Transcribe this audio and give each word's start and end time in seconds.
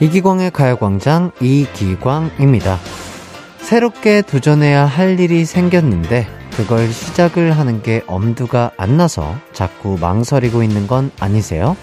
이기광의 0.00 0.50
가요광장 0.50 1.32
이기광입니다. 1.40 2.78
새롭게 3.58 4.22
도전해야 4.22 4.86
할 4.86 5.20
일이 5.20 5.44
생겼는데 5.44 6.26
그걸 6.56 6.90
시작을 6.90 7.52
하는 7.52 7.82
게 7.82 8.02
엄두가 8.06 8.72
안 8.78 8.96
나서 8.96 9.36
자꾸 9.52 9.98
망설이고 10.00 10.62
있는 10.62 10.86
건 10.86 11.10
아니세요? 11.20 11.76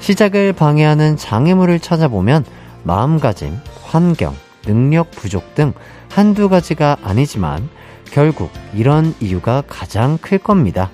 시작을 0.00 0.52
방해하는 0.52 1.16
장애물을 1.16 1.80
찾아보면 1.80 2.44
마음가짐, 2.84 3.58
환경, 3.84 4.34
능력 4.64 5.10
부족 5.10 5.54
등 5.54 5.72
한두 6.10 6.48
가지가 6.48 6.98
아니지만 7.02 7.68
결국 8.10 8.50
이런 8.74 9.14
이유가 9.20 9.62
가장 9.66 10.18
클 10.20 10.38
겁니다. 10.38 10.90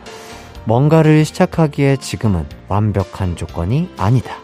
뭔가를 0.65 1.25
시작하기에 1.25 1.97
지금은 1.97 2.47
완벽한 2.69 3.37
조건이 3.37 3.91
아니다. 3.98 4.37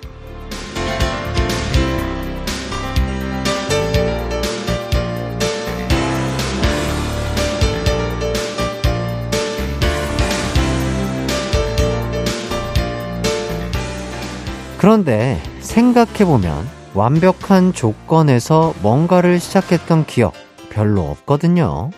그런데 14.87 15.43
생각해보면 15.59 16.65
완벽한 16.95 17.73
조건에서 17.73 18.73
뭔가를 18.83 19.41
시작했던 19.41 20.07
기억 20.07 20.33
별로 20.71 21.03
없거든요. 21.11 21.91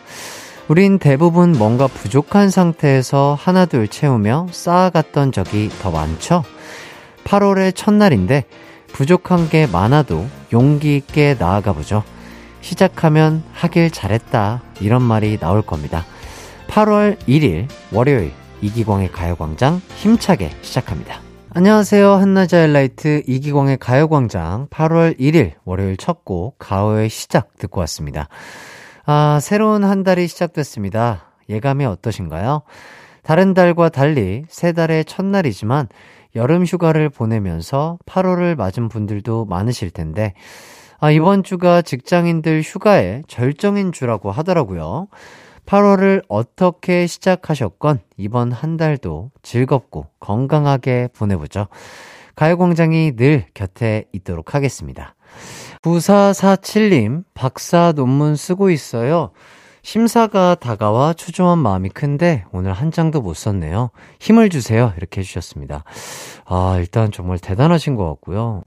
우린 0.69 0.99
대부분 0.99 1.53
뭔가 1.53 1.87
부족한 1.87 2.49
상태에서 2.49 3.37
하나둘 3.39 3.89
채우며 3.89 4.47
쌓아갔던 4.53 5.33
적이 5.33 5.69
더 5.83 5.91
많죠? 5.91 6.45
8월의 7.25 7.75
첫날인데 7.75 8.45
부족한 8.95 9.51
게 9.51 9.67
많아도 9.67 10.27
용기 10.55 10.97
있게 10.97 11.37
나아가 11.39 11.75
보죠. 11.75 12.03
시작하면 12.63 13.43
하길 13.53 13.91
잘했다. 13.91 14.63
이런 14.81 15.03
말이 15.03 15.37
나올 15.37 15.61
겁니다. 15.61 16.07
8월 16.69 17.19
1일 17.29 17.69
월요일 17.93 18.33
이기광의 18.63 19.13
가요광장 19.13 19.83
힘차게 19.97 20.53
시작합니다. 20.63 21.28
안녕하세요. 21.55 22.13
한낮의 22.13 22.49
하이라이트 22.53 23.23
이기광의 23.27 23.79
가요광장 23.79 24.69
8월 24.69 25.19
1일 25.19 25.53
월요일 25.65 25.97
첫 25.97 26.25
곡 26.25 26.57
가오의 26.59 27.09
시작 27.09 27.57
듣고 27.57 27.81
왔습니다. 27.81 28.29
아, 29.07 29.39
새로운 29.41 29.83
한 29.83 30.03
달이 30.03 30.29
시작됐습니다. 30.29 31.33
예감이 31.49 31.87
어떠신가요? 31.87 32.63
다른 33.23 33.55
달과 33.55 33.89
달리 33.89 34.45
새 34.49 34.73
달의 34.73 35.07
첫날이지만 35.07 35.89
여름 36.37 36.65
휴가를 36.65 37.09
보내면서 37.09 37.99
8월을 38.05 38.55
맞은 38.55 38.89
분들도 38.91 39.47
많으실 39.47 39.91
텐데 39.91 40.35
아, 41.01 41.11
이번 41.11 41.43
주가 41.45 41.81
직장인들 41.81 42.61
휴가의 42.63 43.23
절정인 43.27 43.93
주라고 43.93 44.31
하더라고요. 44.31 45.09
8월을 45.69 46.23
어떻게 46.29 47.07
시작하셨건 47.07 48.01
이번 48.17 48.53
한 48.53 48.79
달도 48.79 49.31
즐겁고 49.43 50.07
건강하게 50.19 51.11
보내보죠. 51.15 51.67
가요공장이 52.37 53.17
늘 53.17 53.45
곁에 53.53 54.05
있도록 54.15 54.55
하겠습니다. 54.55 55.15
9447님, 55.83 57.25
박사 57.35 57.93
논문 57.93 58.35
쓰고 58.35 58.71
있어요. 58.71 59.33
심사가 59.83 60.55
다가와 60.55 61.13
초조한 61.13 61.59
마음이 61.59 61.91
큰데 61.91 62.47
오늘 62.51 62.73
한 62.73 62.91
장도 62.91 63.21
못 63.21 63.35
썼네요. 63.35 63.91
힘을 64.21 64.49
주세요. 64.49 64.95
이렇게 64.97 65.21
해주셨습니다. 65.21 65.85
아, 66.47 66.77
일단 66.79 67.13
정말 67.13 67.39
대단하신 67.39 67.95
것 67.95 68.09
같고요. 68.09 68.63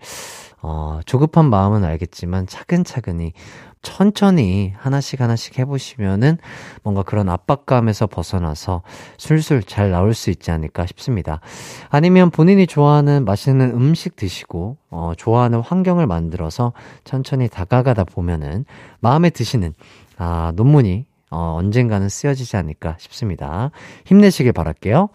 어, 0.62 1.00
조급한 1.08 1.50
마음은 1.50 1.84
알겠지만 1.84 2.46
차근차근히 2.46 3.34
천천히 3.81 4.74
하나씩 4.78 5.22
하나씩 5.22 5.58
해보시면은 5.59 6.38
뭔가 6.84 7.03
그런 7.03 7.30
압박감에서 7.30 8.08
벗어나서 8.08 8.84
술술 9.18 9.64
잘 9.64 9.92
나올 9.92 10.14
수 10.14 10.30
있지 10.30 10.52
않을까 10.52 10.86
싶습니다. 10.86 11.42
아니면 11.90 12.30
본인이 12.30 12.68
좋아하는 12.68 13.25
맛있는 13.25 13.72
음식 13.72 14.16
드시고, 14.16 14.78
어, 14.90 15.14
좋아하는 15.18 15.59
환경을 15.62 16.06
만들어서 16.08 16.74
천천히 17.03 17.47
다가가다 17.47 18.03
보면은 18.03 18.66
마음에 19.00 19.30
드시는, 19.30 19.74
아, 20.18 20.52
논문이, 20.56 21.06
어, 21.31 21.56
언젠가는 21.58 22.08
쓰여지지 22.08 22.58
않을까 22.58 22.97
싶습니다. 23.00 23.72
힘내시길 24.06 24.52
바랄게요. 24.52 25.09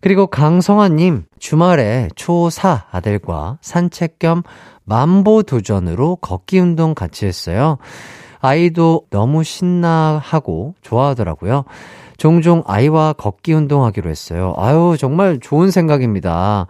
그리고 0.00 0.26
강성아님, 0.26 1.24
주말에 1.38 2.08
초4 2.14 2.84
아들과 2.90 3.58
산책 3.60 4.18
겸 4.18 4.42
만보 4.84 5.42
도전으로 5.42 6.16
걷기 6.16 6.58
운동 6.58 6.94
같이 6.94 7.26
했어요. 7.26 7.76
아이도 8.40 9.02
너무 9.10 9.44
신나하고 9.44 10.74
좋아하더라고요. 10.80 11.64
종종 12.16 12.62
아이와 12.66 13.12
걷기 13.14 13.52
운동하기로 13.52 14.10
했어요. 14.10 14.54
아유, 14.56 14.96
정말 14.98 15.38
좋은 15.38 15.70
생각입니다. 15.70 16.66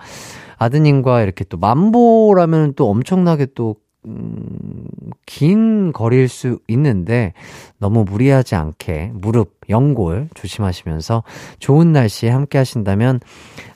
아드님과 0.58 1.22
이렇게 1.22 1.44
또 1.44 1.56
만보라면 1.56 2.74
또 2.74 2.90
엄청나게 2.90 3.48
또 3.54 3.76
음, 4.06 4.86
긴 5.26 5.92
거리일 5.92 6.28
수 6.28 6.58
있는데 6.68 7.34
너무 7.78 8.04
무리하지 8.04 8.54
않게 8.54 9.12
무릎, 9.14 9.58
연골 9.68 10.28
조심하시면서 10.34 11.22
좋은 11.58 11.92
날씨에 11.92 12.30
함께 12.30 12.58
하신다면 12.58 13.20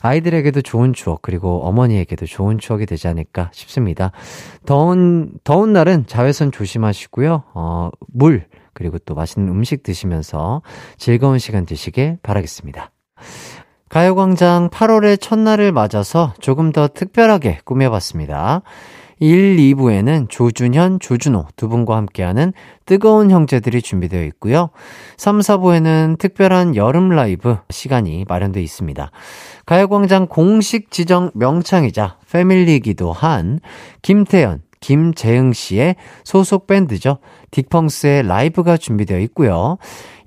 아이들에게도 0.01 0.61
좋은 0.61 0.93
추억 0.93 1.21
그리고 1.21 1.65
어머니에게도 1.65 2.25
좋은 2.25 2.57
추억이 2.57 2.85
되지 2.85 3.07
않을까 3.07 3.49
싶습니다. 3.53 4.11
더운 4.65 5.31
더운 5.43 5.73
날은 5.73 6.05
자외선 6.07 6.51
조심하시고요. 6.51 7.43
어, 7.53 7.89
물 8.07 8.47
그리고 8.73 8.97
또 8.99 9.15
맛있는 9.15 9.47
음식 9.49 9.83
드시면서 9.83 10.61
즐거운 10.97 11.39
시간 11.39 11.65
되시길 11.65 12.17
바라겠습니다. 12.21 12.91
가요광장 13.89 14.69
8월의 14.71 15.21
첫날을 15.21 15.71
맞아서 15.71 16.33
조금 16.39 16.71
더 16.71 16.87
특별하게 16.87 17.59
꾸며봤습니다. 17.63 18.61
1, 19.19 19.57
2부에는 19.57 20.29
조준현, 20.29 20.99
조준호 20.99 21.45
두 21.55 21.69
분과 21.69 21.95
함께하는 21.95 22.53
뜨거운 22.85 23.31
형제들이 23.31 23.81
준비되어 23.81 24.23
있고요. 24.25 24.69
3, 25.17 25.39
4부에는 25.39 26.17
특별한 26.17 26.75
여름 26.75 27.09
라이브 27.09 27.57
시간이 27.69 28.25
마련되어 28.27 28.61
있습니다. 28.61 29.11
가요광장 29.65 30.27
공식 30.27 30.91
지정 30.91 31.31
명창이자 31.33 32.17
패밀리기도 32.29 33.13
한 33.13 33.59
김태연, 34.01 34.61
김재흥 34.81 35.53
씨의 35.53 35.95
소속 36.23 36.67
밴드죠. 36.67 37.17
딕펑스의 37.49 38.27
라이브가 38.27 38.77
준비되어 38.77 39.17
있고요. 39.19 39.77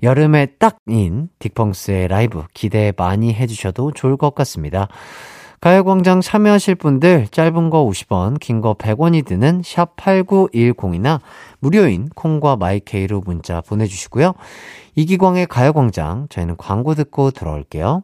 여름에 0.03 0.47
딱인 0.57 1.29
딕펑스의 1.39 2.09
라이브 2.09 2.43
기대 2.53 2.91
많이 2.97 3.33
해주셔도 3.33 3.91
좋을 3.91 4.17
것 4.17 4.35
같습니다. 4.35 4.89
가요광장 5.61 6.21
참여하실 6.21 6.75
분들 6.75 7.27
짧은 7.31 7.69
거 7.69 7.85
50원, 7.85 8.39
긴 8.39 8.61
거 8.61 8.75
100원이 8.75 9.25
드는 9.25 9.61
샵 9.63 9.97
8910이나 9.97 11.19
무료인 11.59 12.07
콩과 12.15 12.55
마이케이로 12.55 13.21
문자 13.25 13.59
보내주시고요. 13.61 14.33
이기광의 14.95 15.47
가요광장, 15.47 16.27
저희는 16.29 16.55
광고 16.57 16.95
듣고 16.95 17.31
들어올게요. 17.31 18.03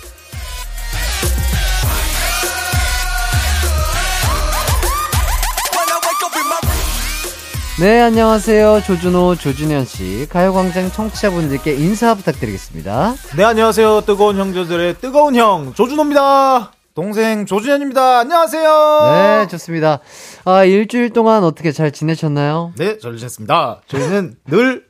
네, 7.81 7.99
안녕하세요. 7.99 8.81
조준호, 8.85 9.37
조준현 9.37 9.85
씨. 9.85 10.27
가요광장 10.29 10.91
청취자분들께 10.91 11.73
인사 11.73 12.13
부탁드리겠습니다. 12.13 13.15
네, 13.35 13.43
안녕하세요. 13.43 14.01
뜨거운 14.01 14.37
형제들의 14.37 14.99
뜨거운 14.99 15.33
형, 15.33 15.73
조준호입니다. 15.73 16.73
동생 16.93 17.47
조준현입니다. 17.47 18.19
안녕하세요. 18.19 18.99
네, 19.13 19.47
좋습니다. 19.47 19.99
아, 20.45 20.63
일주일 20.63 21.09
동안 21.09 21.43
어떻게 21.43 21.71
잘 21.71 21.89
지내셨나요? 21.91 22.73
네, 22.77 22.99
잘 22.99 23.17
지냈습니다. 23.17 23.81
저희는 23.87 24.35
늘 24.45 24.85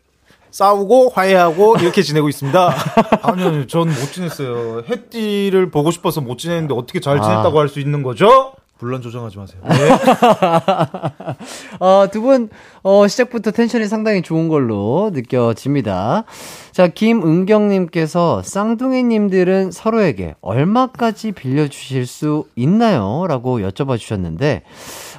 싸우고 0.52 1.12
화해하고 1.16 1.78
이렇게 1.80 2.02
지내고 2.02 2.28
있습니다. 2.28 2.76
아니요, 3.24 3.48
아니요 3.48 3.68
전못 3.68 4.12
지냈어요. 4.12 4.84
햇띠를 4.90 5.72
보고 5.72 5.92
싶어서 5.92 6.20
못 6.20 6.38
지냈는데 6.38 6.74
어떻게 6.74 7.00
잘 7.00 7.20
아. 7.20 7.22
지냈다고 7.22 7.58
아. 7.58 7.62
할수 7.62 7.80
있는 7.80 8.04
거죠? 8.04 8.52
분란 8.82 9.00
조정하지 9.00 9.38
마세요. 9.38 9.62
네. 9.64 9.78
어, 11.80 12.08
두 12.12 12.24
분, 12.24 12.50
어, 12.82 13.08
시작부터 13.08 13.52
텐션이 13.52 13.86
상당히 13.86 14.24
좋은 14.24 14.48
걸로 14.48 15.12
느껴집니다. 15.14 16.24
자, 16.72 16.88
김은경님께서 16.88 18.42
쌍둥이님들은 18.42 19.70
서로에게 19.70 20.34
얼마까지 20.42 21.34
빌려주실 21.34 22.08
수 22.08 22.46
있나요? 22.56 23.28
라고 23.28 23.60
여쭤봐 23.60 24.00
주셨는데, 24.00 24.64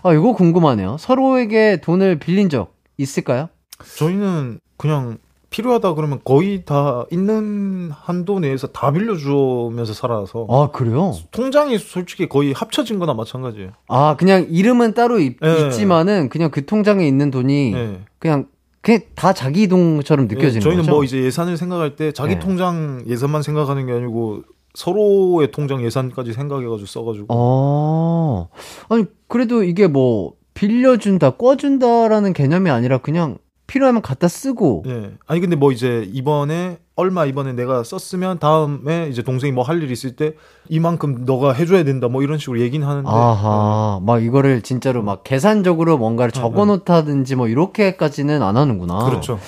아, 0.02 0.12
이거 0.12 0.32
궁금하네요. 0.32 0.96
서로에게 0.98 1.80
돈을 1.82 2.18
빌린 2.18 2.48
적 2.48 2.74
있을까요? 2.98 3.48
저희는 3.96 4.58
그냥 4.76 5.18
필요하다 5.52 5.94
그러면 5.94 6.20
거의 6.24 6.64
다 6.64 7.04
있는 7.12 7.90
한도 7.92 8.40
내에서 8.40 8.66
다 8.68 8.90
빌려주면서 8.90 9.92
살아서. 9.92 10.46
아, 10.48 10.70
그래요? 10.72 11.14
통장이 11.30 11.78
솔직히 11.78 12.28
거의 12.28 12.52
합쳐진 12.52 12.98
거나 12.98 13.14
마찬가지예요. 13.14 13.70
아, 13.88 14.16
그냥 14.16 14.46
이름은 14.48 14.94
따로 14.94 15.20
있, 15.20 15.38
네. 15.40 15.70
지만은 15.70 16.28
그냥 16.28 16.50
그 16.50 16.64
통장에 16.66 17.06
있는 17.06 17.30
돈이 17.30 17.70
네. 17.72 18.00
그냥 18.18 18.46
그냥 18.80 19.00
다 19.14 19.32
자기 19.32 19.68
돈처럼 19.68 20.26
느껴지는 20.26 20.54
네, 20.54 20.60
저희는 20.60 20.82
거죠. 20.82 20.90
뭐 20.90 21.04
이제 21.04 21.22
예산을 21.22 21.56
생각할 21.56 21.94
때 21.94 22.10
자기 22.12 22.34
네. 22.34 22.40
통장 22.40 23.04
예산만 23.06 23.42
생각하는 23.42 23.86
게 23.86 23.92
아니고 23.92 24.42
서로의 24.74 25.52
통장 25.52 25.84
예산까지 25.84 26.32
생각해가지고 26.32 26.86
써가지고. 26.86 27.26
어. 27.28 28.48
아니, 28.88 29.04
그래도 29.28 29.62
이게 29.62 29.86
뭐 29.86 30.32
빌려준다, 30.54 31.30
꿔준다라는 31.32 32.32
개념이 32.32 32.70
아니라 32.70 32.98
그냥 32.98 33.38
필요하면 33.72 34.02
갖다 34.02 34.28
쓰고. 34.28 34.84
예. 34.86 35.12
아니 35.26 35.40
근데 35.40 35.56
뭐 35.56 35.72
이제 35.72 36.06
이번에 36.12 36.76
얼마 36.94 37.24
이번에 37.24 37.54
내가 37.54 37.82
썼으면 37.82 38.38
다음에 38.38 39.08
이제 39.08 39.22
동생이 39.22 39.50
뭐 39.50 39.64
할일 39.64 39.90
있을 39.90 40.14
때 40.14 40.34
이만큼 40.68 41.24
너가 41.24 41.54
해줘야 41.54 41.82
된다 41.82 42.08
뭐 42.08 42.22
이런 42.22 42.36
식으로 42.38 42.60
얘기는 42.60 42.86
하는데. 42.86 43.08
아하. 43.08 43.96
어. 43.96 44.02
막 44.04 44.22
이거를 44.22 44.60
진짜로 44.60 45.02
막 45.02 45.24
계산적으로 45.24 45.96
뭔가를 45.96 46.32
네, 46.32 46.40
적어놓다든지 46.40 47.34
뭐 47.36 47.48
이렇게까지는 47.48 48.42
안 48.42 48.58
하는구나. 48.58 49.06
그렇죠. 49.06 49.38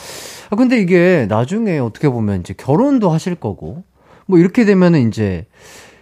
아 0.49 0.57
근데 0.57 0.81
이게 0.81 1.27
나중에 1.29 1.79
어떻게 1.79 2.09
보면 2.09 2.41
이제 2.41 2.55
결혼도 2.57 3.11
하실 3.11 3.35
거고 3.35 3.85
뭐 4.25 4.39
이렇게 4.39 4.65
되면은 4.65 5.07
이제 5.07 5.47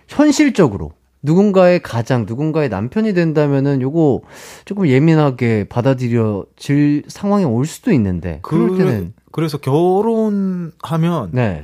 현실적으로 0.06 0.92
누군가의 1.22 1.80
가장, 1.82 2.24
누군가의 2.26 2.69
남편이 2.69 3.14
된다면은 3.14 3.80
요거 3.80 4.22
조금 4.64 4.88
예민하게 4.88 5.66
받아들여질 5.69 7.04
상황이 7.08 7.44
올 7.44 7.66
수도 7.66 7.92
있는데 7.92 8.40
그럴 8.42 8.76
때는 8.76 9.14
그래서 9.30 9.58
결혼하면 9.58 11.30
네. 11.32 11.62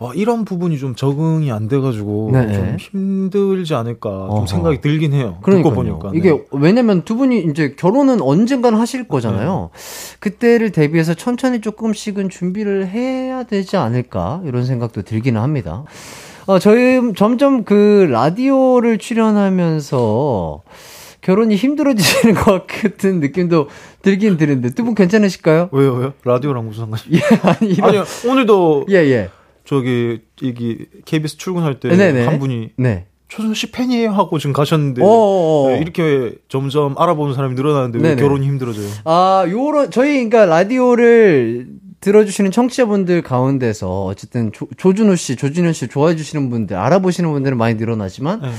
와, 0.00 0.12
이런 0.14 0.44
부분이 0.44 0.78
좀 0.78 0.96
적응이 0.96 1.52
안 1.52 1.68
돼가지고 1.68 2.30
네. 2.32 2.52
좀 2.52 2.76
힘들지 2.78 3.74
않을까 3.74 4.10
어허. 4.10 4.36
좀 4.38 4.46
생각이 4.46 4.80
들긴 4.80 5.12
해요. 5.12 5.38
그러니까 5.42 5.70
보니까 5.70 6.10
이게 6.14 6.32
네. 6.32 6.44
왜냐면 6.50 7.02
두 7.04 7.14
분이 7.14 7.44
이제 7.44 7.74
결혼은 7.76 8.20
언젠간 8.20 8.74
하실 8.74 9.06
거잖아요. 9.06 9.70
네. 9.72 10.16
그때를 10.18 10.72
대비해서 10.72 11.14
천천히 11.14 11.60
조금씩은 11.60 12.28
준비를 12.28 12.88
해야 12.88 13.44
되지 13.44 13.76
않을까 13.76 14.42
이런 14.44 14.64
생각도 14.64 15.02
들기는 15.02 15.40
합니다. 15.40 15.84
어, 16.46 16.58
저희 16.58 17.00
점점 17.16 17.64
그 17.64 18.06
라디오를 18.10 18.98
출연하면서 18.98 20.62
결혼이 21.22 21.56
힘들어지시는 21.56 22.34
것 22.44 22.66
같은 22.66 23.20
느낌도 23.20 23.68
들긴 24.02 24.36
드는데 24.36 24.70
두 24.70 24.84
분 24.84 24.94
괜찮으실까요? 24.94 25.70
왜요, 25.72 25.94
왜요? 25.94 26.12
라디오랑 26.24 26.66
무슨 26.66 26.80
상관이? 26.82 27.02
예, 27.12 27.20
아니, 27.42 27.70
이런... 27.72 27.88
아니요, 27.88 28.04
오늘도 28.28 28.86
예, 28.90 28.96
예. 28.96 29.30
저기 29.64 30.20
여기 30.42 30.86
KBS 31.06 31.38
출근할 31.38 31.80
때 31.80 31.88
한 32.26 32.38
분이 32.38 32.70
네. 32.76 33.06
초선 33.28 33.54
씨 33.54 33.70
팬이에요 33.72 34.10
하고 34.10 34.38
지금 34.38 34.52
가셨는데 34.52 35.00
네, 35.00 35.78
이렇게 35.80 36.34
점점 36.50 36.94
알아보는 36.98 37.34
사람이 37.34 37.54
늘어나는데 37.54 37.98
왜 37.98 38.08
네네. 38.10 38.20
결혼이 38.22 38.46
힘들어져요? 38.46 38.86
아, 39.04 39.46
요런 39.48 39.90
저희 39.90 40.12
그러니까 40.28 40.44
라디오를 40.44 41.66
들어주시는 42.04 42.50
청취자분들 42.50 43.22
가운데서 43.22 44.04
어쨌든 44.04 44.52
조, 44.52 44.68
조준호 44.76 45.16
씨, 45.16 45.36
조준현 45.36 45.72
씨 45.72 45.88
좋아해 45.88 46.16
주시는 46.16 46.50
분들, 46.50 46.76
알아보시는 46.76 47.32
분들은 47.32 47.56
많이 47.56 47.76
늘어나지만 47.76 48.42
네. 48.42 48.50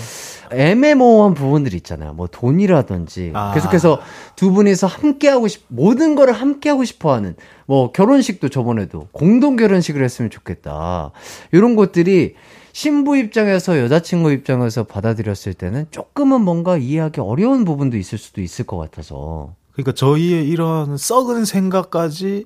애매모호한 0.71 1.36
부분들이 1.36 1.77
있잖아요. 1.77 2.13
뭐 2.13 2.25
돈이라든지 2.25 3.31
아. 3.36 3.53
계속해서 3.53 4.01
두 4.36 4.51
분이서 4.51 4.88
함께 4.88 5.27
하고 5.27 5.47
싶 5.47 5.63
모든 5.68 6.15
거를 6.15 6.33
함께 6.33 6.69
하고 6.69 6.83
싶어 6.83 7.13
하는 7.13 7.36
뭐 7.68 7.92
결혼식도 7.92 8.50
저번에도 8.50 9.09
공동 9.12 9.57
결혼식을 9.57 10.03
했으면 10.03 10.31
좋겠다. 10.31 11.12
이런 11.51 11.75
것들이 11.75 12.33
신부 12.74 13.15
입장에서 13.15 13.80
여자친구 13.80 14.31
입장에서 14.31 14.86
받아들였을 14.86 15.53
때는 15.53 15.86
조금은 15.91 16.41
뭔가 16.41 16.77
이해하기 16.77 17.21
어려운 17.21 17.63
부분도 17.63 17.95
있을 17.95 18.18
수도 18.18 18.41
있을 18.41 18.65
것 18.65 18.77
같아서. 18.77 19.53
그러니까 19.74 19.91
저희의 19.91 20.48
이런 20.48 20.98
썩은 20.98 21.45
생각까지 21.45 22.45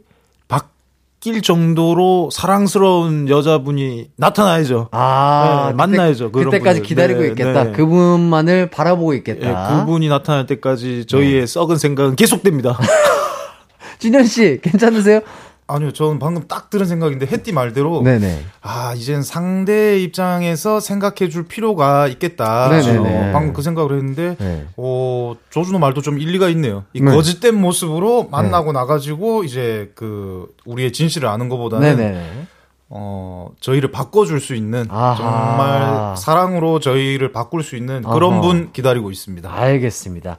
낄 1.19 1.42
정도로 1.42 2.30
사랑스러운 2.31 3.27
여자분이 3.27 4.12
나타나야죠. 4.16 4.88
아, 4.92 5.68
네, 5.69 5.75
만나야죠. 5.75 6.31
그때, 6.31 6.45
그때까지 6.45 6.80
분들. 6.80 6.88
기다리고 6.88 7.21
네, 7.21 7.27
있겠다. 7.30 7.63
네. 7.66 7.71
그분만을 7.74 8.69
바라보고 8.69 9.13
있겠다. 9.16 9.48
네, 9.74 9.80
그분이 9.81 10.07
나타날 10.07 10.45
때까지 10.45 11.06
저희의 11.07 11.42
네. 11.42 11.45
썩은 11.45 11.77
생각은 11.77 12.16
계속됩니다. 12.16 12.77
진현 14.00 14.25
씨, 14.25 14.60
괜찮으세요? 14.62 15.19
아니요, 15.69 15.94
저는 15.94 16.18
방금 16.18 16.48
딱 16.48 16.71
들은 16.71 16.88
생각인데 16.88 17.27
햇띠 17.27 17.51
말대로 17.51 18.01
네네. 18.01 18.44
아 18.62 18.94
이젠 18.98 19.21
상대 19.21 20.00
입장에서 20.00 20.80
생각해줄 20.80 21.48
필요가 21.48 22.07
있겠다. 22.07 22.69
네네네. 22.69 23.30
어, 23.30 23.31
방금 23.31 23.54
그 23.54 23.62
생각을 23.62 23.95
했는데, 23.95 24.36
네. 24.39 24.66
어 24.77 25.36
조준호 25.51 25.77
말도 25.77 26.01
좀 26.01 26.18
일리가 26.18 26.50
있네요. 26.50 26.86
이 26.94 27.01
네. 27.01 27.12
거짓된 27.12 27.54
모습으로 27.54 28.30
만나고 28.31 28.71
네. 28.71 28.80
나가지고 28.80 29.44
이제 29.44 29.92
그 29.94 30.47
우리의 30.66 30.92
진실을 30.92 31.30
아는 31.30 31.49
것보다는. 31.49 31.97
네네. 31.97 32.47
어, 32.92 33.50
저희를 33.60 33.92
바꿔줄 33.92 34.40
수 34.40 34.56
있는 34.56 34.88
아하. 34.90 35.16
정말 35.16 36.18
사랑으로 36.18 36.80
저희를 36.80 37.31
바꿀 37.31 37.62
수 37.64 37.76
있는 37.76 38.02
그런 38.02 38.34
아하. 38.34 38.42
분 38.42 38.69
기다리고 38.74 39.12
있습니다. 39.12 39.52
알겠습니다. 39.54 40.38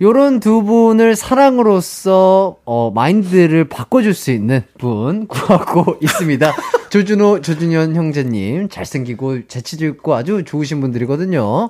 요런 0.00 0.40
두 0.40 0.62
분을 0.62 1.16
사랑으로서 1.16 2.56
어, 2.64 2.90
마인드를 2.94 3.68
바꿔줄 3.68 4.14
수 4.14 4.30
있는 4.30 4.62
분 4.78 5.26
구하고 5.26 5.96
있습니다. 6.02 6.52
조준호, 6.88 7.40
조준현 7.42 7.94
형제님 7.94 8.68
잘생기고 8.70 9.46
재치도 9.48 9.84
있고 9.86 10.14
아주 10.14 10.44
좋으신 10.44 10.80
분들이거든요. 10.80 11.68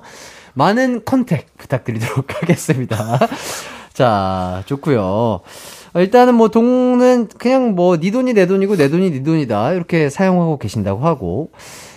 많은 0.53 1.03
컨택 1.03 1.47
부탁드리도록 1.57 2.27
하겠습니다. 2.41 3.19
자, 3.93 4.63
좋고요. 4.67 5.41
일단은 5.95 6.35
뭐 6.35 6.47
돈은 6.49 7.27
그냥 7.37 7.75
뭐 7.75 7.97
네 7.97 8.09
돈이 8.11 8.33
내 8.33 8.45
돈이고 8.47 8.75
내 8.75 8.89
돈이 8.89 9.11
네 9.11 9.23
돈이다 9.23 9.73
이렇게 9.73 10.09
사용하고 10.09 10.57
계신다고 10.57 11.05
하고 11.05 11.51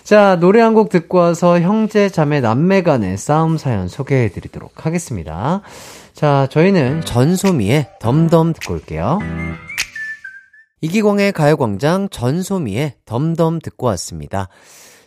자 0.05 0.37
노래 0.37 0.61
한 0.61 0.75
곡 0.75 0.91
듣고 0.91 1.19
와서 1.19 1.61
형제 1.61 2.09
자매 2.09 2.41
남매 2.41 2.83
간의 2.83 3.17
싸움 3.17 3.57
사연 3.59 3.89
소개해 3.89 4.29
드리도록 4.31 4.85
하겠습니다. 4.87 5.63
자 6.13 6.47
저희는 6.51 7.03
전소미의 7.03 7.89
덤덤 8.01 8.53
듣고 8.53 8.75
올게요. 8.75 9.19
이기광의 10.83 11.33
가요광장 11.33 12.09
전소미의 12.11 12.95
덤덤 13.07 13.61
듣고 13.61 13.87
왔습니다. 13.87 14.49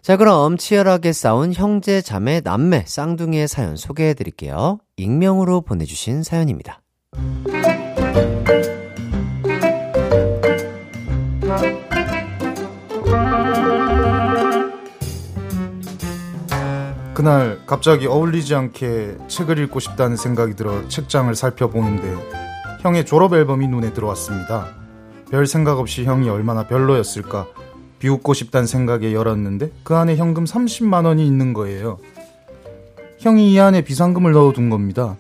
자, 0.02 0.18
그럼 0.18 0.58
치열하게 0.58 1.14
싸운 1.14 1.54
형제, 1.54 2.02
자매, 2.02 2.42
남매, 2.44 2.86
쌍둥이의 2.88 3.48
사연 3.48 3.76
소개해 3.76 4.16
드릴게요. 4.16 4.80
익명으로 4.98 5.62
보내주신 5.62 6.24
사연입니다. 6.24 6.82
그날 17.20 17.60
갑자기 17.68 18.08
어울리지 18.08 18.56
않게 18.56 19.18
책을 19.28 19.60
읽고 19.60 19.82
싶다는 19.82 20.16
생각이 20.16 20.56
들어 20.56 20.88
책장을 20.88 21.36
살펴보는데 21.36 22.16
형의 22.80 23.06
졸업 23.06 23.34
앨범이 23.34 23.68
눈에 23.68 23.92
들어왔습니다. 23.92 24.68
별 25.30 25.46
생각 25.46 25.80
없이 25.80 26.06
형이 26.06 26.30
얼마나 26.30 26.66
별로였을까 26.66 27.46
비웃고 28.00 28.34
싶다는 28.34 28.68
생각에 28.68 29.12
열었는데 29.12 29.70
그 29.84 29.98
안에 29.98 30.16
현금 30.16 30.46
30만 30.46 31.06
원이 31.08 31.28
있는 31.28 31.52
거예요. 31.52 31.98
형이 33.18 33.52
이 33.52 33.60
안에 33.60 33.82
비상금을 33.82 34.32
넣어둔 34.32 34.70
겁니다. 34.70 35.18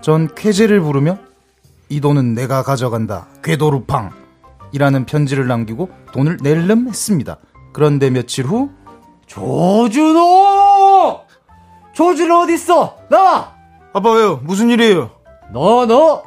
전 0.00 0.34
쾌제를 0.34 0.80
부르며 0.80 1.18
이 1.90 2.00
돈은 2.00 2.32
내가 2.32 2.62
가져간다. 2.62 3.26
궤도루팡 3.44 4.12
이라는 4.72 5.04
편지를 5.04 5.46
남기고 5.46 5.90
돈을 6.14 6.38
낼름 6.40 6.88
했습니다. 6.88 7.36
그런데 7.74 8.08
며칠 8.08 8.46
후 8.46 8.70
조준호! 9.28 11.20
조준은 11.92 12.34
어딨어? 12.36 12.96
나와! 13.08 13.52
아빠 13.92 14.12
왜요? 14.12 14.40
무슨 14.42 14.70
일이에요? 14.70 15.10
너, 15.52 15.86
너! 15.86 16.22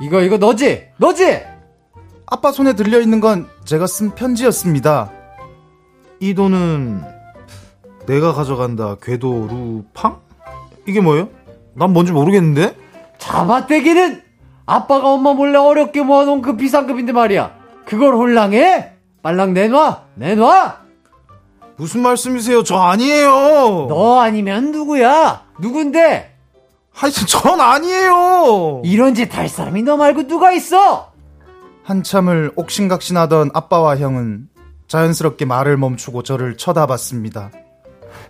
이거, 0.00 0.20
이거 0.20 0.36
너지? 0.38 0.88
너지? 0.98 1.40
아빠 2.26 2.52
손에 2.52 2.74
들려있는 2.74 3.20
건 3.20 3.48
제가 3.64 3.86
쓴 3.86 4.14
편지였습니다. 4.14 5.10
이 6.20 6.34
돈은 6.34 7.02
내가 8.06 8.32
가져간다. 8.32 8.96
궤도 9.02 9.48
루팡? 9.48 10.20
이게 10.86 11.00
뭐예요? 11.00 11.28
난 11.74 11.92
뭔지 11.92 12.12
모르겠는데? 12.12 12.76
잡아떼기는 13.18 14.22
아빠가 14.66 15.12
엄마 15.12 15.32
몰래 15.34 15.58
어렵게 15.58 16.02
모아놓은 16.02 16.42
그 16.42 16.56
비상금인데 16.56 17.12
말이야. 17.12 17.52
그걸 17.86 18.14
홀랑해? 18.14 18.92
빨랑 19.22 19.52
내놔! 19.54 20.04
내놔! 20.14 20.81
무슨 21.82 22.00
말씀이세요? 22.02 22.62
저 22.62 22.76
아니에요! 22.76 23.86
너 23.88 24.20
아니면 24.20 24.70
누구야? 24.70 25.42
누군데? 25.58 26.32
하여튼 26.92 27.26
전 27.26 27.60
아니에요! 27.60 28.82
이런 28.84 29.16
짓 29.16 29.34
할 29.36 29.48
사람이 29.48 29.82
너 29.82 29.96
말고 29.96 30.28
누가 30.28 30.52
있어? 30.52 31.10
한참을 31.82 32.52
옥신각신하던 32.54 33.50
아빠와 33.52 33.96
형은 33.96 34.46
자연스럽게 34.86 35.44
말을 35.44 35.76
멈추고 35.76 36.22
저를 36.22 36.56
쳐다봤습니다. 36.56 37.50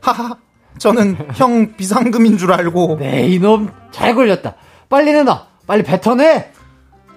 하하, 0.00 0.36
저는 0.78 1.18
형 1.34 1.76
비상금인 1.76 2.38
줄 2.38 2.54
알고. 2.54 2.96
네, 3.00 3.26
이놈 3.28 3.70
잘 3.90 4.14
걸렸다. 4.14 4.54
빨리 4.88 5.12
내놔. 5.12 5.46
빨리 5.66 5.82
뱉어내. 5.82 6.50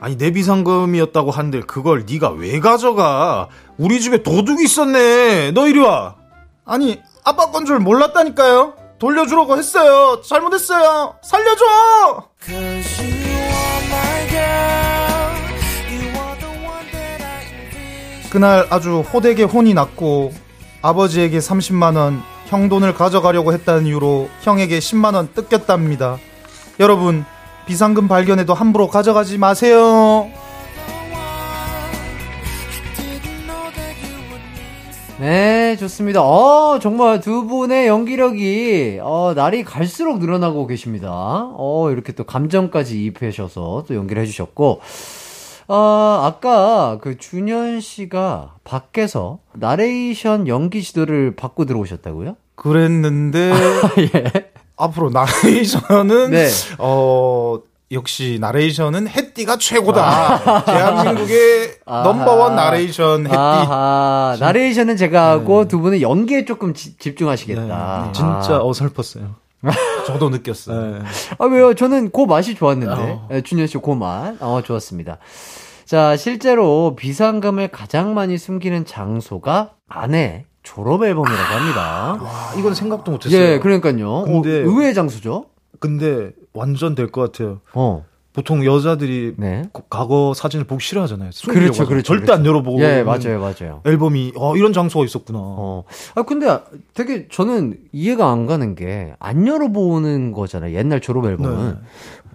아니 0.01 0.17
내 0.17 0.31
비상금이었다고 0.31 1.31
한들 1.31 1.61
그걸 1.61 2.05
네가 2.05 2.31
왜 2.31 2.59
가져가? 2.59 3.47
우리 3.77 4.01
집에 4.01 4.21
도둑이 4.21 4.65
있었네. 4.65 5.51
너 5.51 5.69
이리 5.69 5.79
와. 5.79 6.15
아니 6.65 7.01
아빠 7.23 7.51
건 7.51 7.65
줄 7.65 7.79
몰랐다니까요. 7.79 8.73
돌려주라고 8.99 9.57
했어요. 9.57 10.21
잘못했어요. 10.21 11.15
살려줘. 11.21 12.29
그날 18.31 18.67
아주 18.69 18.99
호되게 19.01 19.43
혼이 19.43 19.73
났고 19.73 20.33
아버지에게 20.81 21.39
30만 21.39 21.95
원, 21.97 22.21
형 22.47 22.69
돈을 22.69 22.93
가져가려고 22.93 23.53
했다는 23.53 23.85
이유로 23.87 24.29
형에게 24.41 24.79
10만 24.79 25.15
원 25.15 25.29
뜯겼답니다. 25.33 26.17
여러분 26.79 27.25
비상금 27.65 28.07
발견해도 28.07 28.53
함부로 28.53 28.87
가져가지 28.89 29.37
마세요. 29.37 30.29
네, 35.17 35.77
좋습니다. 35.77 36.21
어, 36.21 36.77
정말 36.79 37.21
두 37.21 37.45
분의 37.45 37.87
연기력이, 37.87 38.99
어, 39.01 39.31
날이 39.33 39.63
갈수록 39.63 40.19
늘어나고 40.19 40.67
계십니다. 40.67 41.09
어, 41.09 41.89
이렇게 41.89 42.11
또 42.11 42.25
감정까지 42.25 43.01
이입하셔서 43.01 43.85
또 43.87 43.95
연기를 43.95 44.21
해주셨고, 44.23 44.81
어, 45.69 46.21
아까 46.21 46.97
그 47.01 47.17
준현 47.17 47.79
씨가 47.79 48.55
밖에서 48.65 49.39
나레이션 49.53 50.49
연기 50.49 50.83
지도를 50.83 51.37
받고 51.37 51.63
들어오셨다고요? 51.63 52.35
그랬는데, 52.55 53.53
예. 54.13 54.51
앞으로 54.75 55.11
나레이션은, 55.11 56.31
네. 56.31 56.49
어, 56.77 57.59
역시 57.91 58.37
나레이션은 58.41 59.07
햇띠가 59.07 59.57
최고다. 59.57 60.63
대한민국의 60.65 61.75
넘버원 61.85 62.55
나레이션 62.55 63.27
햇띠. 63.27 63.35
아하, 63.35 64.35
나레이션은 64.39 64.97
제가 64.97 65.29
하고 65.29 65.67
두 65.67 65.79
분은 65.79 66.01
연기에 66.01 66.45
조금 66.45 66.73
지- 66.73 66.97
집중하시겠다. 66.97 68.03
네, 68.07 68.11
진짜 68.13 68.55
아. 68.55 68.59
어설펐어요. 68.63 69.35
저도 70.07 70.29
느꼈어요. 70.29 70.93
네. 70.93 70.99
아, 71.39 71.45
왜요? 71.45 71.73
저는 71.75 72.11
그 72.11 72.21
맛이 72.21 72.55
좋았는데. 72.55 72.91
어. 72.93 73.27
예, 73.31 73.41
준현 73.41 73.67
씨, 73.67 73.77
그 73.77 73.91
맛. 73.91 74.35
어, 74.39 74.61
좋았습니다. 74.63 75.17
자, 75.85 76.17
실제로 76.17 76.95
비상금을 76.95 77.67
가장 77.69 78.13
많이 78.15 78.37
숨기는 78.39 78.85
장소가 78.85 79.71
아내 79.87 80.45
졸업 80.63 81.03
앨범이라고 81.03 81.53
합니다. 81.53 82.17
와, 82.21 82.53
이건 82.57 82.73
생각도 82.73 83.11
못했어요. 83.11 83.39
예, 83.39 83.59
그러니까요. 83.59 84.23
근데- 84.23 84.61
어, 84.61 84.65
의외의 84.65 84.93
장소죠? 84.95 85.45
근데 85.79 86.31
완전 86.53 86.95
될 86.95 87.11
것 87.11 87.31
같아요. 87.31 87.61
어. 87.73 88.05
보통 88.33 88.65
여자들이 88.65 89.35
네. 89.37 89.63
고- 89.71 89.83
과거 89.89 90.33
사진을 90.35 90.65
보기 90.65 90.83
싫어하잖아요. 90.83 91.29
그렇죠. 91.47 91.85
그렇죠. 91.85 92.03
절대 92.03 92.25
그렇죠. 92.25 92.33
안 92.33 92.45
열어보고. 92.45 92.81
예, 92.81 93.01
맞아요, 93.01 93.39
맞아요. 93.39 93.81
앨범이 93.85 94.33
어 94.35 94.57
이런 94.57 94.73
장소가 94.73 95.05
있었구나. 95.05 95.39
어. 95.41 95.83
아, 96.15 96.23
근데 96.23 96.47
되게 96.93 97.27
저는 97.29 97.77
이해가 97.93 98.29
안 98.29 98.45
가는 98.45 98.75
게 98.75 99.13
안 99.19 99.47
열어보는 99.47 100.33
거잖아요. 100.33 100.75
옛날 100.75 100.99
졸업 100.99 101.25
앨범은. 101.25 101.65
네. 101.65 101.73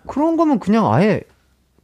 그런 0.07 0.39
거면 0.39 0.59
그냥 0.59 0.91
아예 0.91 1.21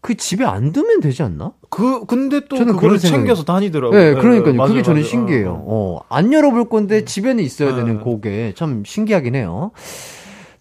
그 0.01 0.17
집에 0.17 0.45
안 0.47 0.73
두면 0.73 1.01
되지 1.01 1.23
않나? 1.23 1.53
그 1.69 2.07
근데 2.07 2.41
또 2.49 2.57
저는 2.57 2.77
그걸 2.77 2.97
챙겨서 2.99 3.45
다니더라고요. 3.45 4.01
네, 4.01 4.15
그러니까요. 4.15 4.55
맞아요, 4.55 4.69
그게 4.71 4.83
저는 4.83 5.01
맞아요. 5.03 5.11
신기해요. 5.11 5.51
어, 5.67 5.99
어, 5.99 6.01
안 6.09 6.33
열어볼 6.33 6.71
건데 6.71 7.05
집에는 7.05 7.45
있어야 7.45 7.71
네. 7.71 7.77
되는 7.77 8.03
그게 8.03 8.55
참 8.57 8.83
신기하긴 8.87 9.35
해요. 9.35 9.73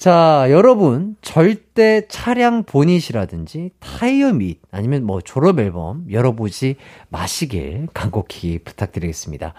자, 0.09 0.45
여러분, 0.51 1.15
절대 1.23 2.05
차량 2.07 2.61
보닛이라든지 2.63 3.71
타이어 3.79 4.33
및 4.33 4.59
아니면 4.69 5.03
뭐 5.03 5.19
졸업 5.19 5.57
앨범 5.57 6.05
열어보지 6.11 6.75
마시길 7.09 7.87
간곡히 7.91 8.59
부탁드리겠습니다. 8.59 9.55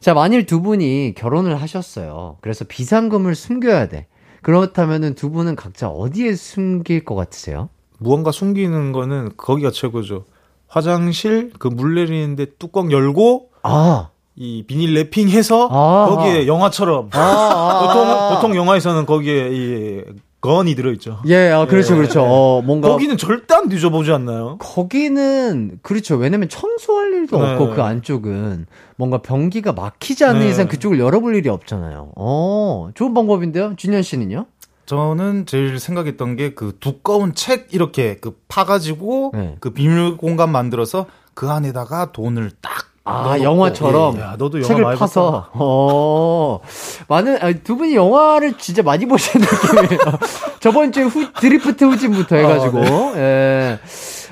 자, 0.00 0.12
만일 0.12 0.44
두 0.44 0.60
분이 0.60 1.14
결혼을 1.16 1.56
하셨어요. 1.62 2.36
그래서 2.42 2.66
비상금을 2.66 3.34
숨겨야 3.34 3.88
돼. 3.88 4.08
그렇다면은 4.42 5.14
두 5.14 5.30
분은 5.30 5.56
각자 5.56 5.88
어디에 5.88 6.34
숨길 6.34 7.06
것 7.06 7.14
같으세요? 7.14 7.70
무언가 7.98 8.30
숨기는 8.30 8.92
거는 8.92 9.30
거기가 9.38 9.70
최고죠. 9.70 10.26
화장실 10.66 11.50
그 11.58 11.68
물 11.68 11.94
내리는데 11.94 12.44
뚜껑 12.58 12.92
열고 12.92 13.52
아, 13.62 14.10
이 14.40 14.62
비닐 14.66 14.94
랩핑해서 14.94 15.68
아. 15.70 16.06
거기에 16.10 16.46
영화처럼 16.46 17.10
아, 17.12 17.18
아, 17.20 17.86
보통 17.86 18.08
아. 18.08 18.34
보통 18.34 18.54
영화에서는 18.56 19.04
거기에 19.04 19.48
이 19.52 20.02
건이 20.40 20.76
들어 20.76 20.92
있죠. 20.92 21.18
예, 21.26 21.50
아, 21.50 21.66
그렇죠, 21.66 21.94
예. 21.94 21.96
그렇죠. 21.96 22.22
어, 22.22 22.62
뭔가. 22.62 22.88
거기는 22.90 23.16
절대 23.16 23.56
안 23.56 23.68
뒤져보지 23.68 24.12
않나요? 24.12 24.56
거기는 24.58 25.80
그렇죠. 25.82 26.14
왜냐면 26.14 26.48
청소할 26.48 27.12
일도 27.14 27.42
네. 27.42 27.52
없고 27.54 27.74
그 27.74 27.82
안쪽은 27.82 28.66
뭔가 28.96 29.18
변기가 29.18 29.72
막히지 29.72 30.24
않는 30.24 30.40
네. 30.42 30.48
이상 30.50 30.68
그쪽을 30.68 31.00
열어볼 31.00 31.34
일이 31.34 31.48
없잖아요. 31.48 32.12
어, 32.14 32.90
좋은 32.94 33.14
방법인데요. 33.14 33.74
준현 33.76 34.02
씨는요? 34.02 34.46
저는 34.86 35.46
제일 35.46 35.80
생각했던 35.80 36.36
게 36.36 36.54
그 36.54 36.76
두꺼운 36.78 37.34
책 37.34 37.74
이렇게 37.74 38.16
그 38.20 38.38
파가지고 38.46 39.32
네. 39.34 39.56
그 39.58 39.70
비밀 39.70 40.16
공간 40.16 40.50
만들어서 40.52 41.06
그 41.34 41.50
안에다가 41.50 42.12
돈을 42.12 42.52
딱 42.62 42.87
아, 43.08 43.22
넣어놓고, 43.22 43.42
영화처럼 43.44 44.16
예. 44.18 44.20
야, 44.20 44.34
너도 44.38 44.58
영화 44.58 44.68
책을 44.68 44.82
많이 44.82 44.98
파서. 44.98 45.46
어, 45.52 46.60
많은 47.08 47.38
아, 47.40 47.52
두 47.64 47.76
분이 47.76 47.94
영화를 47.94 48.58
진짜 48.58 48.82
많이 48.82 49.06
보시는 49.06 49.46
느낌이에요. 49.50 50.00
저번 50.60 50.92
주에 50.92 51.04
후, 51.04 51.32
드리프트 51.32 51.84
후진부터 51.84 52.36
해 52.36 52.42
가지고 52.42 52.80
예. 53.16 53.78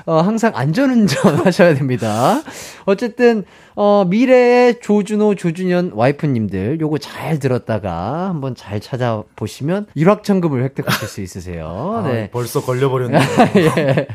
어, 0.07 0.21
항상 0.21 0.53
안전운전 0.55 1.35
하셔야 1.45 1.73
됩니다. 1.75 2.41
어쨌든, 2.85 3.43
어, 3.75 4.05
미래의 4.07 4.79
조준호, 4.79 5.35
조준현 5.35 5.91
와이프님들, 5.93 6.79
요거 6.79 6.97
잘 6.99 7.39
들었다가 7.39 8.29
한번 8.29 8.55
잘 8.55 8.79
찾아보시면 8.79 9.87
일확천금을 9.95 10.63
획득하실 10.63 11.07
수 11.09 11.19
있으세요. 11.21 11.95
아, 11.97 12.07
네. 12.07 12.31
벌써 12.31 12.61
걸려버렸네. 12.61 13.19
예. 13.57 14.07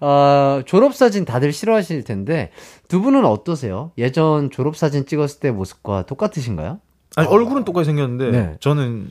어, 0.00 0.62
졸업사진 0.66 1.24
다들 1.24 1.52
싫어하실 1.52 2.04
텐데, 2.04 2.50
두 2.86 3.00
분은 3.02 3.24
어떠세요? 3.24 3.90
예전 3.98 4.50
졸업사진 4.52 5.04
찍었을 5.04 5.40
때 5.40 5.50
모습과 5.50 6.06
똑같으신가요? 6.06 6.78
아니 7.16 7.28
얼굴은 7.28 7.64
똑같이 7.64 7.86
생겼는데 7.86 8.30
네. 8.30 8.56
저는 8.60 9.08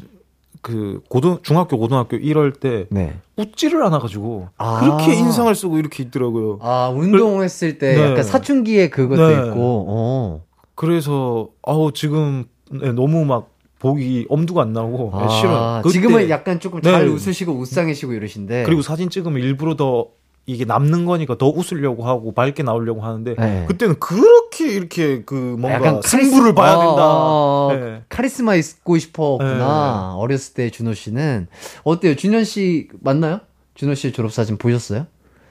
그 0.63 1.01
고등 1.09 1.39
중학교 1.43 1.77
고등학교 1.77 2.15
이럴 2.15 2.53
때 2.53 2.87
네. 2.89 3.19
웃지를 3.35 3.83
않아 3.83 3.99
가지고 3.99 4.47
아. 4.57 4.79
그렇게 4.79 5.13
인상을 5.13 5.53
쓰고 5.53 5.77
이렇게 5.77 6.03
있더라고요. 6.03 6.59
아, 6.61 6.89
운동했을 6.95 7.77
때 7.77 7.95
네. 7.95 8.11
약간 8.11 8.23
사춘기에 8.23 8.89
그것도 8.89 9.27
네. 9.27 9.33
있고, 9.49 9.85
어. 9.89 10.41
그래서 10.73 11.49
아우 11.63 11.91
지금 11.91 12.45
네, 12.71 12.93
너무 12.93 13.25
막 13.25 13.49
보기 13.79 14.25
엄두가 14.29 14.61
안 14.61 14.71
나고 14.71 15.11
네, 15.19 15.27
싫어요. 15.27 15.83
지금은 15.91 16.29
약간 16.29 16.61
조금 16.61 16.81
잘 16.81 17.07
네. 17.07 17.11
웃으시고 17.11 17.51
웃상이시고 17.51 18.13
이러신데. 18.13 18.63
그리고 18.63 18.81
사진 18.81 19.09
찍으면 19.09 19.41
일부러 19.43 19.75
더 19.75 20.07
이게 20.45 20.65
남는 20.65 21.05
거니까 21.05 21.37
더 21.37 21.47
웃으려고 21.47 22.05
하고 22.05 22.33
밝게 22.33 22.63
나오려고 22.63 23.01
하는데 23.01 23.35
네. 23.35 23.65
그때는 23.67 23.97
그렇게 23.99 24.67
이렇게 24.73 25.23
그 25.23 25.33
뭔가 25.35 25.73
약간 25.75 26.01
승부를 26.01 26.53
카리스- 26.53 26.55
봐야 26.55 26.77
된다. 26.79 27.01
어, 27.01 27.71
네. 27.73 28.01
카리스마 28.09 28.55
있고 28.55 28.97
싶었구나. 28.97 30.15
어렸을 30.17 30.53
때 30.53 30.69
준호 30.69 30.93
씨는. 30.95 31.47
어때요? 31.83 32.15
준현 32.15 32.43
씨 32.43 32.89
맞나요? 32.99 33.39
준호 33.75 33.95
씨 33.95 34.11
졸업 34.11 34.33
사진 34.33 34.57
보셨어요? 34.57 35.07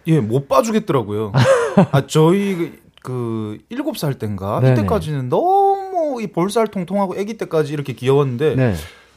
예, 0.09 0.21
못 0.21 0.47
봐주겠더라고요. 0.49 1.33
아, 1.93 2.07
저희 2.07 2.57
그- 2.57 2.83
그 3.03 3.59
일곱 3.71 3.97
살 3.97 4.15
땐가 4.15 4.61
네네. 4.61 4.73
이때까지는 4.75 5.29
너무 5.29 6.21
이 6.23 6.27
볼살 6.29 6.69
통통하고 6.69 7.15
아기 7.19 7.37
때까지 7.39 7.73
이렇게 7.73 7.95
귀여웠는데 7.95 8.55
네. 8.57 8.75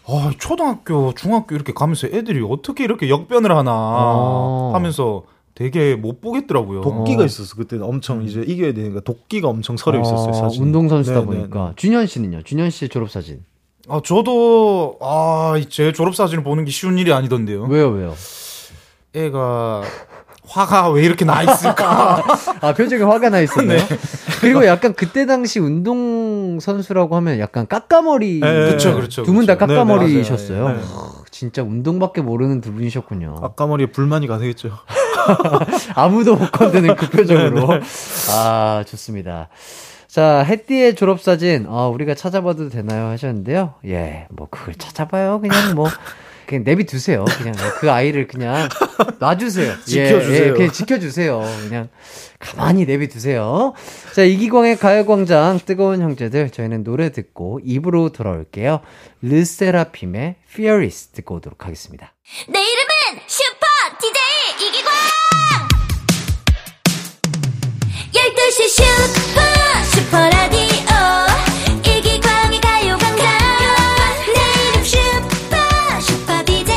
아, 0.07 0.31
초등학교, 0.39 1.13
중학교 1.13 1.53
이렇게 1.53 1.73
가면서 1.73 2.07
애들이 2.07 2.41
어떻게 2.47 2.83
이렇게 2.83 3.09
역변을 3.09 3.51
하나 3.55 3.71
어. 3.73 4.71
하면서 4.73 5.23
되게 5.55 5.95
못 5.95 6.19
보겠더라고요. 6.19 6.81
도끼가 6.81 7.23
어. 7.23 7.25
있었어. 7.25 7.55
그때는 7.55 7.85
엄청 7.85 8.21
이제 8.23 8.43
이겨야 8.45 8.73
되니까 8.73 8.99
도끼가 8.99 9.47
엄청 9.47 9.77
서려 9.77 10.01
있었어요. 10.01 10.29
어, 10.29 10.33
사진. 10.33 10.63
운동 10.63 10.89
선수다 10.89 11.21
네, 11.21 11.25
네, 11.25 11.25
보니까. 11.25 11.67
네. 11.69 11.73
준현 11.77 12.07
씨는요? 12.07 12.43
준현 12.43 12.69
씨의 12.69 12.89
졸업 12.89 13.09
사진. 13.09 13.39
아, 13.87 14.01
저도, 14.03 14.97
아, 14.99 15.53
제 15.69 15.93
졸업 15.93 16.15
사진을 16.15 16.43
보는 16.43 16.65
게 16.65 16.71
쉬운 16.71 16.97
일이 16.97 17.13
아니던데요. 17.13 17.63
왜요, 17.65 17.89
왜요? 17.89 18.15
애가, 19.13 19.83
화가 20.47 20.89
왜 20.89 21.03
이렇게 21.05 21.23
나 21.23 21.41
있을까? 21.43 22.23
아, 22.61 22.73
표정에 22.73 23.03
화가 23.03 23.29
나 23.29 23.39
있었네요. 23.39 23.77
네. 23.79 23.97
그리고 24.41 24.65
약간 24.65 24.93
그때 24.93 25.25
당시 25.25 25.59
운동 25.59 26.59
선수라고 26.59 27.15
하면 27.15 27.39
약간 27.39 27.65
깎아머리. 27.67 28.39
네, 28.41 28.71
그쵸, 28.71 28.93
그렇죠. 28.93 29.23
두 29.23 29.33
분다 29.33 29.55
그쵸. 29.55 29.67
깎아머리셨어요. 29.67 30.67
네, 30.67 30.73
네, 30.73 30.79
네. 30.81 30.85
하, 30.85 31.11
진짜 31.31 31.63
운동밖에 31.63 32.21
모르는 32.21 32.61
두 32.61 32.73
분이셨군요. 32.73 33.39
아까머리에 33.41 33.87
불만이 33.87 34.27
가득했죠. 34.27 34.71
아무도 35.95 36.35
못 36.35 36.51
건드는 36.51 36.95
그 36.95 37.09
표정으로. 37.09 37.67
네, 37.67 37.81
아, 38.31 38.83
좋습니다. 38.87 39.49
자, 40.07 40.45
햇띠의 40.47 40.95
졸업사진, 40.95 41.65
어, 41.67 41.89
우리가 41.89 42.15
찾아봐도 42.15 42.69
되나요? 42.69 43.07
하셨는데요. 43.07 43.73
예, 43.87 44.27
뭐, 44.29 44.47
그걸 44.49 44.75
찾아봐요. 44.75 45.41
그냥 45.41 45.75
뭐, 45.75 45.89
그냥 46.45 46.63
내비두세요. 46.63 47.25
그냥 47.37 47.53
그 47.79 47.91
아이를 47.91 48.27
그냥 48.27 48.69
놔주세요. 49.19 49.71
예, 49.71 49.83
지켜주세요. 49.83 50.47
예, 50.47 50.51
그냥 50.51 50.71
지켜주세요. 50.71 51.41
그냥 51.67 51.89
가만히 52.39 52.85
내비두세요. 52.85 53.73
자, 54.13 54.23
이기광의 54.23 54.77
가요광장 54.77 55.59
뜨거운 55.65 56.01
형제들, 56.01 56.51
저희는 56.51 56.83
노래 56.83 57.11
듣고 57.11 57.59
입으로 57.63 58.09
돌아올게요. 58.09 58.81
르세라핌의 59.21 60.35
Fearless 60.49 61.07
듣고 61.07 61.35
오도록 61.35 61.65
하겠습니다. 61.65 62.13
내 62.47 62.59
이름은 62.59 62.94
12시 68.65 68.67
슈퍼 68.67 69.41
슈퍼라디오. 69.93 70.85
이기광의 71.85 72.59
가요광장. 72.61 73.27
내 74.33 74.39
이름 74.69 74.83
슈퍼 74.83 75.55
슈퍼 76.01 76.43
DJ 76.43 76.73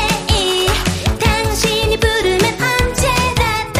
당신이 1.19 1.97
부르면 1.97 2.43
언제라도 2.61 3.79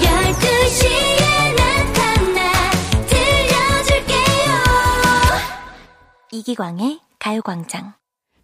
12시에 0.00 1.54
나타나 1.54 2.70
들려줄게요. 3.06 4.48
이기광의 6.32 7.00
가요광장. 7.18 7.92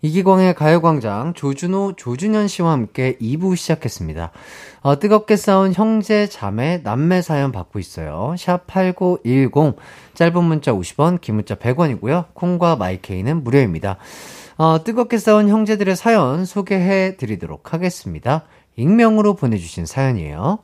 이기광의 0.03 0.55
가요광장 0.55 1.33
조준호, 1.33 1.95
조준현 1.97 2.49
씨와 2.49 2.73
함께 2.73 3.17
2부 3.19 3.57
시작했습니다. 3.57 4.31
어, 4.81 4.99
뜨겁게 4.99 5.37
싸운 5.37 5.73
형제, 5.73 6.29
자매, 6.29 6.81
남매 6.83 7.23
사연 7.23 7.53
받고 7.53 7.79
있어요. 7.79 8.35
샵 8.39 8.67
8910, 8.67 9.77
짧은 10.15 10.45
문자 10.45 10.73
50원, 10.73 11.21
긴 11.21 11.37
문자 11.37 11.55
100원이고요. 11.55 12.27
콩과 12.35 12.77
마이케이는 12.77 13.43
무료입니다. 13.43 13.97
어, 14.59 14.83
뜨겁게 14.83 15.19
싸운 15.19 15.49
형제들의 15.49 15.97
사연 15.97 16.45
소개해 16.45 17.17
드리도록 17.17 17.75
하겠습니다. 17.75 18.45
익명으로 18.77 19.35
보내주신 19.35 19.87
사연이에요. 19.87 20.61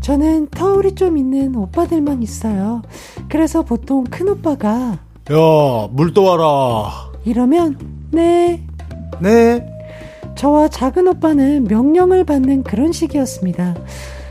저는 0.00 0.48
터울이 0.48 0.94
좀 0.94 1.18
있는 1.18 1.54
오빠들만 1.54 2.22
있어요. 2.22 2.80
그래서 3.28 3.62
보통 3.62 4.04
큰 4.04 4.28
오빠가 4.28 5.00
야, 5.30 5.88
물 5.90 6.14
떠와라. 6.14 7.10
이러면 7.24 7.78
네. 8.10 8.64
네. 9.20 9.66
저와 10.36 10.68
작은 10.68 11.06
오빠는 11.08 11.64
명령을 11.64 12.24
받는 12.24 12.62
그런 12.62 12.92
식이었습니다. 12.92 13.74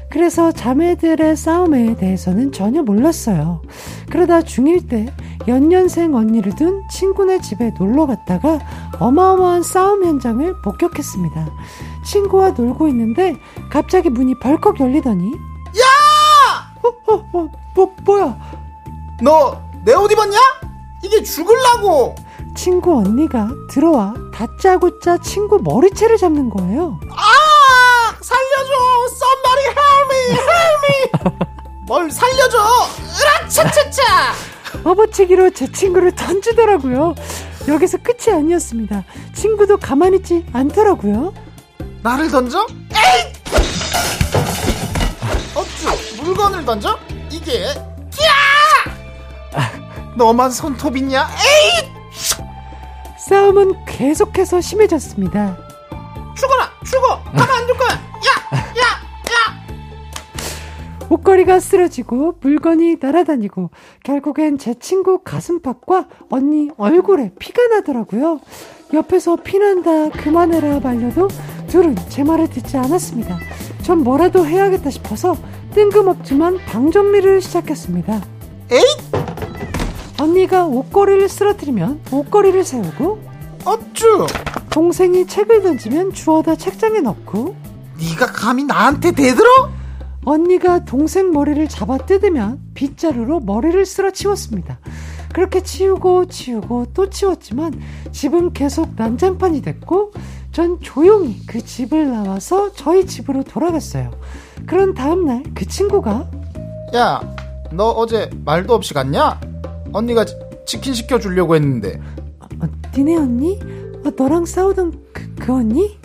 그래서 0.10 0.51
자매들의 0.51 1.36
싸움에 1.36 1.95
대해서는 1.95 2.51
전혀 2.53 2.81
몰랐어요. 2.81 3.62
그러다 4.10 4.39
중1 4.39 4.89
때 4.89 5.13
연년생 5.47 6.15
언니를 6.15 6.55
둔 6.55 6.81
친구네 6.89 7.41
집에 7.41 7.71
놀러 7.77 8.07
갔다가 8.07 8.60
어마어마한 8.99 9.63
싸움 9.63 10.05
현장을 10.05 10.55
목격했습니다. 10.63 11.47
친구와 12.05 12.51
놀고 12.51 12.88
있는데 12.88 13.36
갑자기 13.69 14.10
문이 14.10 14.39
벌컥 14.39 14.79
열리더니 14.79 15.33
야! 15.33 16.73
어, 16.83 17.13
어, 17.13 17.29
어, 17.33 17.47
뭐, 17.75 17.95
뭐야? 18.05 18.38
너 19.21 19.67
내 19.88 19.93
옷 19.93 20.12
입었냐? 20.12 20.38
이게 21.03 21.21
죽을라고! 21.23 22.15
친구 22.55 22.97
언니가 22.97 23.49
들어와 23.69 24.13
다짜고짜 24.33 25.17
친구 25.19 25.60
머리채를 25.62 26.17
잡는 26.17 26.49
거예요. 26.49 26.99
아! 27.12 28.15
살려줘! 28.21 28.73
Somebody 29.12 29.65
help 29.77 30.12
me! 30.12 30.17
Help 30.49 30.88
me! 30.88 30.93
뭘 31.88 32.10
살려줘! 32.12 32.57
으라차차차! 33.19 34.33
업어치기로 34.83 35.51
제 35.51 35.71
친구를 35.71 36.13
던지더라고요. 36.15 37.13
여기서 37.67 37.97
끝이 37.99 38.33
아니었습니다. 38.36 39.03
친구도 39.36 39.77
가만히 39.77 40.17
있지 40.17 40.43
않더라고요. 40.53 41.33
나를 42.01 42.29
던져? 42.29 42.65
에이! 42.91 43.33
어쭈, 45.53 46.23
물건을 46.23 46.65
던져? 46.65 46.97
이게, 47.29 47.65
야! 47.65 47.77
너만 50.17 50.49
손톱이냐? 50.49 51.27
에이! 51.30 51.91
싸움은 53.19 53.86
계속해서 53.86 54.62
심해졌습니다. 54.62 55.58
죽어라! 56.36 56.71
죽어! 56.84 57.23
가만 57.23 57.49
안둘 57.49 57.77
거야! 57.77 57.89
야! 57.89 58.58
야! 58.58 58.82
야! 59.32 61.08
옷걸이가 61.10 61.60
쓰러지고 61.60 62.34
물건이 62.41 62.97
날아다니고 62.99 63.69
결국엔 64.03 64.58
제 64.58 64.73
친구 64.73 65.19
가슴팍과 65.23 66.08
언니 66.32 66.69
얼굴에 66.77 67.32
피가 67.38 67.67
나더라고요. 67.67 68.39
옆에서 68.93 69.36
피난다 69.36 70.10
그만해라 70.10 70.80
말려도 70.80 71.27
둘은 71.67 71.95
제 72.10 72.23
말을 72.23 72.49
듣지 72.49 72.77
않았습니다. 72.77 73.38
전 73.84 73.99
뭐라도 73.99 74.45
해야겠다 74.45 74.89
싶어서 74.89 75.38
뜬금없지만 75.75 76.58
방정리를 76.65 77.39
시작했습니다. 77.41 78.21
에잇! 78.71 79.37
언니가 80.19 80.65
옷걸이를 80.65 81.30
쓰러뜨리면 81.30 82.01
옷걸이를 82.12 82.63
세우고 82.63 83.19
어쭈! 83.65 84.27
동생이 84.69 85.27
책을 85.27 85.62
던지면 85.62 86.13
주워다 86.13 86.56
책장에 86.56 87.01
넣고 87.01 87.56
네가 87.99 88.27
감히 88.27 88.63
나한테 88.63 89.12
대들어? 89.12 89.47
언니가 90.23 90.84
동생 90.84 91.32
머리를 91.32 91.67
잡아 91.69 91.97
뜯으면 91.97 92.60
빗자루로 92.73 93.39
머리를 93.41 93.86
쓸어 93.86 94.12
치웠습니다. 94.12 94.80
그렇게 95.34 95.62
치우고 95.62 96.25
치우고 96.27 96.88
또 96.93 97.10
치웠지만 97.10 97.80
집은 98.12 98.53
계속 98.53 98.89
난장판이 98.95 99.62
됐고 99.62 100.12
전 100.51 100.80
조용히 100.82 101.45
그 101.45 101.63
집을 101.63 102.12
나와서 102.12 102.71
저희 102.73 103.06
집으로 103.06 103.43
돌아갔어요. 103.43 104.12
그런 104.65 104.93
다음날 104.93 105.43
그 105.53 105.65
친구가 105.65 106.30
야, 106.95 107.21
너 107.71 107.89
어제 107.91 108.30
말도 108.43 108.73
없이 108.73 108.93
갔냐? 108.93 109.39
언니가 109.93 110.26
치- 110.26 110.36
치킨 110.65 110.93
시켜주려고 110.93 111.56
했는데 111.56 112.00
어, 112.62 112.65
니네 112.95 113.15
언니? 113.17 113.60
어, 114.06 114.10
너랑 114.17 114.45
싸우던 114.45 114.93
그, 115.13 115.36
그 115.36 115.54
언니? 115.54 115.97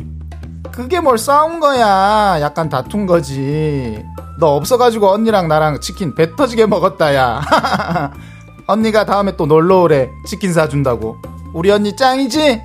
그게 0.70 1.00
뭘 1.00 1.18
싸운 1.18 1.60
거야 1.60 2.38
약간 2.40 2.68
다툰 2.68 3.06
거지 3.06 4.02
너 4.40 4.56
없어가지고 4.56 5.08
언니랑 5.10 5.48
나랑 5.48 5.80
치킨 5.80 6.14
배 6.14 6.34
터지게 6.34 6.66
먹었다 6.66 7.14
야 7.14 7.42
언니가 8.66 9.04
다음에 9.04 9.36
또 9.36 9.44
놀러 9.46 9.82
오래 9.82 10.08
치킨 10.26 10.52
사준다고 10.52 11.16
우리 11.52 11.70
언니 11.70 11.94
짱이지? 11.94 12.62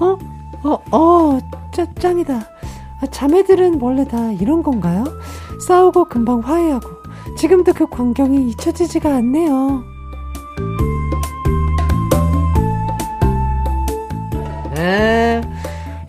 어? 0.00 0.18
어, 0.64 0.78
어, 0.90 1.38
짜, 1.72 1.86
짱이다. 1.94 2.34
아, 2.34 3.06
자매들은 3.10 3.80
원래 3.80 4.06
다 4.06 4.32
이런 4.32 4.62
건가요? 4.62 5.04
싸우고 5.66 6.06
금방 6.06 6.40
화해하고 6.40 6.88
지금도 7.38 7.72
그 7.72 7.86
광경이 7.88 8.48
잊혀지지가 8.50 9.14
않네요. 9.14 9.82
네. 14.74 15.40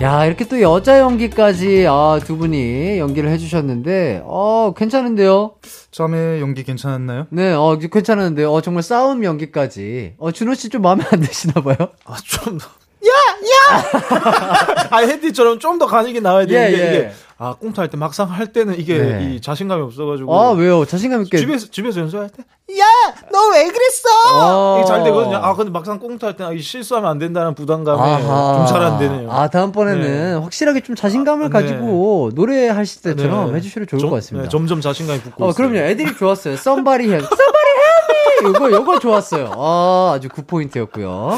야, 0.02 0.26
이렇게 0.26 0.48
또 0.48 0.62
여자 0.62 1.00
연기까지, 1.00 1.86
아, 1.88 2.20
두 2.24 2.38
분이 2.38 3.00
연기를 3.00 3.30
해주셨는데, 3.32 4.22
어, 4.26 4.74
괜찮은데요? 4.76 5.56
저의 5.92 6.40
연기 6.40 6.64
괜찮았나요? 6.64 7.28
네, 7.32 7.52
어, 7.54 7.78
괜찮은데요? 7.78 8.52
어, 8.54 8.62
정말 8.62 8.84
싸움 8.84 9.24
연기까지. 9.24 10.14
어, 10.18 10.32
준호 10.32 10.54
씨 10.54 10.70
좀 10.70 10.84
마음에 10.84 11.04
안 11.12 11.20
드시나봐요? 11.20 11.76
아, 12.06 12.16
좀 12.24 12.58
더. 12.58 12.68
야! 13.06 13.12
야! 13.12 14.88
아, 14.92 14.98
헤디처럼 15.00 15.60
좀 15.60 15.80
더 15.80 15.86
가늘게 15.86 16.20
나와야 16.22 16.46
되는데, 16.46 16.78
예, 16.78 16.82
예. 16.82 16.88
이게, 16.88 17.12
아 17.42 17.56
꽁트 17.58 17.80
할 17.80 17.88
때 17.90 17.96
막상 17.96 18.30
할 18.30 18.48
때는 18.52 18.78
이게 18.78 18.98
네. 18.98 19.34
이 19.36 19.42
자신감이 19.42 19.82
없어가지고 19.82 20.34
아, 20.38 20.52
왜요? 20.52 20.84
자신감 20.86 21.22
있게. 21.24 21.38
집에서 21.38 21.68
집에서 21.72 22.02
연습할 22.02 22.30
때 22.30 22.44
야 22.78 22.86
너 23.32 23.50
왜 23.54 23.64
그랬어 23.68 24.10
아. 24.34 24.78
이게 24.78 24.86
잘 24.88 25.04
되거든요. 25.06 25.38
아 25.38 25.56
근데 25.56 25.72
막상 25.72 25.98
꽁트 26.00 26.24
할 26.26 26.36
때는 26.36 26.52
아, 26.52 26.54
이 26.54 26.60
실수하면 26.62 27.10
안 27.10 27.18
된다는 27.18 27.56
부담감에 27.56 28.00
아하. 28.00 28.58
좀잘 28.58 28.84
안 28.84 29.00
되네요. 29.00 29.32
아, 29.32 29.48
다음번에는 29.50 30.40
확실하게 30.42 30.82
좀 30.82 30.96
자신감을 30.96 31.46
네. 31.46 31.50
가지고 31.52 32.30
노래하실 32.36 33.02
때처럼 33.02 33.52
네. 33.52 33.58
해주시면 33.58 33.88
좋을 33.88 34.00
점- 34.02 34.10
것 34.10 34.18
같습니다. 34.18 34.44
네, 34.44 34.50
점점 34.50 34.82
자신감이 34.82 35.22
붙고 35.22 35.46
어, 35.46 35.50
있어요. 35.50 35.56
그럼요. 35.56 35.78
애들이 35.88 36.16
좋았어요. 36.16 36.54
Somebody 36.56 37.10
help. 37.10 37.26
Somebody 37.26 37.74
help 37.80 38.44
me! 38.44 38.70
요거, 38.70 38.72
요거 38.78 39.00
좋았어요. 39.00 39.52
아, 39.58 40.12
아주 40.16 40.28
good 40.30 40.46
point였고요. 40.46 41.38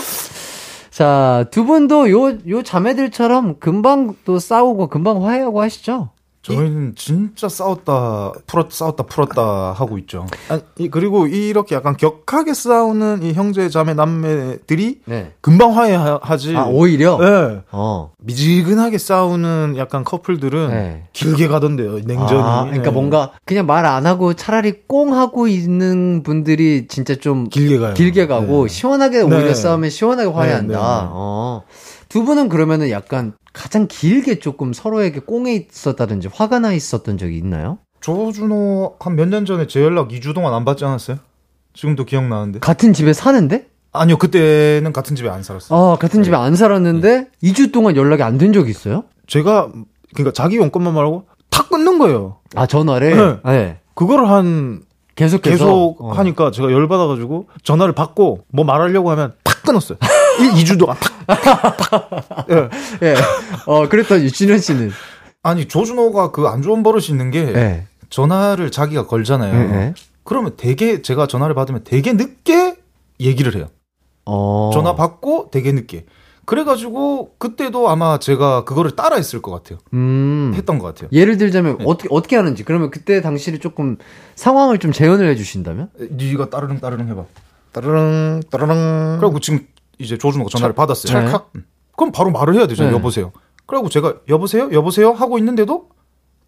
자, 1.01 1.45
두 1.49 1.65
분도 1.65 2.11
요, 2.11 2.37
요 2.47 2.61
자매들처럼 2.61 3.57
금방 3.57 4.13
또 4.23 4.37
싸우고 4.37 4.85
금방 4.85 5.25
화해하고 5.25 5.59
하시죠? 5.59 6.11
저희는 6.41 6.93
진짜 6.95 7.47
싸웠다 7.47 8.31
풀었 8.47 8.71
싸웠다 8.71 9.03
풀었다 9.03 9.73
하고 9.73 9.99
있죠. 9.99 10.25
아니, 10.49 10.61
이- 10.79 10.89
그리고 10.89 11.27
이렇게 11.27 11.75
약간 11.75 11.95
격하게 11.95 12.55
싸우는 12.55 13.21
이 13.21 13.33
형제 13.33 13.69
자매 13.69 13.93
남매들이 13.93 15.01
네. 15.05 15.33
금방 15.41 15.77
화해하지. 15.77 16.57
아, 16.57 16.65
오히려? 16.65 17.17
네. 17.19 17.61
어. 17.71 18.11
미지근하게 18.17 18.97
싸우는 18.97 19.75
약간 19.77 20.03
커플들은 20.03 20.69
네. 20.69 21.03
길게 21.13 21.47
가던데요. 21.47 21.99
냉전이. 22.05 22.41
아, 22.41 22.63
그러니까 22.63 22.85
네. 22.85 22.91
뭔가 22.91 23.31
그냥 23.45 23.65
말 23.67 23.81
안 23.85 24.05
하고 24.05 24.33
차라리 24.33 24.73
꽁 24.87 25.13
하고 25.13 25.47
있는 25.47 26.23
분들이 26.23 26.87
진짜 26.87 27.15
좀 27.15 27.49
길게 27.49 27.77
가요. 27.77 27.93
길게 27.93 28.25
가고 28.27 28.67
네. 28.67 28.73
시원하게 28.73 29.21
오히려 29.21 29.39
네. 29.47 29.53
싸우면 29.53 29.89
시원하게 29.89 30.29
화해한다. 30.29 30.67
네, 30.67 30.73
네, 30.73 30.79
네. 30.79 30.79
어. 30.81 31.63
두 32.09 32.23
분은 32.25 32.49
그러면은 32.49 32.89
약간 32.89 33.33
가장 33.53 33.87
길게 33.87 34.39
조금 34.39 34.73
서로에게 34.73 35.19
꽁에 35.21 35.55
있었다든지 35.69 36.29
화가 36.33 36.59
나 36.59 36.71
있었던 36.73 37.17
적이 37.17 37.37
있나요? 37.37 37.79
조준호 37.99 38.95
한 38.99 39.15
몇 39.15 39.27
년 39.29 39.45
전에 39.45 39.67
제 39.67 39.81
연락 39.83 40.09
2주 40.09 40.33
동안 40.33 40.53
안 40.53 40.65
받지 40.65 40.85
않았어요? 40.85 41.17
지금도 41.73 42.05
기억나는데. 42.05 42.59
같은 42.59 42.93
집에 42.93 43.13
사는데? 43.13 43.67
아니요, 43.93 44.17
그때는 44.17 44.93
같은 44.93 45.15
집에 45.15 45.29
안 45.29 45.43
살았어요. 45.43 45.77
어, 45.77 45.97
같은 45.97 46.23
집에 46.23 46.35
안 46.35 46.55
살았는데 46.55 47.27
2주 47.43 47.71
동안 47.73 47.95
연락이 47.95 48.23
안 48.23 48.37
된 48.37 48.53
적이 48.53 48.71
있어요? 48.71 49.03
제가 49.27 49.69
그러니까 50.13 50.33
자기 50.33 50.57
용건만 50.57 50.93
말하고 50.93 51.25
탁 51.49 51.69
끊는 51.69 51.99
거예요. 51.99 52.37
아, 52.55 52.65
전화를? 52.65 53.39
네. 53.43 53.51
네. 53.51 53.77
그거를 53.95 54.29
한 54.29 54.81
계속해서 55.15 55.57
계속 55.65 55.97
어. 56.01 56.11
하니까 56.13 56.51
제가 56.51 56.71
열 56.71 56.87
받아 56.87 57.05
가지고 57.07 57.47
전화를 57.63 57.93
받고 57.93 58.45
뭐 58.51 58.63
말하려고 58.65 59.11
하면 59.11 59.33
탁 59.43 59.61
끊었어요. 59.63 59.97
1, 60.39 60.51
2주 60.63 60.79
동안 60.79 60.97
탁. 60.99 62.45
예. 62.49 62.69
예. 63.07 63.15
어, 63.65 63.87
그랬더니 63.89 64.23
유진현 64.25 64.59
씨는 64.59 64.91
아니, 65.43 65.67
조준호가 65.67 66.31
그 66.31 66.47
안 66.47 66.61
좋은 66.61 66.83
버릇이 66.83 67.05
있는 67.09 67.31
게 67.31 67.39
예. 67.55 67.87
전화를 68.09 68.71
자기가 68.71 69.07
걸잖아요. 69.07 69.53
예, 69.55 69.75
예. 69.75 69.93
그러면 70.23 70.53
되게 70.57 71.01
제가 71.01 71.27
전화를 71.27 71.55
받으면 71.55 71.83
되게 71.83 72.13
늦게 72.13 72.75
얘기를 73.19 73.55
해요. 73.55 73.67
어. 74.25 74.69
전화 74.73 74.95
받고 74.95 75.49
되게 75.51 75.71
늦게. 75.71 76.05
그래가지고 76.45 77.35
그때도 77.37 77.89
아마 77.89 78.17
제가 78.19 78.65
그거를 78.65 78.91
따라 78.95 79.15
했을 79.15 79.41
것 79.41 79.51
같아요. 79.51 79.79
음. 79.93 80.51
했던 80.55 80.79
것 80.79 80.87
같아요. 80.87 81.09
예를 81.13 81.37
들자면 81.37 81.77
어떻게 81.85 82.09
어떻게 82.11 82.35
하는지 82.35 82.63
그러면 82.63 82.89
그때 82.91 83.21
당시를 83.21 83.59
조금 83.59 83.97
상황을 84.35 84.79
좀 84.79 84.91
재현을 84.91 85.29
해 85.29 85.35
주신다면? 85.35 85.89
네가 85.97 86.49
따르릉 86.49 86.79
따르릉 86.79 87.07
해봐. 87.09 87.23
따르릉 87.71 88.41
따르릉. 88.51 89.17
그리고 89.21 89.39
지금 89.39 89.65
이제 90.01 90.17
조준호가 90.17 90.49
전화를 90.49 90.73
받았어요. 90.75 91.11
찰칵. 91.11 91.51
음. 91.55 91.65
그럼 91.95 92.11
바로 92.11 92.31
말을 92.31 92.55
해야 92.55 92.67
되죠. 92.67 92.83
네. 92.85 92.91
여보세요. 92.91 93.31
그리고 93.65 93.89
제가 93.89 94.15
여보세요, 94.29 94.69
여보세요 94.73 95.11
하고 95.11 95.37
있는데도 95.37 95.87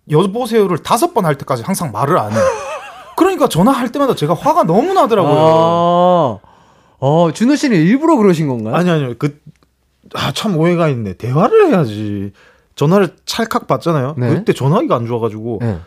여보세요를 0.10 0.80
다섯 0.80 1.14
번 1.14 1.26
할 1.26 1.38
때까지 1.38 1.64
항상 1.64 1.92
말을 1.92 2.18
안 2.18 2.32
해요. 2.34 2.42
그러니까 3.16 3.48
전화할 3.48 3.92
때마다 3.92 4.16
제가 4.16 4.34
화가 4.34 4.64
너무 4.64 4.94
나더라고요. 4.94 5.34
아. 5.36 6.40
어, 7.00 7.32
준호 7.34 7.56
씨는 7.56 7.78
일부러 7.78 8.18
그러신 8.18 8.48
건가요? 8.48 8.76
아니 8.76 8.90
아니요. 8.90 9.14
그 9.18 9.40
아 10.16 10.32
참 10.34 10.58
오해가 10.58 10.90
있네. 10.90 11.14
대화를 11.14 11.70
해야지. 11.70 12.34
전화를 12.76 13.16
찰칵 13.26 13.66
받잖아요. 13.68 14.16
네. 14.18 14.30
그때 14.30 14.54
전화기가 14.54 14.96
안 14.96 15.08
좋아가지고 15.08 15.60
네. 15.62 15.80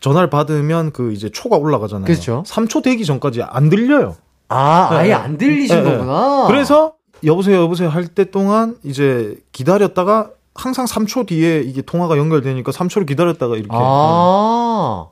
전화를 0.00 0.30
받으면 0.30 0.92
그 0.92 1.12
이제 1.12 1.28
초가 1.30 1.56
올라가잖아요. 1.56 2.04
그렇죠. 2.06 2.42
3초 2.46 2.82
되기 2.84 3.04
전까지 3.04 3.42
안 3.42 3.70
들려요. 3.70 4.16
아, 4.48 4.88
아예 4.90 5.08
네. 5.08 5.14
안 5.14 5.38
들리신 5.38 5.76
네, 5.82 5.82
네. 5.90 5.96
거구나. 5.96 6.44
그래서 6.46 6.92
여보세요 7.24 7.62
여보세요 7.62 7.88
할 7.88 8.06
때 8.08 8.30
동안 8.30 8.76
이제 8.84 9.36
기다렸다가 9.52 10.30
항상 10.54 10.84
3초 10.86 11.26
뒤에 11.26 11.60
이게 11.62 11.82
통화가 11.82 12.16
연결되니까 12.18 12.70
3초를 12.72 13.06
기다렸다가 13.06 13.56
이렇게 13.56 13.70
아. 13.72 13.76
어, 13.76 15.10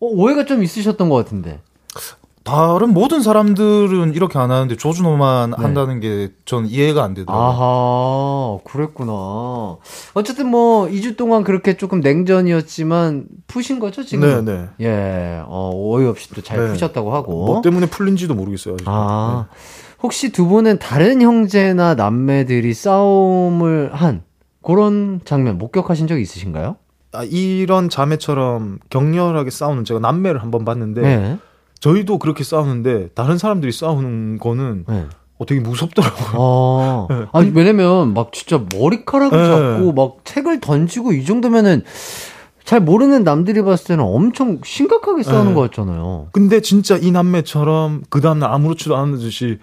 오해가 0.00 0.44
좀 0.44 0.62
있으셨던 0.62 1.08
것 1.08 1.16
같은데. 1.16 1.60
다른 2.44 2.92
모든 2.92 3.22
사람들은 3.22 4.14
이렇게 4.14 4.36
안 4.36 4.50
하는데 4.50 4.76
조준호만 4.76 5.50
네. 5.50 5.56
한다는 5.62 6.00
게 6.00 6.30
전 6.44 6.66
이해가 6.66 7.04
안 7.04 7.14
되더라고요. 7.14 7.46
아하, 7.46 8.58
그랬구나. 8.64 9.76
어쨌든 10.14 10.48
뭐, 10.48 10.88
2주 10.88 11.16
동안 11.16 11.44
그렇게 11.44 11.76
조금 11.76 12.00
냉전이었지만, 12.00 13.26
푸신 13.46 13.78
거죠, 13.78 14.04
지금? 14.04 14.44
네 14.44 14.52
네. 14.52 14.68
예, 14.80 15.40
어, 15.46 15.70
오해 15.72 16.04
없이 16.06 16.28
또잘 16.30 16.58
네. 16.58 16.72
푸셨다고 16.72 17.14
하고. 17.14 17.46
뭐 17.46 17.62
때문에 17.62 17.86
풀린지도 17.86 18.34
모르겠어요. 18.34 18.74
아직. 18.74 18.84
아, 18.88 19.46
혹시 20.02 20.32
두 20.32 20.46
분은 20.46 20.78
다른 20.78 21.22
형제나 21.22 21.94
남매들이 21.94 22.74
싸움을 22.74 23.90
한 23.92 24.22
그런 24.62 25.20
장면 25.24 25.58
목격하신 25.58 26.06
적 26.06 26.18
있으신가요? 26.18 26.76
아, 27.12 27.24
이런 27.24 27.88
자매처럼 27.88 28.78
격렬하게 28.90 29.50
싸우는 29.50 29.84
제가 29.84 30.00
남매를 30.00 30.42
한번 30.42 30.64
봤는데 30.64 31.00
네. 31.02 31.38
저희도 31.78 32.18
그렇게 32.18 32.42
싸우는데 32.42 33.08
다른 33.14 33.38
사람들이 33.38 33.70
싸우는 33.70 34.38
거는 34.38 34.84
네. 34.88 35.06
어, 35.38 35.46
되게 35.46 35.60
무섭더라고요. 35.60 36.36
아, 36.40 37.06
네. 37.12 37.26
아니, 37.32 37.50
왜냐면 37.54 38.14
막 38.14 38.32
진짜 38.32 38.64
머리카락을 38.74 39.38
네. 39.38 39.46
잡고 39.46 39.92
막 39.92 40.16
책을 40.24 40.60
던지고 40.60 41.12
이 41.12 41.24
정도면은 41.24 41.82
잘 42.64 42.80
모르는 42.80 43.24
남들이 43.24 43.62
봤을 43.62 43.88
때는 43.88 44.04
엄청 44.04 44.60
심각하게 44.64 45.24
싸우는 45.24 45.48
네. 45.48 45.54
것 45.54 45.60
같잖아요. 45.62 46.28
근데 46.32 46.60
진짜 46.60 46.96
이 46.96 47.10
남매처럼 47.10 48.04
그 48.08 48.20
다음날 48.20 48.52
아무렇지도 48.52 48.96
않은 48.96 49.18
듯이 49.18 49.58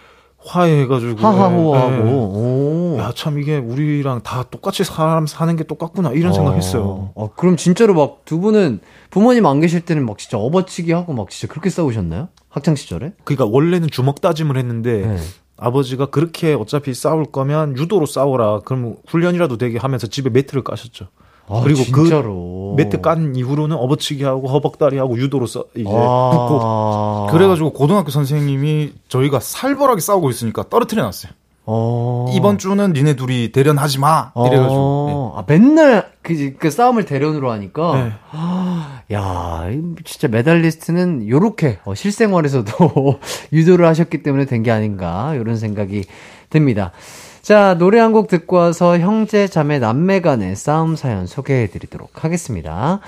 화해해가지고 0.45 1.19
하하호하고. 1.19 1.91
예, 1.91 1.97
예. 1.97 2.11
오. 2.11 2.97
야, 2.99 3.11
참 3.15 3.39
이게 3.39 3.57
우리랑 3.57 4.21
다 4.23 4.43
똑같이 4.49 4.83
사람 4.83 5.27
사는 5.27 5.55
게 5.55 5.63
똑같구나 5.63 6.11
이런 6.11 6.33
생각했어요. 6.33 7.11
어, 7.15 7.29
그럼 7.35 7.57
진짜로 7.57 7.93
막 7.93 8.19
두 8.25 8.39
분은 8.39 8.79
부모님 9.09 9.45
안 9.45 9.59
계실 9.59 9.81
때는 9.81 10.05
막 10.05 10.17
진짜 10.17 10.37
업어치기 10.37 10.91
하고 10.91 11.13
막 11.13 11.29
진짜 11.29 11.51
그렇게 11.51 11.69
싸우셨나요? 11.69 12.29
학창 12.49 12.75
시절에? 12.75 13.13
그러니까 13.23 13.45
원래는 13.45 13.89
주먹 13.89 14.21
다짐을 14.21 14.57
했는데 14.57 15.05
네. 15.05 15.17
아버지가 15.57 16.07
그렇게 16.07 16.53
어차피 16.53 16.93
싸울 16.93 17.25
거면 17.25 17.77
유도로 17.77 18.05
싸워라. 18.05 18.59
그럼 18.65 18.95
훈련이라도 19.07 19.57
되게 19.57 19.77
하면서 19.77 20.07
집에 20.07 20.29
매트를 20.29 20.63
까셨죠. 20.63 21.07
아, 21.49 21.61
그리고 21.63 21.83
그 21.91 22.03
진짜로. 22.03 22.73
매트 22.77 23.01
깐 23.01 23.35
이후로는 23.35 23.75
업어치기 23.75 24.23
하고 24.23 24.47
허벅다리 24.47 24.97
하고 24.97 25.17
유도로 25.17 25.47
써 25.47 25.65
이제 25.75 25.89
아. 25.89 26.29
붙고 26.31 27.27
그래가지고 27.37 27.73
고등학교 27.73 28.11
선생님이 28.11 28.93
저희가 29.09 29.39
살벌하게 29.39 30.01
싸우고 30.01 30.29
있으니까 30.29 30.63
떨어뜨려 30.69 31.03
놨어요. 31.03 31.31
어. 31.71 32.25
이번 32.33 32.57
주는 32.57 32.93
니네 32.93 33.15
둘이 33.15 33.51
대련하지 33.51 33.99
마. 33.99 34.31
이래가지고. 34.35 34.75
어. 34.75 35.33
아, 35.37 35.43
맨날 35.45 36.11
그, 36.23 36.55
그 36.57 36.71
싸움을 36.71 37.05
대련으로 37.05 37.51
하니까. 37.51 38.03
네. 38.03 38.11
아, 38.31 39.01
야, 39.13 39.67
이 39.71 39.79
진짜 40.03 40.27
메달리스트는 40.29 41.27
요렇게 41.29 41.79
어, 41.85 41.93
실생활에서도 41.93 43.19
유도를 43.53 43.85
하셨기 43.85 44.23
때문에 44.23 44.45
된 44.45 44.63
게 44.63 44.71
아닌가, 44.71 45.35
이런 45.35 45.57
생각이 45.57 46.05
듭니다. 46.49 46.91
자, 47.49 47.75
노래 47.79 47.97
한 47.97 48.13
곡 48.13 48.27
듣고 48.27 48.57
와서 48.57 48.99
형제, 48.99 49.47
자매, 49.47 49.79
남매 49.79 50.21
간의 50.21 50.55
싸움 50.55 50.95
사연 50.95 51.25
소개해 51.25 51.65
드리도록 51.71 52.23
하겠습니다. 52.23 52.99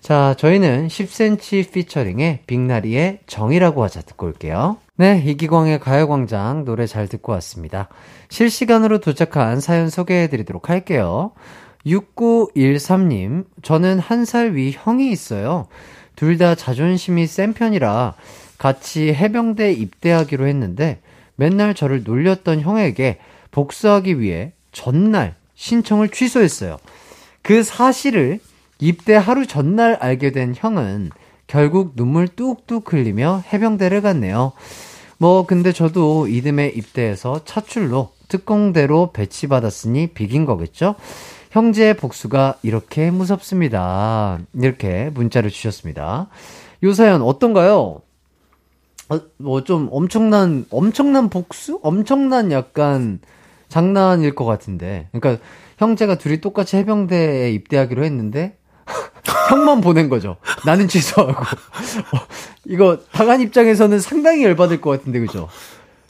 자, 0.00 0.36
저희는 0.38 0.86
10cm 0.86 1.72
피처링의 1.72 2.42
빅나리의 2.46 3.18
정이라고 3.26 3.82
하자 3.82 4.02
듣고 4.02 4.26
올게요. 4.26 4.76
네, 4.94 5.20
이기광의 5.26 5.80
가요광장 5.80 6.64
노래 6.64 6.86
잘 6.86 7.08
듣고 7.08 7.32
왔습니다. 7.32 7.88
실시간으로 8.28 9.00
도착한 9.00 9.58
사연 9.60 9.90
소개해 9.90 10.28
드리도록 10.28 10.70
할게요. 10.70 11.32
6913님, 11.84 13.46
저는 13.62 13.98
한 13.98 14.24
살 14.24 14.54
위 14.54 14.72
형이 14.76 15.10
있어요. 15.10 15.66
둘 16.14 16.38
다 16.38 16.54
자존심이 16.54 17.26
센 17.26 17.52
편이라 17.52 18.14
같이 18.58 19.12
해병대 19.12 19.72
입대하기로 19.72 20.46
했는데 20.46 21.00
맨날 21.34 21.74
저를 21.74 22.04
놀렸던 22.04 22.60
형에게 22.60 23.18
복수하기 23.50 24.20
위해 24.20 24.52
전날 24.72 25.34
신청을 25.54 26.08
취소했어요. 26.10 26.78
그 27.42 27.62
사실을 27.62 28.40
입대 28.80 29.14
하루 29.14 29.46
전날 29.46 29.94
알게 29.94 30.32
된 30.32 30.54
형은 30.56 31.10
결국 31.46 31.96
눈물 31.96 32.28
뚝뚝 32.28 32.92
흘리며 32.92 33.42
해병대를 33.52 34.02
갔네요. 34.02 34.52
뭐 35.16 35.46
근데 35.46 35.72
저도 35.72 36.28
이듬해 36.28 36.68
입대해서 36.68 37.44
차출로 37.44 38.12
특공대로 38.28 39.10
배치받았으니 39.12 40.08
비긴 40.08 40.44
거겠죠? 40.44 40.94
형제의 41.50 41.96
복수가 41.96 42.58
이렇게 42.62 43.10
무섭습니다. 43.10 44.38
이렇게 44.54 45.10
문자를 45.14 45.50
주셨습니다. 45.50 46.28
요 46.84 46.92
사연 46.92 47.22
어떤가요? 47.22 48.02
어, 49.08 49.20
뭐 49.38 49.62
좀 49.62 49.88
엄청난 49.90 50.66
엄청난 50.70 51.30
복수? 51.30 51.80
엄청난 51.82 52.52
약간 52.52 53.20
장난일 53.68 54.34
것 54.34 54.44
같은데. 54.44 55.08
그러니까 55.12 55.42
형제가 55.78 56.16
둘이 56.16 56.40
똑같이 56.40 56.76
해병대에 56.76 57.50
입대하기로 57.52 58.04
했는데 58.04 58.56
형만 59.50 59.80
보낸 59.80 60.08
거죠. 60.08 60.36
나는 60.64 60.88
취소하고. 60.88 61.32
어, 61.42 62.20
이거 62.66 62.98
당한 63.12 63.40
입장에서는 63.40 64.00
상당히 64.00 64.44
열받을 64.44 64.80
것 64.80 64.90
같은데 64.90 65.20
그죠? 65.20 65.48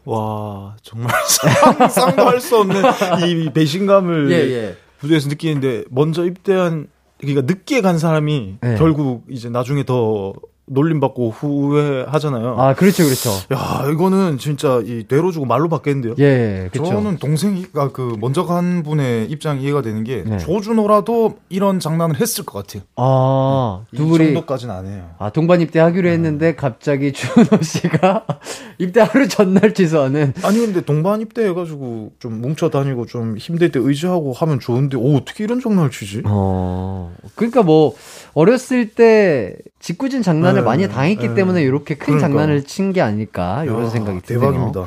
와 0.04 0.76
정말 0.82 1.12
상상도 1.28 2.26
할 2.26 2.40
수 2.40 2.56
없는 2.58 2.82
이 3.26 3.52
배신감을 3.52 4.30
예, 4.30 4.36
예. 4.36 4.76
부대에서 5.00 5.28
느끼는데 5.28 5.84
먼저 5.90 6.24
입대한 6.24 6.86
그러니까 7.18 7.42
늦게 7.42 7.82
간 7.82 7.98
사람이 7.98 8.58
네. 8.60 8.76
결국 8.78 9.24
이제 9.28 9.50
나중에 9.50 9.84
더 9.84 10.32
놀림 10.70 11.00
받고 11.00 11.30
후회하잖아요. 11.30 12.56
아, 12.58 12.74
그렇죠, 12.74 13.04
그렇죠. 13.04 13.30
야 13.52 13.90
이거는 13.90 14.38
진짜 14.38 14.80
이 14.84 15.04
뇌로 15.08 15.32
주고 15.32 15.46
말로 15.46 15.68
받겠는데요. 15.68 16.14
예, 16.18 16.68
그렇죠. 16.72 16.90
저는 16.90 17.18
동생이가 17.18 17.92
그 17.92 18.16
먼저 18.20 18.44
간 18.46 18.82
분의 18.82 19.26
입장이 19.30 19.62
이해가 19.62 19.82
되는 19.82 20.04
게 20.04 20.24
네. 20.26 20.38
조준호라도 20.38 21.36
이런 21.48 21.80
장난을 21.80 22.20
했을 22.20 22.44
것 22.44 22.66
같아요. 22.66 22.82
아, 22.96 23.82
이두 23.92 24.06
분이 24.06 24.26
정도까지는 24.26 24.74
안 24.74 24.86
해요. 24.86 25.10
아, 25.18 25.30
동반 25.30 25.60
입대 25.60 25.78
하기로 25.80 26.08
했는데 26.08 26.54
갑자기 26.54 27.12
준호 27.12 27.62
씨가 27.62 28.24
입대 28.78 29.00
하루 29.00 29.28
전날 29.28 29.74
취소하는 29.74 30.32
아니 30.42 30.58
근데 30.58 30.80
동반 30.80 31.20
입대 31.20 31.44
해가지고 31.46 32.12
좀 32.18 32.40
뭉쳐 32.40 32.70
다니고 32.70 33.06
좀 33.06 33.36
힘들 33.36 33.70
때 33.70 33.80
의지하고 33.80 34.32
하면 34.32 34.60
좋은데 34.60 34.96
오 34.96 35.16
어떻게 35.16 35.44
이런 35.44 35.60
장난을 35.60 35.90
치지? 35.90 36.22
어. 36.26 37.14
그러니까 37.34 37.62
뭐 37.62 37.94
어렸을 38.38 38.90
때 38.90 39.56
짓궂은 39.80 40.22
장난을 40.22 40.60
네, 40.60 40.64
많이 40.64 40.88
당했기 40.88 41.28
네. 41.28 41.34
때문에 41.34 41.60
이렇게 41.62 41.96
큰 41.96 42.06
그러니까. 42.18 42.28
장난을 42.28 42.62
친 42.64 42.92
게 42.92 43.00
아닐까 43.00 43.64
이런 43.64 43.86
야, 43.86 43.88
생각이 43.90 44.20
드네요. 44.20 44.40
대박입니다. 44.40 44.86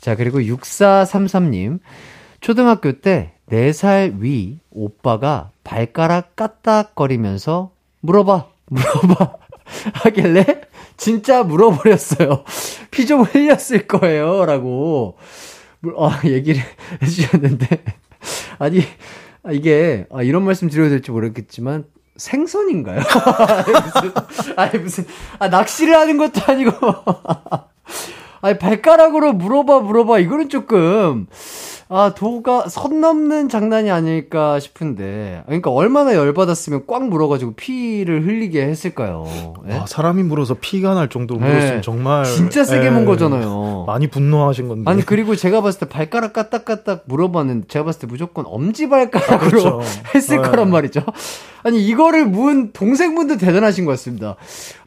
자, 0.00 0.16
그리고 0.16 0.40
6433님. 0.40 1.78
초등학교 2.40 2.92
때 3.00 3.32
4살 3.50 4.18
위 4.20 4.58
오빠가 4.70 5.50
발가락 5.62 6.34
까딱거리면서 6.34 7.70
물어봐, 8.00 8.48
물어봐 8.66 9.34
하길래 9.94 10.44
진짜 10.96 11.44
물어버렸어요. 11.44 12.42
피 12.90 13.06
좀 13.06 13.22
흘렸을 13.22 13.86
거예요. 13.86 14.44
라고, 14.46 15.16
물- 15.78 15.94
아, 15.98 16.20
얘기를 16.24 16.60
해주셨는데. 17.02 17.84
아니, 18.58 18.80
아, 19.44 19.52
이게, 19.52 20.06
아, 20.12 20.22
이런 20.22 20.44
말씀 20.44 20.68
드려야 20.68 20.88
될지 20.88 21.10
모르겠지만, 21.12 21.84
생선인가요? 22.20 23.00
무슨, 23.84 24.12
아니, 24.56 24.78
무슨, 24.78 25.06
아, 25.38 25.48
낚시를 25.48 25.96
하는 25.96 26.18
것도 26.18 26.40
아니고. 26.46 26.70
아니, 28.42 28.58
발가락으로 28.58 29.32
물어봐, 29.32 29.80
물어봐. 29.80 30.18
이거는 30.18 30.50
조금, 30.50 31.26
아, 31.92 32.14
도가 32.14 32.68
선 32.68 33.00
넘는 33.00 33.48
장난이 33.48 33.90
아닐까 33.90 34.60
싶은데. 34.60 35.42
그러니까 35.46 35.72
얼마나 35.72 36.14
열받았으면 36.14 36.84
꽉 36.86 37.08
물어가지고 37.08 37.54
피를 37.54 38.24
흘리게 38.24 38.62
했을까요? 38.62 39.24
예? 39.68 39.76
와, 39.76 39.86
사람이 39.86 40.22
물어서 40.22 40.54
피가 40.60 40.94
날 40.94 41.08
정도로 41.08 41.40
네. 41.40 41.48
물었으면 41.48 41.82
정말 41.82 42.24
진짜 42.24 42.62
세게 42.62 42.86
예, 42.86 42.90
문 42.90 43.06
거잖아요. 43.06 43.86
많이 43.88 44.06
분노하신 44.06 44.68
건데. 44.68 44.88
아니, 44.88 45.04
그리고 45.04 45.34
제가 45.34 45.62
봤을 45.62 45.80
때 45.80 45.88
발가락 45.88 46.32
까딱까딱 46.32 47.02
물어봤는데, 47.06 47.66
제가 47.66 47.84
봤을 47.86 48.02
때 48.02 48.06
무조건 48.06 48.44
엄지발가락으로 48.46 49.34
아, 49.34 49.38
그렇죠. 49.50 49.80
했을 50.14 50.36
네. 50.36 50.48
거란 50.48 50.70
말이죠. 50.70 51.02
아니, 51.64 51.84
이거를 51.84 52.24
문 52.24 52.70
동생분도 52.72 53.36
대단하신 53.36 53.84
것 53.84 53.90
같습니다. 53.92 54.36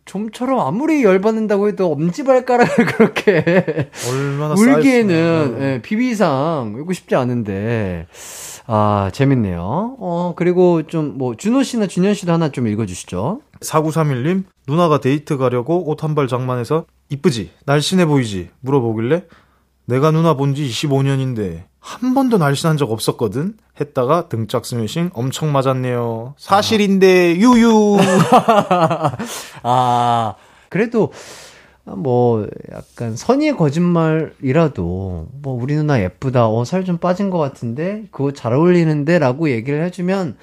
좀처럼 0.05 0.59
아무리 0.59 1.03
열받는다고 1.03 1.69
해도 1.69 1.91
엄지발가락을 1.91 2.85
그렇게 2.87 3.89
얼마나 4.09 4.53
울기에는. 4.53 5.57
예, 5.59 5.81
비비상 5.81 6.73
울고 6.93 6.95
싶지 6.95 7.15
않은데 7.15 8.07
아 8.67 9.09
재밌네요. 9.13 9.97
어 9.99 10.33
그리고 10.37 10.83
좀 10.83 11.17
뭐 11.17 11.35
준호 11.35 11.63
씨나 11.63 11.87
준현 11.87 12.13
씨도 12.13 12.31
하나 12.31 12.49
좀 12.49 12.67
읽어주시죠. 12.67 13.41
4931님 13.61 14.43
누나가 14.67 14.99
데이트 14.99 15.37
가려고 15.37 15.89
옷 15.89 16.03
한 16.03 16.15
벌 16.15 16.27
장만해서 16.27 16.85
이쁘지 17.09 17.51
날씬해 17.65 18.05
보이지 18.05 18.49
물어보길래 18.61 19.23
내가 19.85 20.11
누나 20.11 20.35
본 20.35 20.53
지 20.55 20.65
25년인데 20.67 21.63
한 21.79 22.13
번도 22.13 22.37
날씬한 22.37 22.77
적 22.77 22.91
없었거든 22.91 23.55
했다가 23.81 24.29
등짝 24.29 24.65
스매싱 24.65 25.09
엄청 25.13 25.51
맞았네요 25.51 26.35
사실인데 26.37 27.35
유유 27.37 27.97
아 29.63 30.35
그래도 30.69 31.11
뭐 31.85 32.47
약간 32.71 33.15
선의의 33.15 33.57
거짓말이라도 33.57 35.27
뭐 35.41 35.61
우리 35.61 35.75
누나 35.75 36.01
예쁘다, 36.01 36.47
어 36.47 36.63
살 36.63 36.83
좀 36.85 36.97
빠진 36.97 37.29
것 37.29 37.37
같은데 37.39 38.05
그거 38.11 38.31
잘 38.31 38.53
어울리는데 38.53 39.19
라고 39.19 39.49
얘기를 39.49 39.83
해주면 39.85 40.37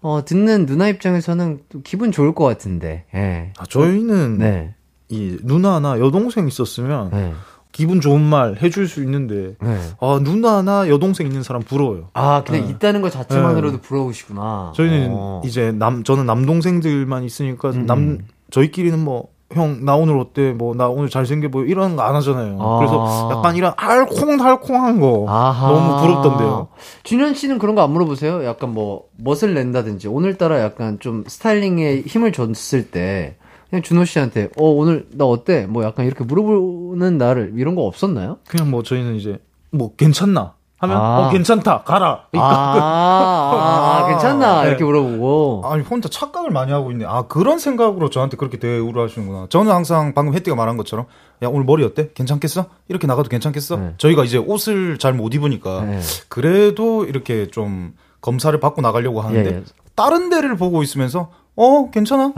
어 0.00 0.24
듣는 0.24 0.64
누나 0.66 0.88
입장에서는 0.88 1.60
또 1.68 1.82
기분 1.82 2.12
좋을 2.12 2.34
것 2.34 2.44
같은데. 2.44 3.04
예. 3.14 3.52
아, 3.58 3.64
저희는 3.66 4.38
네. 4.38 4.74
이 5.10 5.36
누나나 5.42 5.98
여동생 6.00 6.46
있었으면 6.48 7.10
네. 7.10 7.32
기분 7.72 8.00
좋은 8.00 8.20
말 8.22 8.56
해줄 8.62 8.88
수 8.88 9.02
있는데 9.02 9.56
네. 9.60 9.78
아 10.00 10.18
누나나 10.22 10.88
여동생 10.88 11.26
있는 11.26 11.42
사람 11.42 11.62
부러워요 11.62 12.08
아, 12.14 12.42
그냥 12.44 12.64
네. 12.66 12.70
있다는 12.70 13.02
것 13.02 13.10
자체만으로도 13.12 13.80
부러우시구나. 13.82 14.72
저희는 14.74 15.08
어. 15.10 15.42
이제 15.44 15.72
남 15.72 16.02
저는 16.04 16.24
남동생들만 16.26 17.24
있으니까 17.24 17.70
음, 17.70 17.84
남 17.86 17.98
음. 17.98 18.18
저희끼리는 18.50 18.98
뭐 18.98 19.28
형 19.52 19.84
나 19.84 19.96
오늘 19.96 20.16
어때 20.18 20.52
뭐 20.52 20.74
나 20.74 20.88
오늘 20.88 21.08
잘생겨 21.10 21.48
보여 21.48 21.64
이런 21.64 21.96
거 21.96 22.02
안 22.02 22.14
하잖아요. 22.16 22.56
아. 22.60 22.78
그래서 22.78 23.28
약간 23.32 23.56
이런 23.56 23.72
알콩달콩한 23.76 25.00
거 25.00 25.26
아하. 25.28 25.68
너무 25.72 26.00
부럽던데요. 26.02 26.68
준현 27.02 27.34
씨는 27.34 27.58
그런 27.58 27.74
거 27.74 27.82
안 27.82 27.90
물어보세요? 27.90 28.44
약간 28.44 28.72
뭐, 28.72 29.04
멋을 29.16 29.54
낸다든지, 29.54 30.06
오늘따라 30.08 30.60
약간 30.60 30.98
좀 31.00 31.24
스타일링에 31.26 32.02
힘을 32.06 32.30
줬을 32.32 32.90
때, 32.90 33.36
그냥 33.70 33.82
준호 33.82 34.04
씨한테, 34.04 34.50
어, 34.58 34.64
오늘 34.68 35.06
나 35.12 35.24
어때? 35.24 35.66
뭐 35.66 35.82
약간 35.84 36.06
이렇게 36.06 36.24
물어보는 36.24 37.18
나를, 37.18 37.54
이런 37.56 37.74
거 37.74 37.82
없었나요? 37.82 38.38
그냥 38.48 38.70
뭐 38.70 38.82
저희는 38.82 39.16
이제 39.16 39.38
뭐 39.72 39.94
괜찮나 39.96 40.54
하면 40.80 40.96
아. 40.96 41.26
어 41.26 41.30
괜찮다 41.30 41.82
가라. 41.82 42.24
아, 42.34 42.40
아, 42.40 44.02
아, 44.02 44.06
괜찮나? 44.08 44.62
네. 44.62 44.68
이렇게 44.70 44.82
물어보고. 44.84 45.62
아니 45.64 45.82
혼자 45.82 46.08
착각을 46.08 46.50
많이 46.50 46.72
하고 46.72 46.90
있네. 46.90 47.04
아 47.06 47.22
그런 47.28 47.58
생각으로 47.58 48.08
저한테 48.10 48.36
그렇게 48.36 48.58
대우를 48.58 49.02
하시는구나. 49.04 49.46
저는 49.50 49.70
항상 49.72 50.14
방금 50.14 50.34
혜띠가 50.34 50.56
말한 50.56 50.76
것처럼 50.78 51.06
야 51.42 51.48
오늘 51.48 51.64
머리 51.64 51.84
어때? 51.84 52.10
괜찮겠어? 52.14 52.64
이렇게 52.88 53.06
나가도 53.06 53.28
괜찮겠어? 53.28 53.76
네. 53.76 53.94
저희가 53.98 54.24
이제 54.24 54.38
옷을 54.38 54.98
잘 54.98 55.12
못 55.12 55.34
입으니까 55.34 55.82
네. 55.82 56.00
그래도 56.28 57.04
이렇게 57.04 57.48
좀 57.48 57.92
검사를 58.22 58.58
받고 58.58 58.80
나가려고 58.80 59.20
하는데 59.20 59.50
예, 59.50 59.56
예. 59.56 59.62
다른 59.94 60.30
데를 60.30 60.56
보고 60.56 60.82
있으면서 60.82 61.28
어 61.56 61.90
괜찮아? 61.90 62.32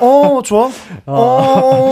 어 0.00 0.40
좋아? 0.42 0.70
어, 1.06 1.12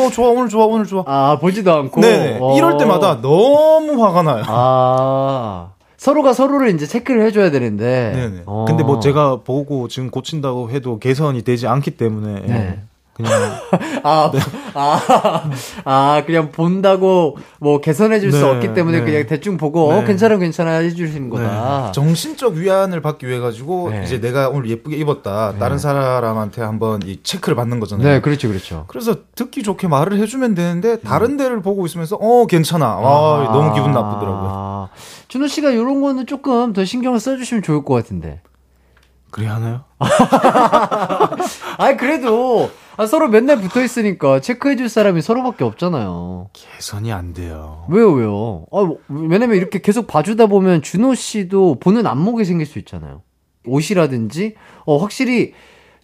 어 0.07 0.11
좋아 0.11 0.29
오늘 0.29 0.49
좋아 0.49 0.65
오늘 0.65 0.87
좋아. 0.87 1.05
아, 1.07 1.39
보지도 1.41 1.73
않고. 1.75 2.01
네 2.01 2.39
어. 2.41 2.57
이럴 2.57 2.79
때마다 2.79 3.21
너무 3.21 4.03
화가 4.03 4.23
나요. 4.23 4.45
아, 4.47 5.71
서로가 6.01 6.33
서로를 6.33 6.75
이제 6.75 6.87
체크를 6.87 7.21
해줘야 7.27 7.51
되는데. 7.51 8.13
네네. 8.15 8.43
어. 8.47 8.65
근데 8.67 8.83
뭐 8.83 9.01
제가 9.01 9.43
보고 9.43 9.87
지금 9.87 10.11
고친다고 10.11 10.71
해도 10.71 10.99
개선이 10.99 11.43
되지 11.43 11.67
않기 11.67 11.91
때문에 11.91 12.41
네. 12.47 12.83
그냥 13.23 13.53
아, 14.03 14.33
아, 14.75 15.51
아, 15.85 16.23
그냥 16.25 16.51
본다고 16.51 17.37
뭐 17.59 17.81
개선해 17.81 18.21
줄수 18.21 18.39
네, 18.39 18.45
없기 18.45 18.75
때문에 18.75 19.01
네. 19.01 19.05
그냥 19.05 19.27
대충 19.27 19.57
보고, 19.57 19.91
어, 19.91 20.01
네. 20.01 20.07
괜찮아, 20.07 20.37
괜찮아 20.39 20.71
해주시는 20.79 21.31
거다. 21.31 21.93
정신적 21.93 22.55
위안을 22.55 23.01
받기 23.03 23.27
위해 23.27 23.39
가지고 23.39 23.91
네. 23.91 24.03
이제 24.05 24.21
내가 24.21 24.49
오늘 24.49 24.71
예쁘게 24.71 24.97
입었다. 24.97 25.55
다른 25.59 25.79
사람한테 25.79 26.63
한번 26.63 27.01
이 27.05 27.21
체크를 27.23 27.57
받는 27.57 27.81
거잖아요. 27.81 28.07
네, 28.07 28.21
그렇죠, 28.21 28.49
그렇죠. 28.49 28.85
그래서 28.89 29.17
듣기 29.35 29.63
좋게 29.63 29.89
말을 29.89 30.19
해주면 30.19 30.55
되는데 30.55 31.01
다른 31.01 31.37
데를 31.37 31.63
보고 31.63 31.87
있으면서 31.87 32.17
어 32.17 32.47
괜찮아. 32.47 32.87
아, 32.87 33.51
너무 33.53 33.75
기분 33.75 33.93
나쁘더라고요. 33.93 34.51
아, 34.53 34.89
준호 35.29 35.47
씨가 35.47 35.71
이런 35.71 36.01
거는 36.01 36.27
조금 36.27 36.73
더 36.73 36.85
신경을 36.85 37.21
써주시면 37.21 37.63
좋을 37.63 37.85
것 37.85 37.95
같은데. 37.95 38.41
그래 39.31 39.47
하나요? 39.47 39.85
아, 41.79 41.97
그래도 41.97 42.71
아, 42.97 43.07
서로 43.07 43.29
맨날 43.29 43.61
붙어 43.61 43.83
있으니까 43.83 44.41
체크해 44.41 44.77
줄 44.77 44.89
사람이 44.89 45.23
서로밖에 45.23 45.65
없잖아요. 45.65 46.51
개선이 46.53 47.13
안 47.13 47.33
돼요. 47.33 47.87
왜요, 47.89 48.13
왜요? 48.13 48.67
아, 48.73 48.83
뭐, 48.85 48.99
왜냐면 49.09 49.57
이렇게 49.57 49.81
계속 49.81 50.07
봐주다 50.07 50.47
보면 50.47 50.83
준호 50.83 51.15
씨도 51.15 51.77
보는 51.81 52.07
안목이 52.07 52.45
생길 52.45 52.67
수 52.67 52.79
있잖아요. 52.81 53.23
옷이라든지, 53.67 54.55
어, 54.85 54.97
확실히 54.99 55.53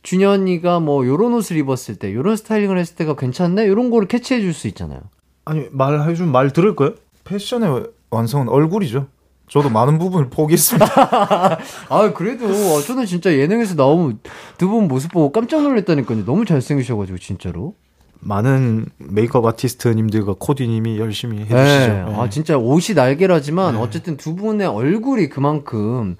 준현이가 0.02 0.80
뭐 0.80 1.06
요런 1.06 1.34
옷을 1.34 1.56
입었을 1.56 1.96
때, 1.96 2.14
요런 2.14 2.36
스타일링을 2.36 2.78
했을 2.78 2.94
때가 2.96 3.16
괜찮네? 3.16 3.66
요런 3.66 3.90
거를 3.90 4.06
캐치해 4.08 4.40
줄 4.40 4.52
수 4.52 4.68
있잖아요. 4.68 5.00
아니 5.44 5.66
말해주면 5.72 6.32
말 6.32 6.52
들을 6.52 6.74
거예요? 6.76 6.94
패션의 7.24 7.86
완성은 8.10 8.48
얼굴이죠. 8.48 9.06
저도 9.48 9.70
많은 9.70 9.98
부분을 9.98 10.28
포기했습니다. 10.30 10.86
아, 11.88 12.12
그래도, 12.14 12.46
어, 12.46 12.80
저는 12.82 13.06
진짜 13.06 13.32
예능에서 13.32 13.74
나오면 13.74 14.18
두 14.58 14.68
분 14.68 14.88
모습 14.88 15.12
보고 15.12 15.30
깜짝 15.32 15.62
놀랐다니까요. 15.62 16.24
너무 16.24 16.44
잘생기셔가지고, 16.44 17.18
진짜로. 17.18 17.74
많은 18.20 18.86
메이크업 18.98 19.44
아티스트님들과 19.46 20.34
코디님이 20.40 20.98
열심히 20.98 21.38
해주시죠. 21.40 21.54
네. 21.56 21.86
네. 22.08 22.14
아, 22.16 22.28
진짜 22.28 22.56
옷이 22.58 22.94
날개라지만, 22.96 23.76
어쨌든 23.76 24.16
두 24.16 24.34
분의 24.34 24.66
얼굴이 24.66 25.28
그만큼 25.28 26.16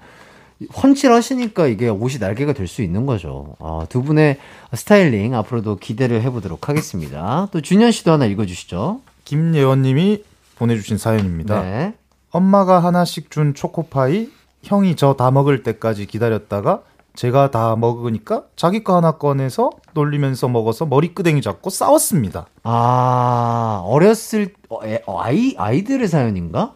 훤칠하시니까 0.81 1.67
이게 1.67 1.89
옷이 1.89 2.17
날개가 2.19 2.53
될 2.53 2.67
수 2.67 2.81
있는 2.81 3.05
거죠. 3.05 3.55
아, 3.59 3.85
두 3.89 4.01
분의 4.03 4.37
스타일링 4.73 5.35
앞으로도 5.35 5.75
기대를 5.77 6.21
해보도록 6.23 6.69
하겠습니다. 6.69 7.47
또 7.51 7.61
준현 7.61 7.91
씨도 7.91 8.11
하나 8.11 8.25
읽어주시죠. 8.25 9.01
김예원님이 9.25 10.23
보내주신 10.57 10.97
사연입니다. 10.97 11.61
네. 11.61 11.93
엄마가 12.41 12.79
하나씩 12.79 13.31
준 13.31 13.53
초코파이 13.55 14.29
형이 14.63 14.95
저 14.95 15.13
다 15.15 15.31
먹을 15.31 15.63
때까지 15.63 16.05
기다렸다가 16.05 16.81
제가 17.15 17.49
다 17.49 17.75
먹으니까 17.75 18.43
자기 18.55 18.83
거 18.83 18.95
하나 18.95 19.13
꺼내서 19.13 19.71
놀리면서 19.93 20.47
먹어서 20.47 20.85
머리끄댕이 20.85 21.41
잡고 21.41 21.71
싸웠습니다. 21.71 22.45
아, 22.63 23.81
어렸을, 23.85 24.53
어, 24.69 24.79
애- 24.85 25.01
어, 25.07 25.19
아이, 25.19 25.55
아이들의 25.57 26.07
사연인가? 26.07 26.73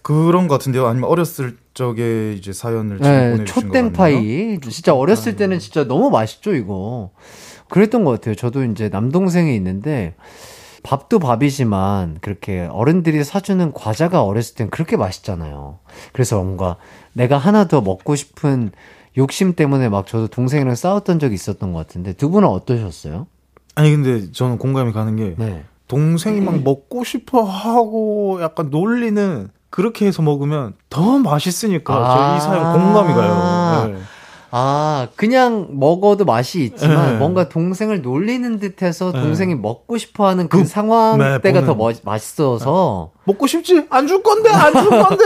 그런 0.00 0.48
것 0.48 0.54
같은데요. 0.54 0.86
아니면 0.86 1.10
어렸을 1.10 1.58
적에 1.74 2.32
이제 2.32 2.54
사연을 2.54 2.98
네, 3.00 3.32
보내주신. 3.32 3.62
초땡파이. 3.68 4.60
진짜 4.60 4.94
어렸을 4.94 5.36
때는 5.36 5.58
진짜 5.58 5.84
너무 5.84 6.08
맛있죠, 6.08 6.54
이거. 6.54 7.10
그랬던 7.68 8.04
것 8.04 8.12
같아요. 8.12 8.34
저도 8.34 8.64
이제 8.64 8.88
남동생이 8.88 9.54
있는데, 9.56 10.14
밥도 10.86 11.18
밥이지만, 11.18 12.18
그렇게 12.20 12.68
어른들이 12.70 13.24
사주는 13.24 13.72
과자가 13.72 14.22
어렸을 14.22 14.54
땐 14.54 14.70
그렇게 14.70 14.96
맛있잖아요. 14.96 15.80
그래서 16.12 16.36
뭔가 16.36 16.76
내가 17.12 17.38
하나 17.38 17.66
더 17.66 17.80
먹고 17.80 18.14
싶은 18.14 18.70
욕심 19.18 19.54
때문에 19.54 19.88
막 19.88 20.06
저도 20.06 20.28
동생이랑 20.28 20.76
싸웠던 20.76 21.18
적이 21.18 21.34
있었던 21.34 21.72
것 21.72 21.78
같은데, 21.80 22.12
두 22.12 22.30
분은 22.30 22.46
어떠셨어요? 22.48 23.26
아니 23.74 23.90
근데 23.90 24.30
저는 24.30 24.58
공감이 24.58 24.92
가는 24.92 25.16
게 25.16 25.34
네. 25.36 25.64
동생이 25.88 26.40
막 26.40 26.62
먹고 26.62 27.04
싶어 27.04 27.42
하고 27.42 28.38
약간 28.40 28.70
놀리는 28.70 29.48
그렇게 29.70 30.06
해서 30.06 30.22
먹으면 30.22 30.74
더 30.88 31.18
맛있으니까 31.18 31.94
아. 31.94 32.38
저이 32.38 32.40
사연 32.48 32.72
공감이 32.72 33.12
가요. 33.12 33.88
네. 33.88 33.98
아, 34.58 35.08
그냥 35.16 35.68
먹어도 35.72 36.24
맛이 36.24 36.64
있지만 36.64 37.12
네. 37.12 37.18
뭔가 37.18 37.48
동생을 37.50 38.00
놀리는 38.00 38.58
듯해서 38.58 39.12
네. 39.12 39.20
동생이 39.20 39.54
먹고 39.54 39.98
싶어 39.98 40.26
하는 40.28 40.48
그, 40.48 40.58
그- 40.58 40.64
상황 40.64 41.18
네, 41.18 41.38
때가 41.42 41.60
보면- 41.60 41.66
더 41.66 41.74
멋, 41.74 41.96
맛있어서 42.04 43.10
먹고 43.24 43.46
싶지? 43.46 43.86
안 43.90 44.06
줄 44.06 44.22
건데 44.22 44.48
안 44.50 44.72
줄 44.72 44.88
건데. 44.88 45.24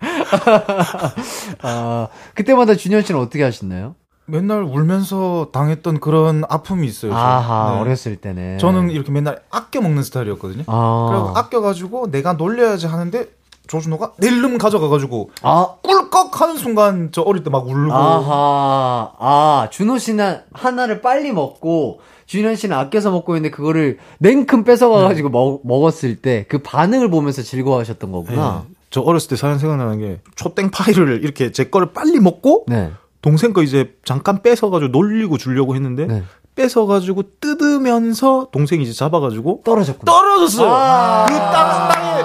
아, 1.62 2.08
그때마다 2.34 2.74
준현 2.76 3.02
씨는 3.02 3.20
어떻게 3.20 3.42
하셨나요? 3.42 3.94
맨날 4.26 4.62
울면서 4.62 5.48
당했던 5.52 5.98
그런 6.00 6.44
아픔이 6.48 6.86
있어요. 6.86 7.12
아하, 7.14 7.74
네. 7.74 7.80
어렸을 7.80 8.16
때는. 8.16 8.58
저는 8.58 8.90
이렇게 8.90 9.10
맨날 9.10 9.40
아껴 9.50 9.80
먹는 9.80 10.02
스타일이었거든요. 10.04 10.62
아, 10.68 11.08
그리고 11.10 11.36
아껴가지고 11.36 12.10
내가 12.12 12.34
놀려야지 12.34 12.86
하는데 12.86 13.26
조준호가 13.66 14.12
낼름 14.18 14.58
가져가가지고 14.58 15.30
아, 15.42 15.76
꿀꺽 15.82 16.40
하는 16.40 16.56
순간 16.56 17.10
저 17.12 17.22
어릴 17.22 17.42
때 17.44 17.50
막 17.50 17.66
울고 17.66 17.92
아하, 17.92 19.12
아, 19.18 19.68
준호 19.70 19.98
씨는 19.98 20.38
하나를 20.52 21.00
빨리 21.00 21.32
먹고, 21.32 22.00
준현 22.26 22.56
씨는 22.56 22.76
아껴서 22.76 23.10
먹고 23.10 23.36
있는데 23.36 23.54
그거를 23.54 23.98
냉큼 24.18 24.64
뺏어가가지고 24.64 25.28
먹, 25.28 25.60
먹었을 25.64 26.16
때 26.16 26.46
그 26.48 26.58
반응을 26.58 27.10
보면서 27.10 27.42
즐거워하셨던 27.42 28.10
거구나. 28.12 28.64
네. 28.68 28.74
저 28.90 29.00
어렸을 29.00 29.28
때 29.30 29.36
사연 29.36 29.58
생각나는 29.58 29.98
게 29.98 30.20
초땡 30.36 30.70
파이를 30.70 31.22
이렇게 31.24 31.50
제 31.52 31.64
거를 31.64 31.92
빨리 31.92 32.18
먹고 32.20 32.64
네. 32.68 32.90
동생 33.22 33.52
거 33.52 33.62
이제 33.62 33.94
잠깐 34.04 34.42
뺏어가지고 34.42 34.90
놀리고 34.92 35.38
주려고 35.38 35.74
했는데 35.74 36.06
네. 36.06 36.22
뺏어가지고 36.54 37.22
뜯으면서 37.40 38.48
동생이 38.52 38.82
이제 38.82 38.92
잡아가지고 38.92 39.62
떨어졌구나. 39.64 40.10
떨어졌어요. 40.12 40.68
아. 40.70 41.26
그 41.26 41.34
땅, 41.34 41.88
땅에 41.88 42.22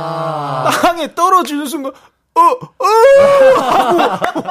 땅에 0.82 1.16
떨어지는 1.16 1.66
순간 1.66 1.92
어, 2.36 2.42
어! 2.42 2.86
하고 3.62 4.50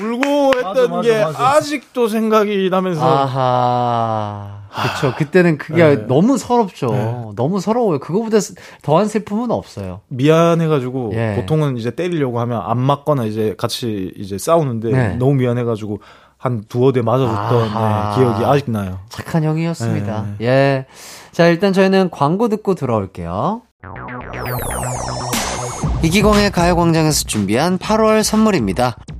울고 0.00 0.52
했던 0.56 0.90
맞아, 0.90 1.02
게 1.02 1.24
맞아. 1.24 1.48
아직도 1.50 2.08
생각이 2.08 2.68
나면서 2.70 3.04
아하. 3.06 4.64
그쵸. 4.74 5.14
그때는 5.16 5.56
그게 5.56 5.84
네. 5.84 5.96
너무 6.08 6.36
서럽죠. 6.36 7.32
너무 7.36 7.60
서러워요. 7.60 8.00
그거보다 8.00 8.40
스- 8.40 8.54
더한 8.82 9.06
슬픔은 9.06 9.52
없어요. 9.52 10.00
미안해가지고 10.08 11.12
예. 11.14 11.34
보통은 11.36 11.76
이제 11.76 11.92
때리려고 11.92 12.40
하면 12.40 12.60
안 12.64 12.78
맞거나 12.78 13.24
이제 13.24 13.54
같이 13.56 14.12
이제 14.16 14.36
싸우는데 14.36 14.90
네. 14.90 15.16
너무 15.16 15.34
미안해가지고 15.34 16.00
한 16.44 16.62
두어 16.68 16.92
대 16.92 17.00
맞아줬던. 17.00 17.68
네, 17.68 18.16
기억이 18.16 18.44
아직 18.44 18.70
나요. 18.70 18.98
착한 19.08 19.44
형이었습니다. 19.44 20.26
네. 20.38 20.46
예. 20.46 20.86
자, 21.32 21.46
일단 21.46 21.72
저희는 21.72 22.10
광고 22.10 22.50
듣고 22.50 22.74
돌아올게요. 22.74 23.62
이기광의 26.02 26.50
가요광장에서 26.50 27.24
준비한 27.24 27.78
8월 27.78 28.22
선물입니다. 28.22 28.98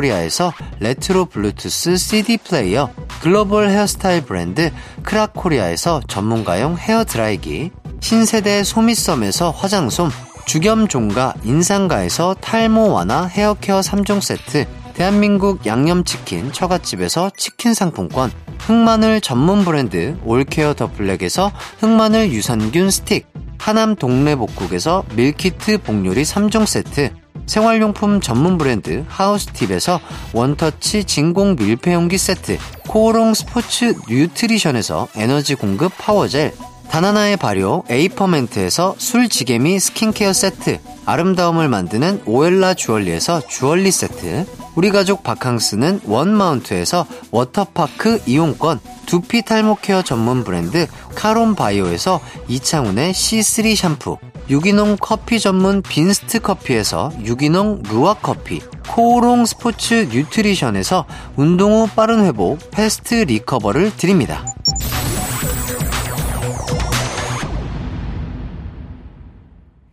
리아에서 0.00 0.52
레트로 0.80 1.26
블루투스 1.26 1.96
CD 1.96 2.36
플레이어, 2.36 2.90
글로벌 3.20 3.70
헤어스타일 3.70 4.22
브랜드 4.22 4.70
크라코리아에서 5.02 6.02
전문가용 6.06 6.76
헤어 6.78 7.04
드라이기, 7.04 7.70
신세대 8.00 8.64
소미썸에서 8.64 9.50
화장솜, 9.50 10.10
죽염 10.46 10.88
종가 10.88 11.34
인산가에서 11.44 12.34
탈모 12.40 12.92
완화 12.92 13.26
헤어케어 13.26 13.80
3종 13.80 14.20
세트, 14.20 14.66
대한민국 14.94 15.66
양념치킨 15.66 16.52
처갓집에서 16.52 17.30
치킨 17.36 17.74
상품권, 17.74 18.32
흑마늘 18.60 19.20
전문 19.20 19.64
브랜드 19.64 20.16
올케어 20.24 20.74
더 20.74 20.90
블랙에서 20.90 21.52
흑마늘 21.80 22.32
유산균 22.32 22.90
스틱, 22.90 23.26
하남 23.58 23.96
동래복국에서 23.96 25.04
밀키트 25.14 25.78
복요리 25.78 26.22
3종 26.22 26.66
세트, 26.66 27.12
생활용품 27.48 28.20
전문 28.20 28.58
브랜드 28.58 29.04
하우스팁에서 29.08 30.00
원터치 30.34 31.04
진공 31.04 31.56
밀폐용기 31.56 32.18
세트, 32.18 32.58
코오롱 32.86 33.34
스포츠 33.34 33.94
뉴트리션에서 34.08 35.08
에너지 35.16 35.54
공급 35.54 35.92
power 35.98 36.28
gel, 36.28 36.52
다나나의 36.90 37.36
발효 37.36 37.84
에이퍼멘트에서 37.88 38.94
술지개미 38.98 39.80
스킨케어 39.80 40.32
세트, 40.32 40.78
아름다움을 41.06 41.68
만드는 41.68 42.22
오엘라 42.26 42.74
주얼리에서 42.74 43.46
주얼리 43.46 43.90
세트, 43.90 44.46
우리 44.74 44.90
가족 44.90 45.22
바캉스는 45.22 46.02
원마운트에서 46.04 47.06
워터파크 47.30 48.22
이용권, 48.26 48.80
두피 49.06 49.42
탈모 49.42 49.78
케어 49.80 50.02
전문 50.02 50.44
브랜드 50.44 50.86
카론 51.14 51.54
바이오에서 51.54 52.20
이창훈의 52.48 53.12
C3 53.12 53.74
샴푸, 53.74 54.18
유기농 54.50 54.96
커피 55.00 55.38
전문 55.40 55.82
빈스트 55.82 56.40
커피에서 56.40 57.10
유기농 57.22 57.82
루아 57.90 58.14
커피, 58.14 58.60
코오롱 58.88 59.44
스포츠 59.44 60.08
뉴트리션에서 60.10 61.04
운동 61.36 61.72
후 61.72 61.86
빠른 61.94 62.24
회복 62.24 62.58
패스트 62.70 63.14
리커버를 63.14 63.94
드립니다. 63.96 64.42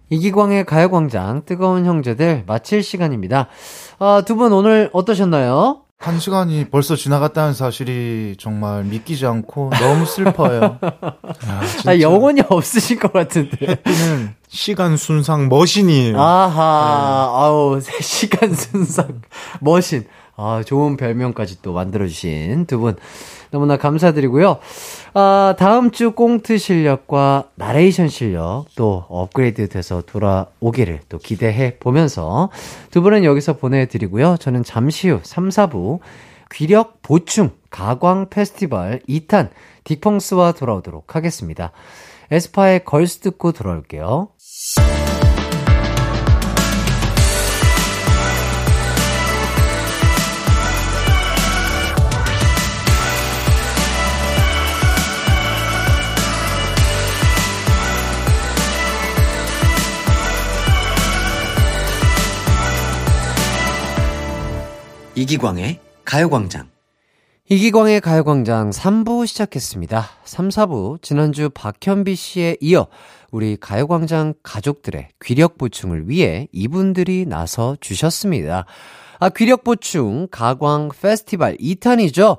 이기광의 0.10 0.66
가요광장 0.66 1.44
뜨거운 1.46 1.86
형제들 1.86 2.44
마칠 2.46 2.84
시간입니다. 2.84 3.48
아, 4.00 4.22
두 4.26 4.36
분 4.36 4.54
오늘 4.54 4.90
어떠셨나요? 4.94 5.85
한 5.98 6.20
시간이 6.20 6.70
벌써 6.70 6.96
지나갔다는 6.96 7.54
사실이 7.54 8.36
정말 8.38 8.84
믿기지 8.84 9.26
않고 9.26 9.72
너무 9.80 10.06
슬퍼요. 10.06 10.78
아, 11.88 12.00
영혼이 12.00 12.42
없으실 12.48 13.00
것 13.00 13.12
같은데. 13.12 13.82
는 13.84 14.36
시간 14.48 14.98
순삭 14.98 15.48
machine이에요. 15.50 16.20
아하, 16.22 17.32
아우, 17.34 17.80
3시간 17.80 18.54
순삭. 18.56 19.08
머신. 19.62 20.06
아, 20.36 20.62
좋은 20.66 20.98
별명까지 20.98 21.62
또 21.62 21.74
만들어주신 21.74 22.66
두 22.68 22.80
분. 22.80 22.98
너무나 23.52 23.78
감사드리고요. 23.78 24.60
아, 25.14 25.56
다음 25.58 25.92
주 25.92 26.12
꽁트 26.12 26.58
실력과 26.58 27.50
나레이션 27.56 28.08
실력 28.08 28.66
또 28.76 29.06
업그레이드 29.10 29.68
돼서 29.70 30.02
돌아오기를 30.02 31.02
또 31.10 31.18
기대해 31.18 31.78
보면서 31.80 32.50
두 32.92 33.02
분은 33.02 33.24
여기서 33.24 33.54
보내드리고요. 33.58 34.38
저는 34.38 34.64
잠시 34.64 35.10
후 35.10 35.20
3, 35.24 35.50
4부 35.50 36.00
귀력 36.52 37.02
보충 37.02 37.52
가광 37.70 38.30
페스티벌 38.30 39.02
2탄 39.10 39.50
딕펑스와 39.84 40.58
돌아오도록 40.58 41.16
하겠습니다. 41.16 41.72
에스파의 42.32 42.86
걸스 42.86 43.20
듣고 43.20 43.52
돌아올게요. 43.52 44.30
이기광의 65.18 65.80
가요광장. 66.04 66.68
이기광의 67.48 68.02
가요광장 68.02 68.72
3부 68.72 69.26
시작했습니다. 69.26 70.10
3, 70.26 70.50
4부 70.50 71.02
지난주 71.02 71.50
박현비 71.54 72.16
씨에 72.16 72.58
이어 72.60 72.88
우리 73.32 73.56
가요광장 73.56 74.34
가족들의 74.44 75.08
귀력 75.24 75.58
보충을 75.58 76.10
위해 76.10 76.50
이분들이 76.52 77.26
나서 77.26 77.78
주셨습니다. 77.80 78.66
아, 79.20 79.30
귀력 79.30 79.64
보충 79.64 80.28
가광 80.30 80.90
페스티벌 80.90 81.56
2탄이죠. 81.60 82.38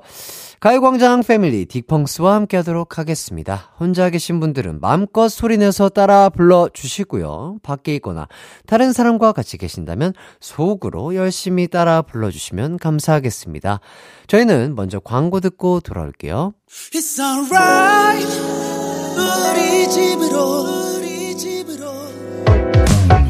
가요광장 0.59 1.21
패밀리 1.21 1.65
딕펑스와 1.65 2.31
함께 2.31 2.57
하도록 2.57 2.97
하겠습니다. 2.97 3.69
혼자 3.79 4.09
계신 4.09 4.39
분들은 4.39 4.79
마음껏 4.81 5.29
소리내서 5.29 5.89
따라 5.89 6.29
불러주시고요. 6.29 7.57
밖에 7.61 7.93
있거나 7.95 8.27
다른 8.65 8.91
사람과 8.91 9.33
같이 9.33 9.59
계신다면 9.59 10.13
속으로 10.39 11.13
열심히 11.13 11.67
따라 11.67 12.01
불러주시면 12.01 12.77
감사하겠습니다. 12.77 13.81
저희는 14.25 14.73
먼저 14.75 14.99
광고 14.99 15.39
듣고 15.41 15.79
돌아올게요. 15.81 16.53
It's 16.67 17.19
alright 17.19 18.27
우리 19.15 19.87
집으로 19.91 20.97
우리 20.97 21.37
집으로 21.37 21.85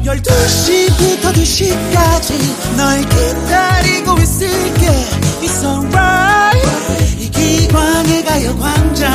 12시부터 0.02 1.34
2시까지 1.34 2.76
널 2.78 3.00
기다리고 3.02 4.18
있을게 4.18 4.86
It's 5.42 5.62
alright 5.62 6.47
이기광의 7.48 8.24
가요 8.24 8.56
광장 8.58 9.08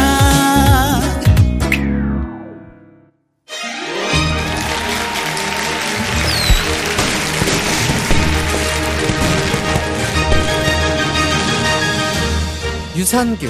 유산균, 12.95 13.49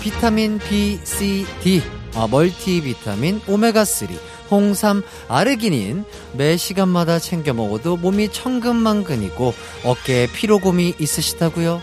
비타민 0.00 0.58
B, 0.58 0.98
C, 1.02 1.46
D, 1.62 1.82
아, 2.14 2.28
멀티비타민, 2.30 3.40
오메가3, 3.40 4.10
홍삼, 4.50 5.02
아르기닌 5.28 6.04
매 6.34 6.56
시간마다 6.58 7.18
챙겨 7.18 7.54
먹어도 7.54 7.96
몸이 7.96 8.30
천근만근이고 8.30 9.54
어깨에 9.84 10.26
피로곰이 10.26 10.94
있으시다고요? 10.98 11.82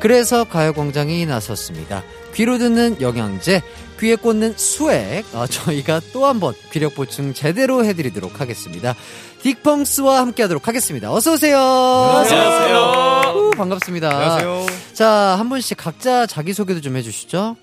그래서 0.00 0.44
가요광장이 0.44 1.24
나섰습니다. 1.26 2.02
귀로 2.34 2.58
듣는 2.58 3.00
영양제, 3.00 3.62
귀에 4.00 4.16
꽂는 4.16 4.54
수액, 4.56 5.24
아, 5.34 5.46
저희가 5.46 6.00
또 6.12 6.24
한 6.26 6.40
번 6.40 6.54
귀력 6.72 6.94
보충 6.94 7.32
제대로 7.32 7.84
해드리도록 7.84 8.40
하겠습니다. 8.40 8.94
딕펑스와 9.42 10.16
함께 10.16 10.42
하도록 10.42 10.66
하겠습니다. 10.66 11.12
어서 11.12 11.34
오세요. 11.34 11.58
안녕하세요. 11.58 13.50
반갑습니다. 13.56 14.10
안녕하세요. 14.10 14.66
자, 14.94 15.08
한 15.38 15.48
분씩 15.48 15.76
각자 15.76 16.26
자기 16.26 16.52
소개도 16.52 16.80
좀 16.80 16.96
해주시죠. 16.96 17.56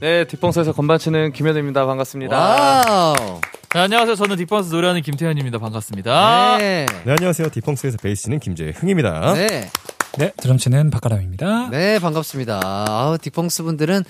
네, 0.00 0.24
딕펑스에서 0.26 0.72
건반 0.72 0.98
치는 0.98 1.32
김현우입니다. 1.32 1.86
반갑습니다. 1.86 2.36
Wow. 2.38 3.40
네, 3.74 3.80
안녕하세요. 3.80 4.14
저는 4.16 4.36
딕펑스 4.36 4.72
노래하는 4.72 5.02
김태현입니다. 5.02 5.58
반갑습니다. 5.58 6.58
네. 6.58 6.86
네, 7.04 7.10
안녕하세요. 7.12 7.48
딕펑스에서 7.50 7.96
베이스는 8.02 8.38
김재흥입니다. 8.38 9.34
네. 9.34 9.68
네, 10.18 10.32
드럼 10.36 10.58
치는 10.58 10.90
박가람입니다. 10.90 11.70
네, 11.70 11.98
반갑습니다. 11.98 12.60
아우, 12.88 13.16
딕펑스 13.16 13.64
분들은 13.64 14.04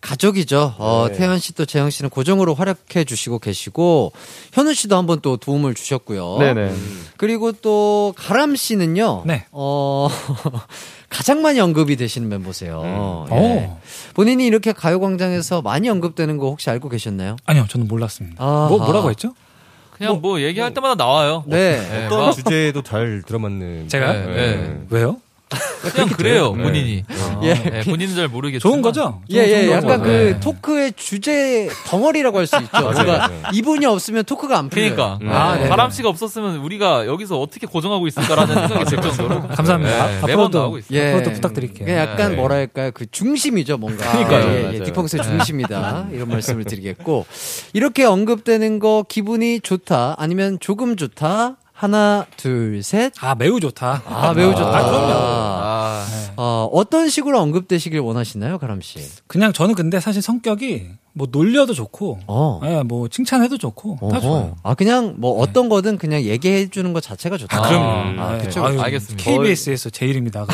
가족이죠. 0.00 0.74
어, 0.78 1.06
네. 1.10 1.16
태현 1.16 1.38
씨 1.38 1.52
또 1.54 1.64
재흥 1.64 1.90
씨는 1.90 2.10
고정으로 2.10 2.54
활약해 2.54 3.04
주시고 3.04 3.38
계시고, 3.38 4.12
현우 4.52 4.74
씨도 4.74 4.96
한번 4.96 5.20
또 5.20 5.36
도움을 5.36 5.74
주셨고요. 5.74 6.38
네네. 6.38 6.74
그리고 7.18 7.52
또, 7.52 8.12
가람 8.16 8.56
씨는요. 8.56 9.22
네. 9.26 9.44
어, 9.52 10.08
가장 11.08 11.42
많이 11.42 11.60
언급이 11.60 11.96
되시는 11.96 12.28
멤버세요. 12.28 13.26
예. 13.30 13.34
오. 13.36 13.76
본인이 14.14 14.46
이렇게 14.46 14.72
가요광장에서 14.72 15.62
많이 15.62 15.88
언급되는 15.88 16.36
거 16.38 16.46
혹시 16.46 16.68
알고 16.70 16.88
계셨나요? 16.88 17.36
아니요, 17.44 17.66
저는 17.68 17.86
몰랐습니다. 17.86 18.42
아하. 18.42 18.68
뭐, 18.68 18.78
뭐라고 18.78 19.10
했죠? 19.10 19.34
그냥 19.92 20.20
뭐, 20.20 20.40
얘기할 20.40 20.72
때마다 20.74 20.94
나와요. 21.04 21.44
네. 21.46 21.78
네, 21.78 22.06
어떤 22.06 22.24
막 22.26 22.32
주제도 22.32 22.82
잘 22.82 23.22
들어맞는. 23.24 23.88
제가? 23.88 24.12
네, 24.14 24.26
네. 24.26 24.80
왜요? 24.90 25.18
그냥 25.92 26.08
그래요, 26.10 26.54
네. 26.56 26.62
본인이. 26.62 27.04
예. 27.42 27.54
네, 27.54 27.80
본인은 27.82 28.14
잘 28.14 28.28
모르겠지만. 28.28 28.60
좋은 28.72 28.82
거죠? 28.82 29.20
예, 29.30 29.38
예, 29.38 29.70
약간 29.72 29.98
거죠. 29.98 30.02
그 30.04 30.08
네. 30.08 30.40
토크의 30.40 30.92
주제 30.96 31.68
덩어리라고 31.86 32.38
할 32.38 32.46
수 32.46 32.56
있죠. 32.56 32.80
뭔가 32.80 33.28
네. 33.28 33.42
이분이 33.52 33.86
없으면 33.86 34.24
토크가 34.24 34.58
안 34.58 34.68
풀려요. 34.68 34.94
그러니까. 34.94 35.18
아, 35.34 35.56
네. 35.56 35.68
바람 35.68 35.90
씨가 35.90 36.08
없었으면 36.08 36.56
우리가 36.56 37.06
여기서 37.06 37.40
어떻게 37.40 37.66
고정하고 37.66 38.06
있을까라는 38.08 38.68
생각이 38.68 38.84
들 38.84 39.00
정도로. 39.00 39.48
감사합니다. 39.48 40.06
네, 40.06 40.16
앞으로도, 40.18 40.26
매번 40.26 40.50
나오고 40.50 40.78
있어요. 40.78 40.98
예. 40.98 41.08
앞으로도 41.10 41.32
부탁드릴게요. 41.34 41.96
약간 41.96 42.30
네. 42.30 42.36
뭐랄까요. 42.36 42.90
그 42.92 43.06
중심이죠, 43.10 43.78
뭔가. 43.78 44.10
그러니까요. 44.12 44.52
예, 44.52 44.58
예, 44.58 44.62
맞아요. 44.64 44.84
디펑스의 44.84 45.22
중심이다. 45.22 46.08
이런 46.12 46.28
말씀을 46.28 46.64
드리겠고. 46.64 47.26
이렇게 47.72 48.04
언급되는 48.04 48.78
거 48.78 49.04
기분이 49.08 49.60
좋다. 49.60 50.16
아니면 50.18 50.58
조금 50.60 50.96
좋다. 50.96 51.56
하나, 51.82 52.26
둘, 52.36 52.80
셋. 52.84 53.12
아, 53.20 53.34
매우 53.34 53.58
좋다. 53.58 54.04
아, 54.06 54.32
매우 54.34 54.54
좋다. 54.54 54.68
아, 54.68 54.84
그럼요. 54.86 55.12
아, 55.12 56.06
어, 56.36 56.70
어떤 56.72 57.08
식으로 57.08 57.40
언급되시길 57.40 57.98
원하시나요, 57.98 58.58
가람 58.58 58.80
씨? 58.80 59.00
그냥 59.26 59.52
저는 59.52 59.74
근데 59.74 59.98
사실 59.98 60.22
성격이 60.22 60.90
뭐 61.14 61.28
놀려도 61.30 61.74
좋고, 61.74 62.20
어. 62.26 62.60
예, 62.64 62.82
뭐 62.82 63.06
칭찬해도 63.08 63.58
좋고, 63.58 63.98
다 64.00 64.06
어허. 64.06 64.20
좋아요. 64.20 64.56
아, 64.62 64.74
그냥 64.74 65.14
뭐 65.18 65.38
어떤 65.40 65.68
거든 65.68 65.98
그냥 65.98 66.22
얘기해 66.22 66.68
주는 66.70 66.92
것 66.92 67.02
자체가 67.02 67.36
좋다. 67.36 67.58
아, 67.58 67.68
그럼요. 67.68 68.20
아, 68.22 68.34
예. 68.38 68.42
그쵸. 68.44 68.64
아유, 68.64 68.80
알겠습니다. 68.80 69.22
KBS에서 69.22 69.90
제일입니다. 69.90 70.46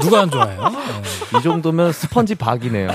누가 0.00 0.20
안 0.20 0.30
좋아해요? 0.30 0.60
예, 1.34 1.38
이 1.38 1.42
정도면 1.42 1.92
스펀지 1.92 2.34
박이네요. 2.34 2.88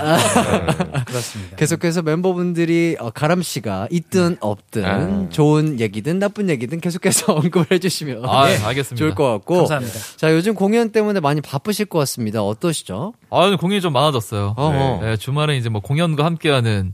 그렇습니다. 1.05 1.55
계속해서 1.55 2.01
멤버분들이 2.01 2.97
어, 2.99 3.09
가람 3.09 3.41
씨가 3.41 3.87
있든 3.91 4.37
없든 4.39 4.85
아. 4.85 5.29
좋은 5.29 5.79
얘기든 5.79 6.19
나쁜 6.19 6.49
얘기든 6.49 6.79
계속해서 6.81 7.33
언급을 7.33 7.67
해주시면 7.71 8.25
아, 8.25 8.47
네, 8.47 8.57
알겠습니다. 8.63 8.95
좋을 8.95 9.15
것 9.15 9.29
같고. 9.31 9.57
감사합니다. 9.57 9.99
자 10.17 10.33
요즘 10.33 10.55
공연 10.55 10.91
때문에 10.91 11.19
많이 11.19 11.41
바쁘실 11.41 11.85
것 11.87 11.99
같습니다. 11.99 12.43
어떠시죠? 12.43 13.13
아, 13.29 13.55
공연이 13.57 13.81
좀 13.81 13.93
많아졌어요. 13.93 14.53
어허. 14.57 14.99
네, 15.05 15.17
주말에 15.17 15.57
이제 15.57 15.69
뭐 15.69 15.81
공연과 15.81 16.23
함께 16.25 16.42
하는 16.49 16.91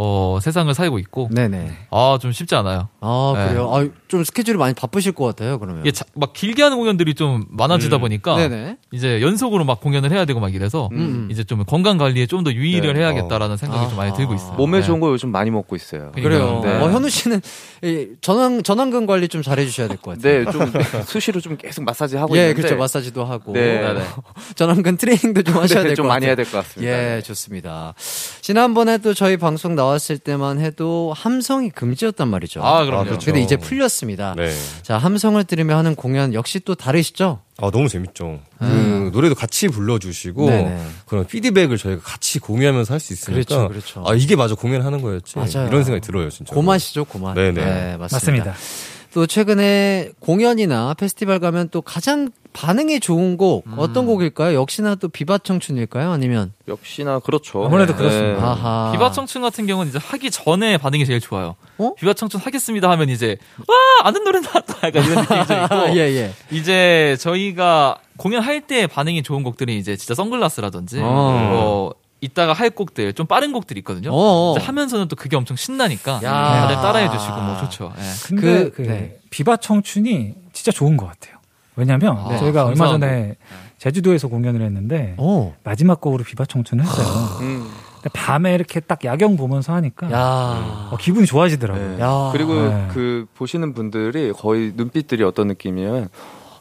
어, 0.00 0.38
세상을 0.40 0.72
살고 0.72 1.00
있고. 1.00 1.28
네네. 1.32 1.72
아, 1.90 2.18
좀 2.22 2.30
쉽지 2.30 2.54
않아요. 2.54 2.88
아 3.00 3.32
네. 3.36 3.48
그래요. 3.48 3.68
아, 3.74 3.84
좀 4.06 4.22
스케줄이 4.22 4.56
많이 4.56 4.72
바쁘실 4.74 5.10
것 5.10 5.24
같아요. 5.24 5.58
그러면. 5.58 5.80
이게 5.82 5.90
자- 5.90 6.04
막 6.14 6.32
길게 6.32 6.62
하는 6.62 6.76
공연들이 6.76 7.14
좀 7.14 7.46
많아지다 7.50 7.98
보니까 7.98 8.36
네네. 8.36 8.76
이제 8.92 9.20
연속으로 9.20 9.64
막 9.64 9.80
공연을 9.80 10.12
해야 10.12 10.24
되고 10.24 10.38
막 10.38 10.54
이래서 10.54 10.88
음. 10.92 11.28
이제 11.32 11.42
좀 11.42 11.64
건강 11.64 11.98
관리에 11.98 12.26
좀 12.26 12.44
더 12.44 12.52
유의를 12.52 12.94
네. 12.94 13.00
해야겠다라는 13.00 13.56
생각이 13.56 13.88
좀 13.88 13.96
많이. 13.96 14.12
들고 14.16 14.34
있어요. 14.34 14.52
몸에 14.54 14.78
네. 14.80 14.86
좋은 14.86 15.00
거 15.00 15.10
요즘 15.10 15.30
많이 15.30 15.50
먹고 15.50 15.74
있어요. 15.74 16.12
그래요. 16.12 16.60
네. 16.64 16.72
어, 16.78 16.90
현우 16.90 17.10
씨는 17.10 17.40
이 17.82 18.08
전완 18.20 18.62
전완근 18.62 19.06
관리 19.06 19.26
좀 19.28 19.42
잘해주셔야 19.42 19.88
될 19.88 19.96
것 19.98 20.16
같아요. 20.16 20.44
네, 20.44 20.50
좀 20.52 20.72
수시로 21.04 21.40
좀 21.40 21.56
계속 21.56 21.82
마사지 21.84 22.16
하고 22.16 22.36
예, 22.36 22.42
있는데. 22.42 22.62
그렇죠. 22.62 22.76
마사지도 22.78 23.24
하고. 23.24 23.52
네. 23.52 23.82
전완근 24.54 24.96
트레이닝도 24.96 25.42
좀 25.42 25.56
하셔야 25.56 25.82
네, 25.82 25.88
될것좀 25.88 26.04
같아요. 26.04 26.08
많이 26.08 26.26
해야 26.26 26.34
될 26.36 26.44
것 26.44 26.52
같습니다. 26.58 26.92
예, 26.92 26.96
네. 27.16 27.22
좋습니다. 27.22 27.94
지난번에 28.40 28.98
또 28.98 29.12
저희 29.14 29.36
방송 29.36 29.74
나 29.74 29.87
왔을 29.88 30.18
때만 30.18 30.60
해도 30.60 31.12
함성이 31.16 31.70
금지였단 31.70 32.28
말이죠. 32.28 32.62
아, 32.62 32.84
그럼요. 32.84 33.00
아, 33.00 33.04
그렇죠. 33.04 33.26
근데 33.26 33.40
이제 33.42 33.56
풀렸습니다. 33.56 34.34
네. 34.36 34.52
자, 34.82 34.96
함성을 34.98 35.42
들으며 35.44 35.76
하는 35.76 35.94
공연 35.94 36.32
역시 36.34 36.60
또 36.60 36.74
다르시죠? 36.74 37.40
아, 37.60 37.70
너무 37.70 37.88
재밌죠. 37.88 38.40
그 38.58 39.10
노래도 39.12 39.34
같이 39.34 39.68
불러주시고 39.68 40.44
음. 40.46 40.50
네네. 40.50 40.86
그런 41.06 41.26
피드백을 41.26 41.76
저희가 41.78 42.02
같이 42.02 42.38
공유하면서 42.38 42.92
할 42.94 43.00
수 43.00 43.12
있으니까. 43.12 43.44
그렇죠, 43.44 43.68
그렇죠. 43.68 44.04
아, 44.06 44.14
이게 44.14 44.36
맞아 44.36 44.54
공연하는 44.54 45.00
거였지. 45.02 45.36
맞아요. 45.38 45.68
이런 45.68 45.84
생각이 45.84 46.00
들어요, 46.06 46.30
진짜. 46.30 46.54
고맛이죠, 46.54 47.04
고맛. 47.04 47.34
네네. 47.34 47.52
네, 47.64 47.96
맞습니다. 47.96 48.06
맞습니다. 48.16 48.54
또 49.18 49.26
최근에 49.26 50.12
공연이나 50.20 50.94
페스티벌 50.94 51.40
가면 51.40 51.70
또 51.72 51.82
가장 51.82 52.30
반응이 52.52 53.00
좋은 53.00 53.36
곡 53.36 53.64
어떤 53.76 54.06
곡일까요? 54.06 54.54
역시나 54.56 54.94
또 54.94 55.08
비바 55.08 55.38
청춘일까요? 55.38 56.12
아니면 56.12 56.52
역시나 56.68 57.18
그렇죠. 57.18 57.64
아무래도 57.64 57.94
네. 57.94 57.98
그렇습니다. 57.98 58.46
아하. 58.46 58.92
비바 58.92 59.10
청춘 59.10 59.42
같은 59.42 59.66
경우는 59.66 59.90
이제 59.90 59.98
하기 60.00 60.30
전에 60.30 60.78
반응이 60.78 61.04
제일 61.04 61.18
좋아요. 61.18 61.56
어? 61.78 61.94
비바 61.96 62.12
청춘 62.12 62.40
하겠습니다 62.40 62.88
하면 62.90 63.08
이제 63.08 63.36
와 63.66 63.74
아는 64.04 64.22
노래 64.22 64.38
나왔다 64.38 64.86
약간 64.86 65.04
이런 65.04 65.22
느낌이 65.22 65.46
좀 65.48 65.64
있고 65.64 65.76
예, 65.98 66.14
예. 66.14 66.32
이제 66.52 67.16
저희가 67.18 67.98
공연할 68.18 68.60
때 68.60 68.86
반응이 68.86 69.24
좋은 69.24 69.42
곡들이 69.42 69.78
이제 69.78 69.96
진짜 69.96 70.14
선글라스라든지 70.14 71.00
어. 71.02 71.48
뭐 71.50 71.94
이따가 72.20 72.52
할 72.52 72.70
곡들 72.70 73.12
좀 73.12 73.26
빠른 73.26 73.52
곡들이 73.52 73.78
있거든요. 73.80 74.10
어. 74.12 74.54
이제 74.56 74.64
하면서는 74.66 75.08
또 75.08 75.16
그게 75.16 75.36
엄청 75.36 75.56
신나니까 75.56 76.20
야. 76.24 76.60
다들 76.62 76.74
따라해 76.76 77.10
주시고 77.10 77.34
뭐 77.40 77.56
좋죠. 77.58 77.92
예. 77.96 78.02
근데 78.26 78.42
그- 78.64 78.70
그, 78.72 78.82
네. 78.82 79.18
비바 79.30 79.58
청춘이 79.58 80.34
진짜 80.52 80.72
좋은 80.72 80.96
것 80.96 81.06
같아요. 81.06 81.36
왜냐면 81.76 82.18
네. 82.28 82.38
저희가 82.38 82.64
얼마. 82.64 82.88
전에 82.88 83.36
제주도에서 83.78 84.26
공연을 84.26 84.62
했는데 84.62 85.14
어. 85.18 85.54
마지막 85.62 86.00
곡으로 86.00 86.24
비바 86.24 86.46
청춘을 86.46 86.84
했어요. 86.84 87.06
음. 87.42 87.70
근데 87.94 88.08
밤에 88.12 88.54
이렇게 88.54 88.80
딱 88.80 89.04
야경 89.04 89.36
보면서 89.36 89.72
하니까 89.74 90.10
야. 90.10 90.88
어, 90.90 90.96
기분이 91.00 91.26
좋아지더라고요. 91.26 91.96
네. 91.96 92.02
야. 92.02 92.30
그리고 92.32 92.54
네. 92.54 92.88
그 92.92 93.26
보시는 93.36 93.74
분들이 93.74 94.32
거의 94.32 94.72
눈빛들이 94.74 95.22
어떤 95.22 95.46
느낌이면 95.48 96.08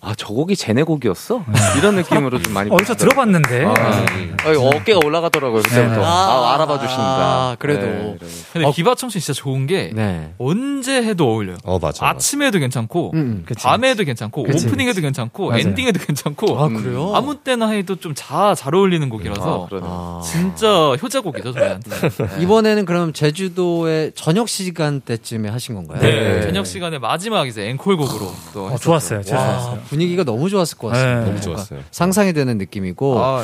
아, 0.01 0.13
저 0.15 0.27
곡이 0.27 0.55
쟤네 0.55 0.83
곡이었어? 0.83 1.43
이런 1.77 1.95
느낌으로 1.95 2.41
좀 2.41 2.53
많이 2.53 2.69
어, 2.69 2.77
저 2.77 2.93
보시더라고요. 2.93 3.09
들어봤는데. 3.09 3.65
아, 3.65 4.05
아니, 4.47 4.57
어깨가 4.57 4.99
올라가더라고요, 5.05 5.61
그때부터. 5.63 5.95
네. 5.97 6.03
아, 6.05 6.53
알아봐 6.55 6.79
주신다. 6.79 7.03
아, 7.03 7.55
그래도. 7.59 7.85
네. 7.85 8.17
근데 8.53 8.71
비바 8.73 8.95
청춘 8.95 9.19
진짜 9.21 9.33
좋은 9.33 9.67
게 9.67 9.91
네. 9.93 10.33
언제 10.37 11.01
해도 11.03 11.25
어울려요. 11.31 11.57
어, 11.63 11.79
맞아. 11.79 11.87
맞아. 12.05 12.07
아침에도 12.09 12.59
괜찮고 12.59 13.11
음. 13.15 13.43
그치. 13.45 13.63
밤에도 13.63 14.03
괜찮고 14.03 14.43
그치, 14.43 14.67
오프닝에도 14.67 15.01
괜찮고 15.01 15.47
맞아요. 15.49 15.61
엔딩에도 15.61 15.99
괜찮고 16.05 16.59
아, 16.59 16.67
그래요? 16.69 17.11
아무 17.15 17.35
때나 17.37 17.69
해도 17.69 17.95
좀 17.95 18.13
잘 18.13 18.55
잘 18.55 18.75
어울리는 18.75 19.07
곡이라서 19.09 19.63
아, 19.63 19.67
그러네. 19.67 19.85
아. 19.89 20.21
진짜 20.23 20.67
효자곡이죠 21.01 21.53
저희한테. 21.53 21.89
네. 22.09 22.27
이번에는 22.43 22.85
그럼 22.85 23.13
제주도의 23.13 24.11
저녁 24.15 24.49
시간대쯤에 24.49 25.49
하신 25.49 25.75
건가요? 25.75 25.99
네. 26.01 26.41
저녁 26.41 26.65
시간에 26.65 26.99
마지막 26.99 27.47
이제 27.47 27.67
앵콜곡으로 27.69 28.31
또 28.53 28.65
어. 28.67 28.77
좋았어요. 28.77 29.23
좋았어요. 29.23 29.79
분위기가 29.89 30.23
너무 30.23 30.49
좋았을 30.49 30.77
것 30.77 30.89
같습니다. 30.89 31.19
네. 31.21 31.25
너무 31.25 31.41
좋았어요. 31.41 31.79
상상이 31.91 32.33
되는 32.33 32.57
느낌이고 32.57 33.19
아. 33.19 33.43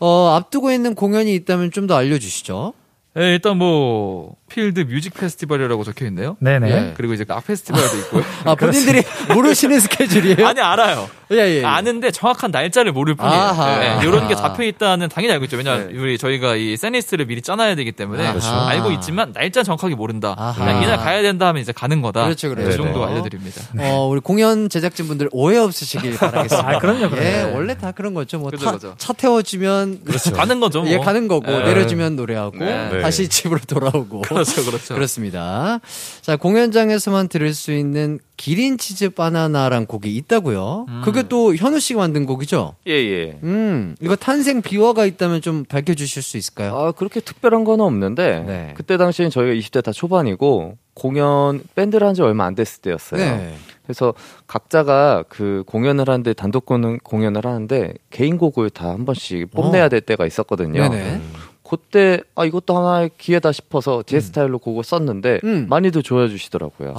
어, 0.00 0.28
앞두고 0.36 0.72
있는 0.72 0.94
공연이 0.94 1.34
있다면 1.34 1.70
좀 1.70 1.84
더 1.86 1.94
알려주시죠. 1.96 2.72
네, 3.16 3.32
일단 3.34 3.58
뭐 3.58 4.34
필드 4.48 4.80
뮤직 4.88 5.14
페스티벌이라고 5.14 5.84
적혀 5.84 6.04
있네요. 6.06 6.36
네네. 6.40 6.70
예, 6.70 6.94
그리고 6.96 7.12
이제 7.14 7.24
락 7.28 7.46
페스티벌도 7.46 7.96
있고요. 7.98 8.24
아 8.44 8.54
본인들이 8.56 9.02
모르시는 9.32 9.78
스케줄이에요? 9.78 10.44
아니 10.48 10.60
알아요. 10.60 11.08
예, 11.34 11.40
예, 11.40 11.56
예. 11.60 11.64
아는데 11.64 12.10
정확한 12.10 12.50
날짜를 12.50 12.92
모를 12.92 13.14
뿐이에요. 13.14 13.40
아하. 13.40 13.78
네, 13.78 14.06
이런 14.06 14.28
게 14.28 14.34
잡혀 14.34 14.62
있다는 14.64 15.08
당연히 15.08 15.32
알고 15.32 15.44
있죠. 15.46 15.56
왜냐하면 15.56 15.88
네. 15.92 15.98
우리 15.98 16.18
저희가 16.18 16.56
이 16.56 16.76
세니스를 16.76 17.26
미리 17.26 17.42
짜놔야 17.42 17.74
되기 17.74 17.92
때문에 17.92 18.28
그렇죠. 18.30 18.48
알고 18.48 18.90
있지만 18.92 19.32
날짜 19.32 19.62
정확하게 19.62 19.94
모른다. 19.94 20.34
아하. 20.38 20.52
그냥 20.64 20.82
이날 20.82 20.96
가야 20.98 21.22
된다 21.22 21.48
하면 21.48 21.62
이제 21.62 21.72
가는 21.72 22.00
거다. 22.02 22.24
그렇죠, 22.24 22.48
그렇죠. 22.48 22.68
그 22.70 22.76
정도 22.76 23.00
네네. 23.00 23.12
알려드립니다. 23.12 23.62
어, 23.78 24.06
우리 24.08 24.20
공연 24.20 24.68
제작진 24.68 25.06
분들 25.08 25.28
오해 25.32 25.58
없으시길 25.58 26.16
바라겠습니다. 26.16 26.68
아, 26.76 26.78
그럼요, 26.78 27.10
그럼요. 27.10 27.24
예, 27.24 27.42
원래 27.54 27.76
다 27.76 27.92
그런 27.92 28.14
거죠. 28.14 28.38
뭐, 28.38 28.50
그죠, 28.50 28.64
타, 28.64 28.72
그죠. 28.72 28.94
차 28.98 29.12
태워주면. 29.12 30.00
가는 30.34 30.60
거죠. 30.60 30.82
뭐. 30.82 30.90
예, 30.90 30.98
가는 30.98 31.28
거고, 31.28 31.50
네. 31.50 31.64
내려주면 31.64 32.16
노래하고, 32.16 32.58
네. 32.58 33.00
다시 33.02 33.28
집으로 33.28 33.60
돌아오고. 33.66 34.22
그렇죠, 34.28 34.64
그렇죠. 34.64 34.94
그렇습니다. 34.94 35.80
자, 36.22 36.36
공연장에서만 36.36 37.28
들을 37.28 37.52
수 37.54 37.72
있는 37.72 38.18
기린 38.36 38.78
치즈 38.78 39.10
바나나란 39.10 39.86
곡이 39.86 40.14
있다고요. 40.16 40.86
음. 40.88 41.02
그게 41.04 41.23
또 41.28 41.54
현우 41.54 41.78
씨가 41.80 42.00
만든 42.00 42.26
곡이죠? 42.26 42.74
예, 42.86 42.92
예. 42.92 43.38
음, 43.42 43.94
이거 44.00 44.16
탄생 44.16 44.62
비화가 44.62 45.04
있다면 45.06 45.40
좀 45.40 45.64
밝혀주실 45.64 46.22
수 46.22 46.36
있을까요? 46.36 46.76
아, 46.76 46.92
그렇게 46.92 47.20
특별한 47.20 47.64
건 47.64 47.80
없는데, 47.80 48.44
네. 48.46 48.74
그때 48.76 48.96
당시엔 48.96 49.30
저희가 49.30 49.54
20대 49.54 49.82
다 49.82 49.92
초반이고, 49.92 50.76
공연, 50.94 51.62
밴드를 51.74 52.06
한 52.06 52.14
지 52.14 52.22
얼마 52.22 52.44
안 52.44 52.54
됐을 52.54 52.80
때였어요. 52.82 53.20
네. 53.20 53.54
그래서 53.84 54.14
각자가 54.46 55.24
그 55.28 55.64
공연을 55.66 56.08
하는데, 56.08 56.32
단독 56.34 56.64
공연- 56.66 56.98
공연을 57.00 57.44
하는데, 57.46 57.94
개인곡을 58.10 58.70
다 58.70 58.90
한 58.90 59.04
번씩 59.04 59.50
뽐내야 59.50 59.88
될 59.88 60.00
때가 60.00 60.26
있었거든요. 60.26 60.82
어. 60.84 60.88
네네. 60.88 61.20
그때, 61.76 62.20
아, 62.34 62.44
이것도 62.44 62.76
하나의 62.76 63.10
기회다 63.18 63.52
싶어서 63.52 64.02
제 64.02 64.20
스타일로 64.20 64.58
곡을 64.58 64.84
썼는데, 64.84 65.40
음. 65.44 65.66
많이들 65.68 66.02
좋아해 66.02 66.28
주시더라고요. 66.28 66.92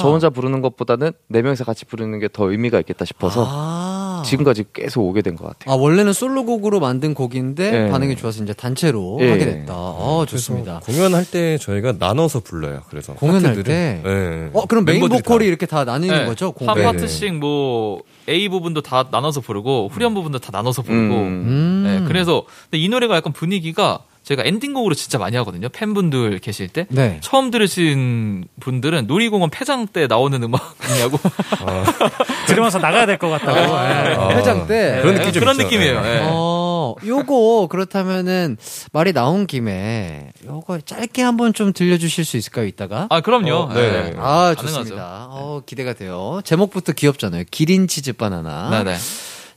저 0.00 0.08
혼자 0.10 0.28
부르는 0.30 0.60
것보다는 0.62 1.12
네 1.28 1.42
명이서 1.42 1.64
같이 1.64 1.84
부르는 1.84 2.18
게 2.18 2.28
더 2.32 2.50
의미가 2.50 2.78
있겠다 2.80 3.04
싶어서, 3.04 3.44
아. 3.48 4.01
지금까지 4.22 4.64
계속 4.72 5.02
오게 5.02 5.22
된 5.22 5.36
것 5.36 5.46
같아요. 5.46 5.72
아, 5.74 5.76
원래는 5.78 6.12
솔로곡으로 6.12 6.80
만든 6.80 7.14
곡인데 7.14 7.70
네. 7.70 7.90
반응이 7.90 8.16
좋아서 8.16 8.42
이제 8.42 8.52
단체로 8.52 9.18
예. 9.20 9.30
하게 9.30 9.44
됐다. 9.44 9.74
어, 9.74 10.24
좋습니다. 10.28 10.80
공연할 10.84 11.24
때 11.30 11.58
저희가 11.58 11.94
나눠서 11.98 12.40
불러요. 12.40 12.82
그래서 12.90 13.14
공연할 13.14 13.42
파트들을. 13.42 13.64
때? 13.64 14.00
네. 14.04 14.50
어, 14.52 14.66
그럼 14.66 14.84
메인 14.84 15.00
보컬이 15.08 15.44
다. 15.44 15.48
이렇게 15.48 15.66
다 15.66 15.84
나뉘는 15.84 16.18
네. 16.20 16.24
거죠? 16.26 16.52
공- 16.52 16.68
한 16.68 16.76
네. 16.76 16.84
파트씩 16.84 17.34
뭐 17.34 18.02
A 18.28 18.48
부분도 18.48 18.82
다 18.82 19.08
나눠서 19.10 19.40
부르고 19.40 19.88
후렴 19.92 20.14
부분도 20.14 20.38
다 20.38 20.50
나눠서 20.52 20.82
부르고. 20.82 21.14
음. 21.14 21.22
음. 21.46 21.82
네, 21.86 22.04
그래서 22.08 22.44
근데 22.70 22.82
이 22.82 22.88
노래가 22.88 23.16
약간 23.16 23.32
분위기가 23.32 24.00
제가 24.22 24.42
엔딩곡으로 24.44 24.94
진짜 24.94 25.18
많이 25.18 25.36
하거든요. 25.38 25.68
팬분들 25.68 26.38
계실 26.38 26.68
때. 26.68 26.86
네. 26.90 27.18
처음 27.22 27.50
들으신 27.50 28.44
분들은 28.60 29.06
놀이공원 29.08 29.50
폐장 29.50 29.86
때 29.88 30.06
나오는 30.06 30.40
음악이냐고 30.42 31.18
들으면서 32.46 32.78
나가야 32.78 33.06
될 33.06 33.18
것 33.18 33.28
같다고. 33.28 33.58
예. 33.58 34.14
아, 34.14 34.28
회장 34.36 34.66
때. 34.66 34.98
그런 35.02 35.14
느낌 35.16 35.32
좀 35.32 35.40
그런 35.40 35.54
있죠. 35.56 35.64
느낌이에요. 35.64 36.00
네. 36.02 36.14
예. 36.16 36.20
어, 36.24 36.94
요거 37.04 37.68
그렇다면은 37.70 38.56
말이 38.92 39.12
나온 39.12 39.46
김에 39.46 40.30
요거 40.46 40.80
짧게 40.80 41.22
한번 41.22 41.52
좀 41.52 41.72
들려주실 41.72 42.24
수 42.24 42.36
있을까요? 42.36 42.66
이따가. 42.66 43.06
아 43.10 43.20
그럼요. 43.20 43.52
어, 43.54 43.72
네. 43.74 43.80
예. 43.80 44.14
아, 44.18 44.54
가능하죠. 44.56 44.66
좋습니다. 44.66 45.26
어, 45.30 45.62
기대가 45.66 45.92
돼요. 45.94 46.40
제목부터 46.44 46.92
귀엽잖아요. 46.92 47.44
기린 47.50 47.88
치즈 47.88 48.12
바나나. 48.14 48.70
네네. 48.70 48.96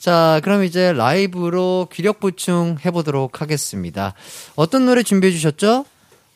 자, 0.05 0.39
그럼 0.43 0.63
이제 0.63 0.93
라이브로 0.93 1.87
기력 1.91 2.19
보충 2.19 2.77
해보도록 2.85 3.41
하겠습니다. 3.41 4.13
어떤 4.55 4.85
노래 4.85 5.01
준비해 5.01 5.33
주셨죠? 5.33 5.83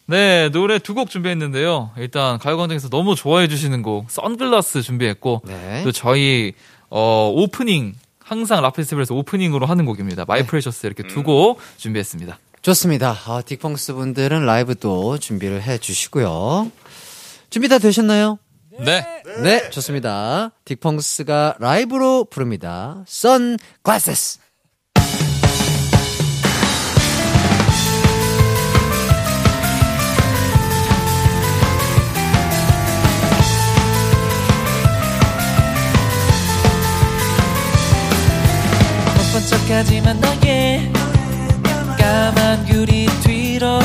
네, 0.07 0.49
노래 0.49 0.79
두 0.79 0.95
곡 0.95 1.11
준비했는데요. 1.11 1.91
일단 1.97 2.39
가요광장에서 2.39 2.89
너무 2.89 3.13
좋아해 3.13 3.47
주시는 3.47 3.83
곡 3.83 4.09
선글라스 4.09 4.81
준비했고 4.81 5.43
네. 5.45 5.83
또 5.83 5.91
저희 5.91 6.53
어 6.89 7.31
오프닝 7.31 7.93
항상 8.19 8.63
락 8.63 8.72
페스티벌에서 8.72 9.13
오프닝으로 9.13 9.67
하는 9.67 9.85
곡입니다. 9.85 10.25
My 10.27 10.47
Precious 10.47 10.87
이렇게 10.87 11.03
두 11.03 11.21
곡 11.21 11.59
준비했습니다. 11.77 12.39
좋습니다. 12.63 13.11
아, 13.27 13.41
딕펑스 13.45 13.93
분들은 13.93 14.47
라이브도 14.47 15.19
준비를 15.19 15.61
해 15.61 15.77
주시고요. 15.77 16.71
준비 17.51 17.67
다 17.69 17.77
되셨나요? 17.77 18.39
네. 18.85 19.05
네, 19.43 19.69
좋습니다. 19.69 20.51
딕펑스가 20.65 21.55
라이브로 21.59 22.25
부릅니다. 22.25 23.03
Sunglasses. 23.07 24.39
못본 39.15 39.45
척하지만 39.47 40.19
너의 40.19 40.91
까만 41.97 42.67
유리 42.69 43.07
뒤로 43.23 43.79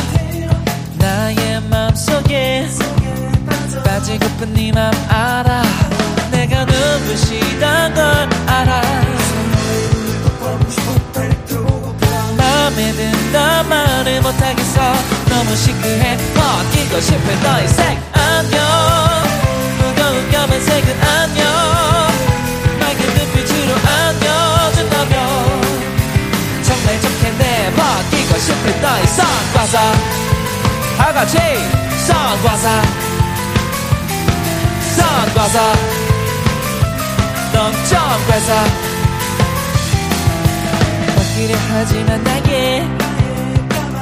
나의 0.98 1.60
마음속에 1.68 2.66
빠지고픈 4.04 4.52
네맘 4.52 4.92
알아. 5.08 5.62
내가 6.30 6.66
눈부시단 6.66 7.94
걸 7.94 8.04
알아. 8.46 8.82
맘에 12.36 12.92
든다 12.92 13.62
말을 13.62 14.20
못하겠어. 14.20 14.80
너무 15.30 15.56
시크해. 15.56 16.18
벗기고 16.34 17.00
싶어 17.00 17.48
너의 17.48 17.66
색 17.66 17.98
안녕 18.12 18.62
무거운 19.78 20.30
검은색은 20.30 21.02
안녕. 21.02 21.46
맑은 22.80 23.00
눈빛으로 23.14 23.74
안겨준다면 23.88 25.16
정말 26.62 27.00
좋겠네. 27.00 27.72
벗기고 27.74 28.38
싶은 28.38 28.82
너의 28.82 29.06
선글라스 29.06 29.78
다같이 30.98 31.38
선글라 32.06 33.03
넘쳐가서 34.96 35.58
넘쳐가서 37.52 38.52
걷기를 41.16 41.56
하지만 41.70 42.22
나의 42.22 42.88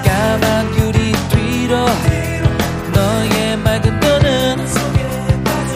까만 0.04 0.76
유리 0.76 1.12
뒤로 1.30 1.86
너의 2.92 3.56
맑은 3.58 4.00
눈은 4.00 4.66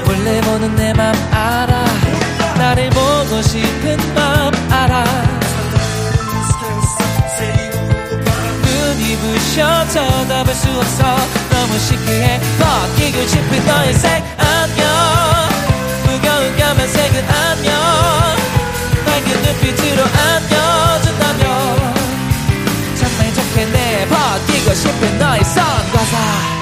몰래 0.04 0.40
보는 0.42 0.76
내 0.76 0.92
맘 0.92 1.14
알아. 1.32 1.84
나를 2.58 2.90
보고 2.90 3.42
싶은 3.42 3.96
맘 4.14 4.52
알아. 4.70 5.04
눈이 8.64 9.16
부셔 9.18 9.88
쳐다볼 9.88 10.54
수 10.54 10.68
없어. 10.78 11.16
너무 11.50 11.78
시크해. 11.78 12.40
벗기고 12.58 13.26
싶은 13.26 13.66
너의 13.66 13.94
색 13.94 14.22
어. 14.40 14.45
안녕 14.66 14.84
무거운 16.04 16.56
까만색은 16.56 17.24
안녕 17.30 17.72
맑은 19.06 19.42
눈빛으로 19.42 20.02
안겨준다면. 20.02 21.44
정말 22.96 23.34
좋겠네 23.34 24.08
벗기고 24.08 24.74
싶은 24.74 25.18
너의 25.18 25.44
선글라 25.44 26.55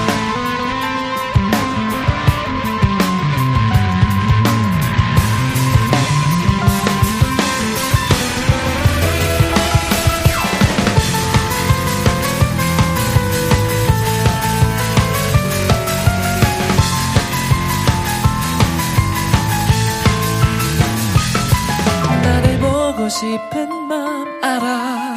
싶은 23.15 23.87
맘 23.87 24.25
알아. 24.43 25.15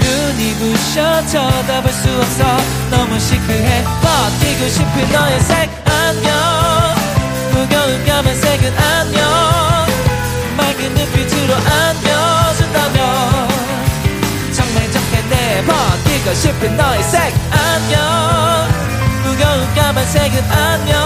눈이 0.00 0.54
부셔 0.54 1.26
쳐다볼 1.26 1.92
수 1.92 2.10
없어. 2.18 2.44
너무 2.90 3.20
시크해. 3.20 3.84
버티고 4.02 4.68
싶은 4.68 5.12
너의 5.12 5.40
색 5.42 5.70
안녕 5.84 6.34
무거운 7.52 8.04
까만색은 8.04 8.76
안녕. 8.76 9.86
맑은 10.56 10.92
눈빛으로 10.92 11.54
안겨준다면. 11.54 12.98
정말 14.56 14.90
좋겠네 14.90 15.64
버티고 15.66 16.34
싶은 16.34 16.76
너의 16.76 17.02
색 17.04 17.32
안녕 17.52 18.68
무거운 19.22 19.72
까만색은 19.76 20.50
안녕. 20.50 20.98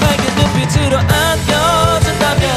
맑은 0.00 0.36
눈빛으로 0.36 0.98
안겨 1.00 1.29
준다면 2.30 2.50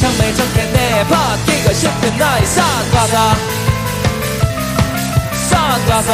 정말 0.00 0.34
좋겠네 0.34 1.04
버티고 1.06 1.72
싶은 1.72 2.18
너의 2.18 2.46
선글라스 2.46 3.16
선글라스 5.48 6.10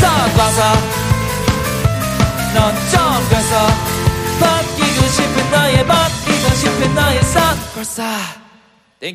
선글라스 0.00 0.60
넌좀 2.54 3.28
그래서 3.28 3.66
벗기고 4.40 5.06
싶은 5.06 5.50
너의 5.50 5.86
벗기고 5.86 6.54
싶은 6.56 6.94
너의 6.94 7.22
선글라스 7.22 8.02
땡 9.00 9.14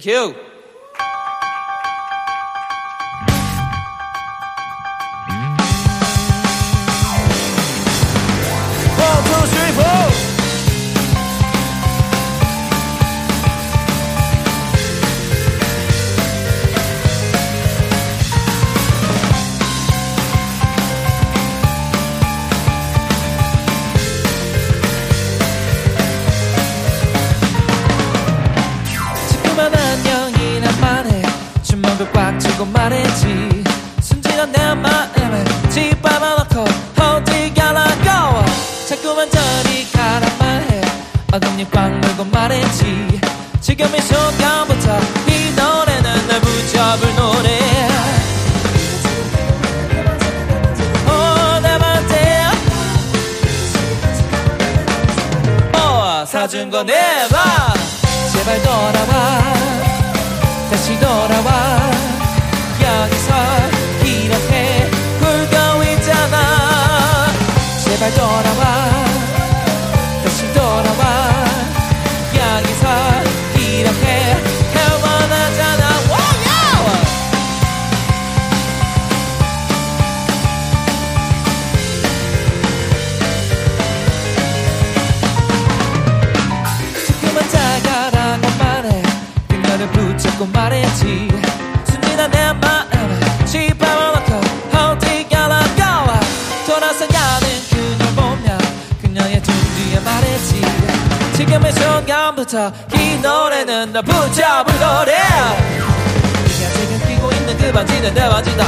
순간부터 102.45 102.71
이 102.95 103.19
노래는 103.21 103.91
나 103.91 104.01
붙잡을 104.01 104.79
노래. 104.79 105.13
네가 105.17 106.73
지금 106.73 107.07
끼고 107.07 107.31
있는 107.31 107.57
그 107.57 107.71
반지는 107.71 108.13
내 108.13 108.29
반지다. 108.29 108.65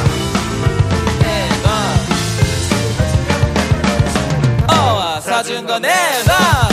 어, 4.70 5.20
사준 5.22 5.66
거 5.66 5.80
내놔 5.80 6.70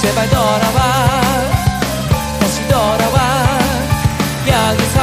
제발 0.00 0.28
돌아와. 0.28 1.20
다시 2.40 2.68
돌아와. 2.68 3.58
여기서 4.46 5.00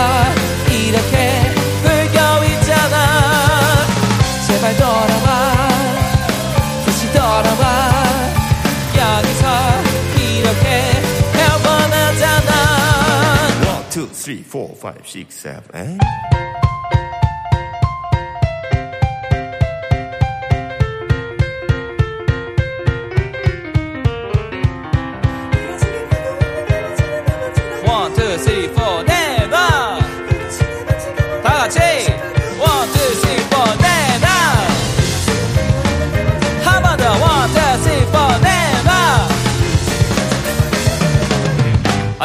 이렇게 0.71 1.53
굴고 1.83 2.43
있잖아. 2.45 3.87
제발 4.47 4.75
돌아와 4.77 5.46
three, 14.27 14.43
four, 14.43 14.75
five, 14.75 15.07
six, 15.07 15.35
seven, 15.35 15.63
eight. 15.73 16.56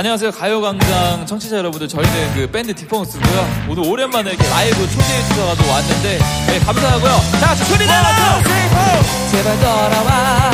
안녕하세요. 0.03 0.33
가요광장 0.33 1.27
청취자 1.27 1.59
여러분들. 1.59 1.87
저희는 1.87 2.35
그 2.35 2.51
밴드 2.51 2.75
디펑스고요. 2.75 3.67
오늘 3.69 3.89
오랜만에 3.89 4.31
이렇게 4.31 4.49
라이브 4.49 4.75
초대해 4.91 5.23
주셔서 5.29 5.55
또 5.55 5.71
왔는데 5.71 6.19
네, 6.49 6.59
감사하고요. 6.59 7.13
다 7.41 7.47
같이 7.47 7.63
소리 7.67 7.87
내라 7.87 8.43
제발 9.31 9.61
돌아와 9.61 10.51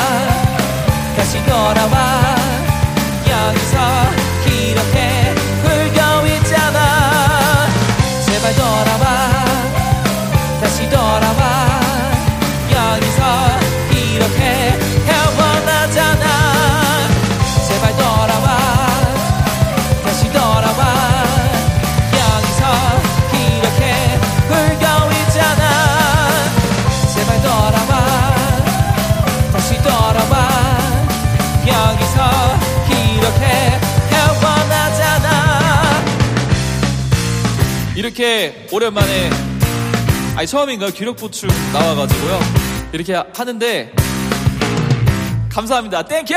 다시 1.17 1.43
돌아와. 1.47 2.37
여기서 3.27 3.79
이렇게 4.53 5.35
굴고 5.63 6.27
있잖아. 6.27 7.67
제발 8.27 8.55
돌아와 8.55 9.28
이렇게 38.19 38.67
오랜만에 38.73 39.31
아니 40.35 40.45
처음인가요? 40.49 40.91
기력 40.91 41.17
보충 41.17 41.49
나와가지고요. 41.73 42.41
이렇게 42.93 43.15
하는데 43.15 43.93
감사합니다. 45.49 46.03
Thank 46.03 46.20
you! 46.20 46.35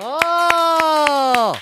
와! 0.00 1.52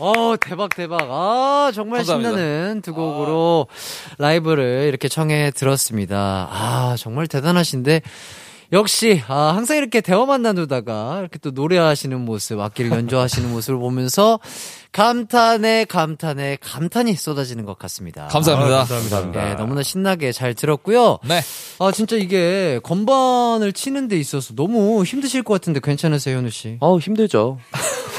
어, 0.00 0.34
대박, 0.40 0.74
대박. 0.74 1.02
아, 1.02 1.70
정말 1.72 1.98
감사합니다. 1.98 2.30
신나는 2.30 2.82
두 2.82 2.94
곡으로 2.94 3.68
라이브를 4.18 4.86
이렇게 4.88 5.06
청해 5.08 5.52
들었습니다. 5.52 6.48
아, 6.50 6.96
정말 6.98 7.28
대단하신데. 7.28 8.02
역시, 8.72 9.22
아, 9.28 9.52
항상 9.54 9.76
이렇게 9.76 10.00
대화만 10.00 10.42
나누다가 10.42 11.18
이렇게 11.20 11.38
또 11.38 11.50
노래하시는 11.50 12.20
모습, 12.20 12.58
악기를 12.60 12.90
연주하시는 12.90 13.50
모습을 13.50 13.78
보면서 13.78 14.40
감탄에 14.92 15.84
감탄에 15.84 16.58
감탄이 16.60 17.14
쏟아지는 17.14 17.64
것 17.64 17.78
같습니다. 17.78 18.26
감사합니다. 18.28 18.86
아, 19.16 19.30
네, 19.32 19.54
너무나 19.54 19.82
신나게 19.82 20.32
잘 20.32 20.54
들었고요. 20.54 21.18
네. 21.28 21.40
아, 21.78 21.92
진짜 21.92 22.16
이게 22.16 22.80
건반을 22.82 23.72
치는 23.72 24.08
데 24.08 24.18
있어서 24.18 24.54
너무 24.54 25.04
힘드실 25.04 25.42
것 25.42 25.54
같은데 25.54 25.80
괜찮으세요, 25.80 26.38
현우 26.38 26.50
씨? 26.50 26.78
어우, 26.80 26.98
힘들죠. 26.98 27.58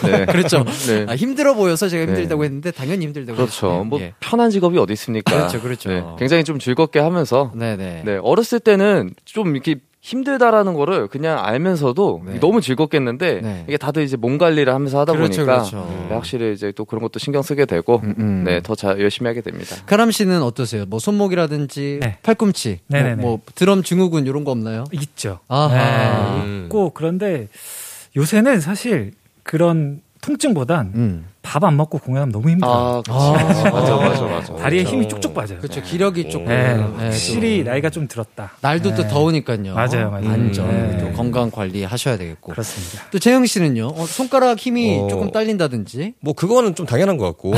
네. 0.03 0.25
그렇죠. 0.31 0.63
네. 0.87 1.05
아, 1.09 1.15
힘들어 1.15 1.55
보여서 1.55 1.89
제가 1.89 2.05
네. 2.05 2.11
힘들다고 2.11 2.43
했는데 2.43 2.71
당연히 2.71 3.05
힘들다고 3.05 3.35
그렇죠. 3.35 3.67
했어요. 3.67 3.83
뭐 3.83 3.99
예. 3.99 4.13
편한 4.19 4.51
직업이 4.51 4.77
어디 4.77 4.93
있습니까? 4.93 5.35
그렇죠, 5.35 5.61
그렇죠. 5.61 5.89
네, 5.89 6.03
굉장히 6.19 6.43
좀 6.43 6.59
즐겁게 6.59 6.99
하면서 6.99 7.51
네네. 7.55 8.03
네, 8.05 8.19
어렸을 8.21 8.59
때는 8.59 9.15
좀 9.25 9.55
이렇게 9.55 9.77
힘들다라는 10.07 10.73
거를 10.73 11.07
그냥 11.09 11.43
알면서도 11.43 12.21
네. 12.25 12.39
너무 12.39 12.61
즐겁겠는데 12.61 13.41
네. 13.41 13.65
이게 13.67 13.75
다들 13.75 14.03
이제 14.03 14.15
몸 14.15 14.37
관리를 14.37 14.73
하면서 14.73 14.99
하다 15.01 15.11
그렇죠, 15.11 15.45
보니까 15.45 15.57
그렇죠. 15.57 16.05
네, 16.07 16.15
확실히 16.15 16.53
이제 16.53 16.71
또 16.71 16.85
그런 16.85 17.01
것도 17.01 17.19
신경 17.19 17.41
쓰게 17.41 17.65
되고 17.65 18.01
음. 18.05 18.43
네, 18.45 18.61
더잘 18.61 19.01
열심히 19.01 19.27
하게 19.27 19.41
됩니다. 19.41 19.75
카람 19.85 20.11
씨는 20.11 20.41
어떠세요? 20.43 20.85
뭐 20.85 20.99
손목이라든지 20.99 21.99
팔꿈치, 22.23 22.79
뭐. 22.87 23.01
뭐 23.17 23.41
드럼 23.55 23.83
증후군 23.83 24.25
이런 24.25 24.45
거 24.45 24.51
없나요? 24.51 24.85
있죠. 24.91 25.39
아하. 25.49 26.45
네, 26.45 26.63
있고 26.63 26.91
그런데 26.93 27.49
요새는 28.15 28.61
사실 28.61 29.11
그런 29.43 30.01
통증보단 30.21 30.91
음. 30.95 31.25
밥안 31.41 31.77
먹고 31.77 31.97
공연하면 31.99 32.33
너무 32.33 32.49
힘들어요. 32.49 32.73
아, 32.73 33.01
그치. 33.01 33.71
맞아, 33.71 33.95
맞아, 33.95 34.25
맞아. 34.27 34.55
다리에 34.55 34.79
그렇죠. 34.83 34.95
힘이 34.97 35.07
쭉쭉 35.07 35.33
빠져요. 35.33 35.59
그렇죠. 35.59 35.81
기력이 35.81 36.29
조금 36.29 36.47
네, 36.47 36.75
네, 36.75 36.83
확실히 37.05 37.63
또 37.63 37.69
나이가 37.69 37.89
좀 37.89 38.07
들었다. 38.09 38.51
날도 38.59 38.95
또 38.95 39.03
네. 39.03 39.07
더우니까요. 39.07 39.73
맞아요, 39.73 40.11
맞아요. 40.11 40.29
안전, 40.29 40.67
네. 40.69 40.97
또 40.97 41.13
건강 41.13 41.49
관리 41.49 41.85
하셔야 41.85 42.17
되겠고. 42.17 42.51
그렇습니다. 42.51 43.05
또 43.11 43.19
재영 43.19 43.45
씨는요? 43.45 43.87
어, 43.95 44.05
손가락 44.05 44.59
힘이 44.59 44.99
어. 44.99 45.07
조금 45.07 45.31
딸린다든지. 45.31 46.15
뭐 46.19 46.33
그거는 46.33 46.75
좀 46.75 46.85
당연한 46.85 47.15
것 47.17 47.23
같고 47.25 47.53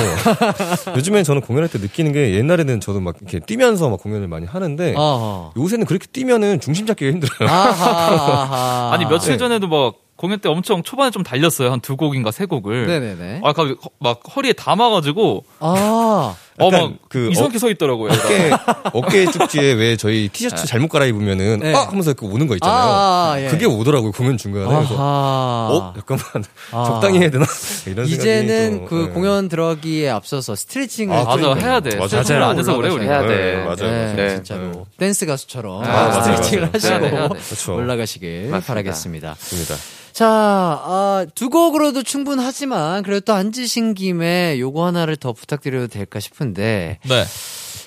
요즘엔 0.96 1.24
저는 1.24 1.42
공연할 1.42 1.70
때 1.70 1.80
느끼는 1.80 2.12
게 2.12 2.36
옛날에는 2.36 2.80
저도 2.82 3.00
막 3.00 3.16
이렇게 3.22 3.40
뛰면서 3.40 3.90
막 3.90 4.00
공연을 4.02 4.28
많이 4.28 4.46
하는데 4.46 4.94
아하. 4.96 5.52
요새는 5.58 5.88
그렇게 5.88 6.06
뛰면은 6.06 6.60
중심 6.60 6.86
잡기가 6.86 7.12
힘들어요. 7.12 7.50
아하, 7.50 7.90
아하. 7.90 8.94
아니 8.94 9.06
며칠 9.06 9.32
네. 9.32 9.38
전에도 9.38 9.68
막 9.68 9.96
공연 10.20 10.40
때 10.40 10.50
엄청 10.50 10.84
초반에 10.84 11.12
좀 11.12 11.24
달렸어요. 11.24 11.72
한 11.72 11.80
두 11.80 11.96
곡인가 11.96 12.32
세 12.32 12.46
곡을. 12.46 12.88
네네네. 12.88 13.40
아, 13.42 13.54
갑자기 13.54 13.76
허- 13.82 13.90
막 14.00 14.20
허리에 14.36 14.52
담아가지고 14.52 15.46
아. 15.60 16.36
어, 16.62 16.72
막 16.72 16.92
그 17.08 17.30
이상하게 17.32 17.58
서 17.58 17.70
있더라고요. 17.70 18.12
어깨 18.12 18.52
어깨 18.92 19.32
축지에 19.32 19.72
왜 19.74 19.96
저희 19.96 20.28
티셔츠 20.28 20.68
잘못 20.68 20.90
갈아입으면 20.90 21.60
네. 21.62 21.74
아 21.74 21.88
하면서 21.88 22.14
그 22.14 22.26
오는 22.26 22.48
거 22.48 22.56
있잖아요. 22.56 22.78
아, 22.78 23.32
아, 23.36 23.42
예. 23.42 23.48
그게 23.48 23.66
오더라고요 23.66 24.12
공연 24.12 24.38
중간에. 24.38 24.66
그래서 24.66 24.94
아하. 24.96 25.68
어 25.72 25.94
잠깐만 25.96 26.44
아. 26.74 26.84
적당히 26.92 27.20
해야 27.20 27.30
되나 27.32 27.46
이런 27.88 28.06
이제는 28.06 28.72
좀, 28.80 28.86
그 28.88 29.06
네. 29.08 29.14
공연 29.14 29.48
들어가기에 29.48 30.10
앞서서 30.10 30.54
스트레칭을 30.56 31.16
아, 31.16 31.38
좀 31.38 31.54
맞아. 31.54 31.66
해야 31.66 31.80
돼. 31.80 31.96
맞아요. 31.96 32.08
스트레칭을 32.10 32.44
안 32.44 32.60
해서 32.60 32.76
오래 32.76 32.90
올라가셔야 32.90 33.22
걸려. 33.22 33.34
해야 33.34 33.38
돼. 33.38 33.56
네, 33.56 33.64
맞아요, 33.64 33.76
네, 33.78 34.06
맞아요. 34.06 34.16
네. 34.18 34.36
진짜로 34.36 34.86
댄스 34.98 35.26
가수처럼 35.26 35.84
아, 35.86 36.12
스트레칭을 36.12 36.62
맞아요, 36.64 36.72
하시고 36.74 37.00
맞아요. 37.00 37.16
해야 37.16 37.28
돼. 37.30 37.40
그렇죠. 37.40 37.76
올라가시길 37.76 38.42
맞습니다. 38.50 38.68
바라겠습니다. 38.68 39.30
맞습니다. 39.30 39.76
자, 40.20 40.28
아, 40.28 41.26
두 41.34 41.50
곡으로도 41.50 42.04
충분하지만 42.04 43.04
그래도 43.04 43.22
또 43.22 43.32
앉으신 43.32 43.94
김에 43.94 44.60
요거 44.60 44.86
하나를 44.86 45.16
더 45.16 45.32
부탁드려도 45.32 45.88
될까 45.88 46.20
싶은데 46.20 47.00
네. 47.08 47.24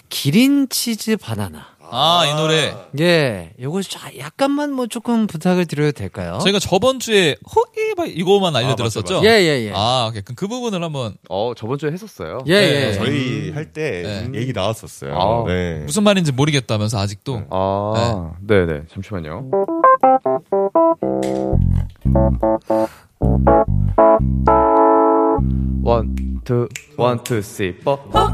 기린 0.08 0.66
치즈 0.70 1.18
바나나. 1.18 1.66
아, 1.90 2.24
이 2.24 2.34
노래. 2.34 2.74
예, 3.00 3.52
요거 3.60 3.82
자- 3.82 4.16
약간만 4.16 4.72
뭐 4.72 4.86
조금 4.86 5.26
부탁을 5.26 5.66
드려도 5.66 5.92
될까요? 5.92 6.38
저희가 6.42 6.58
저번 6.58 7.00
주에 7.00 7.36
호이바 7.54 8.06
이거만 8.06 8.56
알려드렸었죠? 8.56 9.20
예, 9.24 9.28
예, 9.28 9.66
예. 9.66 9.72
아, 9.76 10.06
오케이. 10.08 10.22
그럼 10.22 10.34
그 10.34 10.48
부분을 10.48 10.82
한번 10.82 11.14
어, 11.28 11.52
저번 11.54 11.76
주에 11.76 11.92
했었어요. 11.92 12.38
예, 12.46 12.54
네, 12.60 12.86
예. 12.88 12.92
저희 12.94 13.50
할때 13.50 14.30
네. 14.32 14.40
얘기 14.40 14.54
나왔었어요. 14.54 15.14
아. 15.14 15.44
네. 15.46 15.80
무슨 15.84 16.02
말인지 16.04 16.32
모르겠다면서 16.32 16.98
아직도. 16.98 17.42
아, 17.50 18.32
네, 18.40 18.64
네. 18.64 18.80
잠시만요. 18.90 19.50
One, 25.82 26.14
two, 26.44 26.68
one, 26.96 27.22
two, 27.24 27.40
three, 27.40 27.74
four. 27.78 27.98
뭐 28.12 28.32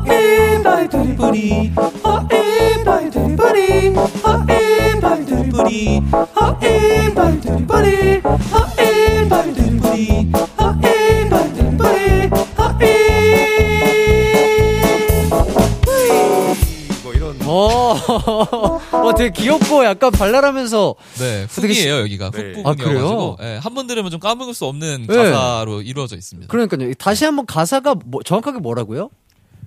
되게 19.18 19.30
귀엽고 19.32 19.84
약간 19.84 20.10
발랄하면서 20.12 20.94
네, 21.18 21.46
hook이에요, 21.50 21.98
여기가. 22.00 22.30
네. 22.30 22.52
hook 22.54 22.66
아, 22.66 22.70
부분이어가지고. 22.74 23.36
그래요? 23.36 23.52
네, 23.54 23.58
한번 23.58 23.86
들으면 23.88 24.10
좀 24.10 24.20
까먹을 24.20 24.54
수 24.54 24.64
없는 24.66 25.06
네. 25.08 25.16
가사로 25.16 25.82
이루어져 25.82 26.16
있습니다. 26.16 26.48
그러니까요. 26.50 26.94
다시 26.94 27.24
한번 27.24 27.44
가사가 27.44 27.96
뭐- 28.06 28.22
정확하게 28.22 28.60
뭐라고요? 28.60 29.10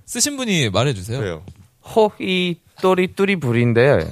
쓰신 0.06 0.36
분이 0.36 0.70
말해주세요. 0.70 1.18
그래요. 1.18 1.42
호이 1.94 2.56
또리 2.80 3.08
뚜리 3.14 3.36
불인데 3.36 4.06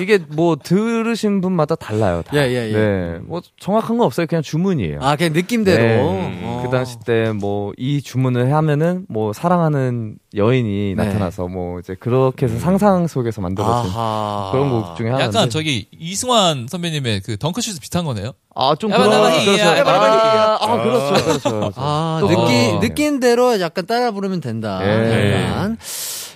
이게 0.00 0.18
뭐 0.28 0.56
들으신 0.56 1.40
분마다 1.40 1.74
달라요. 1.74 2.22
다. 2.26 2.36
예, 2.36 2.48
예, 2.50 2.68
예. 2.68 2.72
네, 2.72 3.18
뭐 3.22 3.40
정확한 3.60 3.96
건 3.98 4.06
없어요. 4.06 4.26
그냥 4.26 4.42
주문이에요. 4.42 4.98
아, 5.00 5.16
그냥 5.16 5.32
느낌대로. 5.32 5.82
네. 5.82 6.40
어. 6.42 6.60
그 6.64 6.70
당시 6.70 6.96
때 7.04 7.30
뭐 7.32 7.72
이 7.78 8.00
주문을 8.02 8.52
하면은 8.52 9.04
뭐 9.08 9.32
사랑하는 9.32 10.16
여인이 10.34 10.94
네. 10.96 11.04
나타나서 11.04 11.48
뭐 11.48 11.78
이제 11.78 11.94
그렇게 11.98 12.46
해서 12.46 12.58
상상 12.58 13.06
속에서 13.06 13.40
만들어진 13.40 13.90
아하. 13.90 14.50
그런 14.52 14.70
곡 14.70 14.96
중에 14.96 15.10
하나인데 15.10 15.36
약간 15.38 15.50
저기 15.50 15.86
이승환 15.92 16.66
선배님의 16.68 17.20
그 17.20 17.36
덩크슛 17.38 17.80
비슷한 17.80 18.04
거네요. 18.04 18.32
아좀 18.54 18.90
야바, 18.90 19.02
그런 19.04 19.44
그렇죠. 19.44 19.62
아, 19.68 20.58
아, 20.60 20.82
그렇죠, 20.82 21.24
그렇죠. 21.24 21.50
그렇죠. 21.50 21.72
아, 21.76 22.18
또 22.20 22.28
느끼, 22.28 22.36
그런- 22.66 22.80
느낀 22.80 23.20
대로 23.20 23.60
약간 23.60 23.86
따라 23.86 24.10
부르면 24.10 24.40
된다. 24.40 24.80
예. 24.82 25.44
약간. 25.50 25.76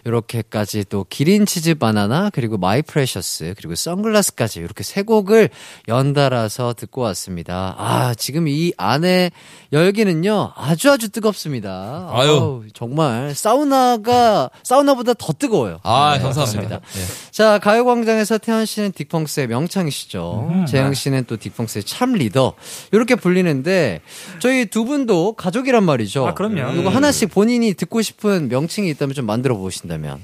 이렇게까지 0.05 0.85
또 0.89 1.05
기린 1.09 1.47
치즈 1.47 1.75
바나나 1.75 2.31
그리고 2.31 2.57
My 2.57 2.83
Precious 2.83 3.55
그리고 3.57 3.75
선글라스까지 3.75 4.61
이렇게 4.61 4.83
세 4.83 5.03
곡을 5.03 5.51
연달아서 5.89 6.75
듣고 6.75 7.03
왔습니다. 7.03 7.75
아 7.79 8.15
지금 8.17 8.49
이 8.49 8.73
안에 8.77 9.31
열기는요 9.73 10.53
아주 10.57 10.91
아주 10.91 11.11
뜨겁습니다. 11.11 12.09
아유. 12.13 12.31
아우, 12.31 12.63
정말 12.73 13.35
사우나가 13.35 14.51
사우나보다 14.63 15.15
더 15.15 15.33
뜨거워요. 15.33 15.81
아, 15.83 16.17
네, 16.17 16.23
감사합니다. 16.23 16.81
그렇습니다. 16.81 17.31
자 17.31 17.59
가요광장에서 17.59 18.39
태현 18.39 18.65
씨는 18.65 18.93
딕펑스의 18.93 19.47
명창이시죠. 19.49 20.65
재흥 20.69 20.95
씨는 20.95 21.25
또 21.27 21.37
딕펑스의 21.37 21.83
참 21.85 22.13
리더 22.13 22.55
이렇게 22.93 23.15
불리는데 23.15 24.01
저희 24.39 24.67
두 24.67 24.85
분도 24.85 25.35
가족이란 25.35 25.85
말이죠. 25.85 26.27
아, 26.27 26.35
그럼요. 26.35 26.81
이거 26.81 26.89
하나씩 26.91 27.31
본인이 27.31 27.75
듣고 27.75 28.03
싶은 28.03 28.49
명칭이 28.49 28.89
있다면 28.91 29.15
좀 29.15 29.27
만들어 29.27 29.57
보신다 29.57 29.90
면 29.99 30.21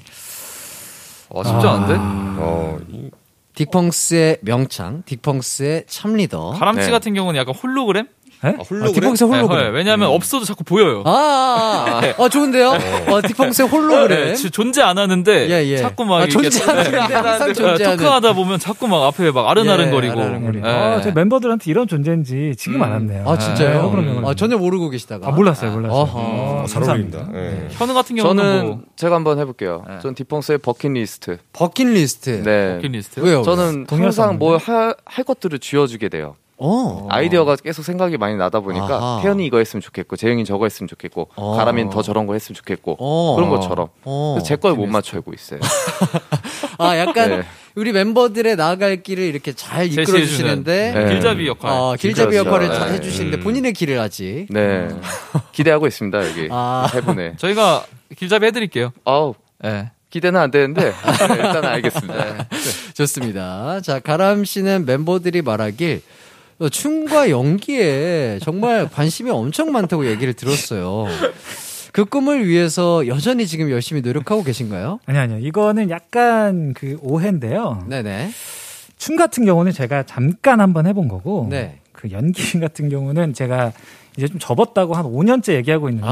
어, 1.29 1.43
쉽지 1.45 1.67
않은데? 1.67 1.95
어, 1.99 2.79
이- 2.89 3.11
딕펑스의 3.55 4.39
명창, 4.43 5.03
딕펑스의 5.05 5.85
참 5.87 6.14
리더. 6.14 6.51
가람씨 6.51 6.87
네. 6.87 6.91
같은 6.91 7.14
경우는 7.14 7.41
약간 7.41 7.55
홀로그램? 7.55 8.07
에? 8.45 8.49
아, 8.49 8.51
아, 8.51 8.62
홀로그램? 8.70 9.12
딕펑스의 9.12 9.30
네, 9.30 9.37
홀로그램. 9.37 9.74
왜냐하면 9.74 10.09
없어도 10.09 10.45
자꾸 10.45 10.62
보여요. 10.64 11.03
아, 11.07 11.11
아, 11.11 12.01
아, 12.18 12.24
아, 12.24 12.28
좋은데요? 12.28 12.68
어, 12.70 13.20
딕펑스의 13.22 13.70
홀로그램. 13.72 14.09
네, 14.28 14.34
지- 14.34 14.51
존재 14.51 14.82
안 14.82 14.99
하는데 14.99 15.49
예, 15.51 15.66
예. 15.66 15.76
자꾸 15.78 16.05
막 16.05 16.16
아, 16.16 16.24
이렇게 16.24 16.51
존재 16.51 16.64
하는데 16.64 16.97
항상 16.99 17.55
존재하는. 17.55 17.97
토크하다 17.97 18.32
보면 18.34 18.59
자꾸 18.59 18.89
막 18.89 19.05
앞에 19.05 19.30
막 19.30 19.49
아른아른거리고. 19.49 20.14
예, 20.18 20.22
아른아른거리고. 20.22 20.66
예. 20.66 20.70
아, 20.70 21.01
제 21.01 21.12
멤버들한테 21.12 21.70
이런 21.70 21.89
존재인지 21.89 22.55
지금 22.59 22.82
알았네요. 22.82 23.24
아, 23.28 23.39
진짜요? 23.39 23.68
네, 23.68 23.91
그럼요, 23.91 24.11
그럼요. 24.12 24.28
아, 24.30 24.34
전혀 24.34 24.59
모르고 24.59 24.91
계시다가. 24.91 25.28
아, 25.28 25.30
몰랐어요, 25.32 25.70
몰랐어요. 25.72 25.99
어허. 26.01 26.18
어, 26.18 26.64
잘. 26.68 26.82
어울린다. 26.82 27.28
예. 27.34 27.68
현우 27.70 27.95
같은 27.95 28.16
경우는 28.16 28.43
저는 28.45 28.66
뭐 28.66 28.80
제가 28.97 29.16
한번 29.16 29.39
해볼게요. 29.39 29.84
네. 29.89 29.99
전 30.03 30.14
디펑스의 30.14 30.59
버킷리스트. 30.59 31.39
버킷리스트. 31.53 32.43
네. 32.45 32.74
버킷리스트. 32.76 33.20
왜요? 33.20 33.43
저는 33.43 33.87
항상? 33.89 34.39
뭘 34.39 34.59
할 34.66 35.24
것들을 35.24 35.59
쥐어주게 35.59 36.09
돼요. 36.09 36.37
어. 36.59 37.07
아이디어가 37.11 37.57
계속 37.57 37.83
생각이 37.83 38.17
많이 38.17 38.35
나다 38.37 38.61
보니까 38.61 38.97
아하. 38.97 39.21
태연이 39.23 39.45
이거 39.47 39.59
했으면 39.59 39.81
좋겠고 39.83 40.17
재영이 40.17 40.45
저거 40.45 40.65
했으면 40.65 40.89
좋겠고 40.89 41.29
어. 41.37 41.57
가람이는 41.57 41.91
더 41.91 42.03
저런 42.03 42.27
거 42.27 42.33
했으면 42.33 42.55
좋겠고 42.55 42.97
어. 42.99 43.37
그런 43.37 43.51
것처럼 43.51 43.89
어. 44.05 44.35
그래서 44.37 44.47
제걸못 44.47 44.89
맞추고 44.89 45.33
있어요. 45.35 45.61
아, 46.79 46.97
약간 46.99 47.31
네. 47.31 47.43
우리 47.75 47.93
멤버들의 47.93 48.57
나아갈 48.57 49.03
길을 49.03 49.23
이렇게 49.25 49.53
잘 49.53 49.87
이끌어 49.87 50.07
주시는데 50.07 50.93
네. 50.95 51.09
길잡이 51.13 51.47
역할. 51.47 51.71
어, 51.71 51.95
길잡이. 51.99 52.37
역할을 52.37 52.69
네. 52.69 52.75
잘 52.75 52.93
해주시는데 52.93 53.41
본인의 53.41 53.73
길을 53.75 53.99
아직. 53.99 54.47
네 54.51 54.89
기대하고 55.53 55.87
있습니다 55.87 56.27
여기 56.27 56.49
아. 56.51 56.89
세 56.91 57.01
분에. 57.03 57.35
저희가 57.37 57.85
길잡이 58.17 58.47
해드릴게요. 58.47 58.93
아우 59.05 59.35
네. 59.63 59.91
기대는 60.09 60.41
안 60.41 60.51
되는데 60.51 60.83
네, 60.83 60.95
일단 61.31 61.65
알겠습니다. 61.65 62.47
좋습니다. 62.95 63.81
자, 63.83 63.99
가람 64.01 64.45
씨는 64.45 64.87
멤버들이 64.87 65.43
말하길 65.43 66.01
어, 66.01 66.36
춤과 66.71 67.31
연기에 67.31 68.39
정말 68.43 68.89
관심이 68.89 69.31
엄청 69.31 69.73
많다고 69.73 70.07
얘기를 70.07 70.33
들었어요. 70.33 71.07
그 71.93 72.05
꿈을 72.05 72.47
위해서 72.47 73.07
여전히 73.07 73.47
지금 73.47 73.71
열심히 73.71 74.03
노력하고 74.03 74.43
계신가요? 74.43 75.01
아니 75.07 75.19
아니요. 75.19 75.39
이거는 75.39 75.91
약간 75.91 76.75
그 76.75 76.99
오해인데요. 77.01 77.85
네네. 77.89 78.31
춤 78.99 79.17
같은 79.17 79.45
경우는 79.45 79.73
제가 79.73 80.05
잠깐 80.05 80.61
한번 80.61 80.87
해본 80.87 81.09
거고 81.09 81.47
네. 81.51 81.79
그 81.93 82.11
연기 82.11 82.59
같은 82.61 82.89
경우는 82.89 83.35
제가 83.35 83.73
이제 84.17 84.29
좀 84.29 84.39
접었다고 84.39 84.95
한 84.95 85.05
5년째 85.05 85.55
얘기하고 85.55 85.89
있는데. 85.91 86.09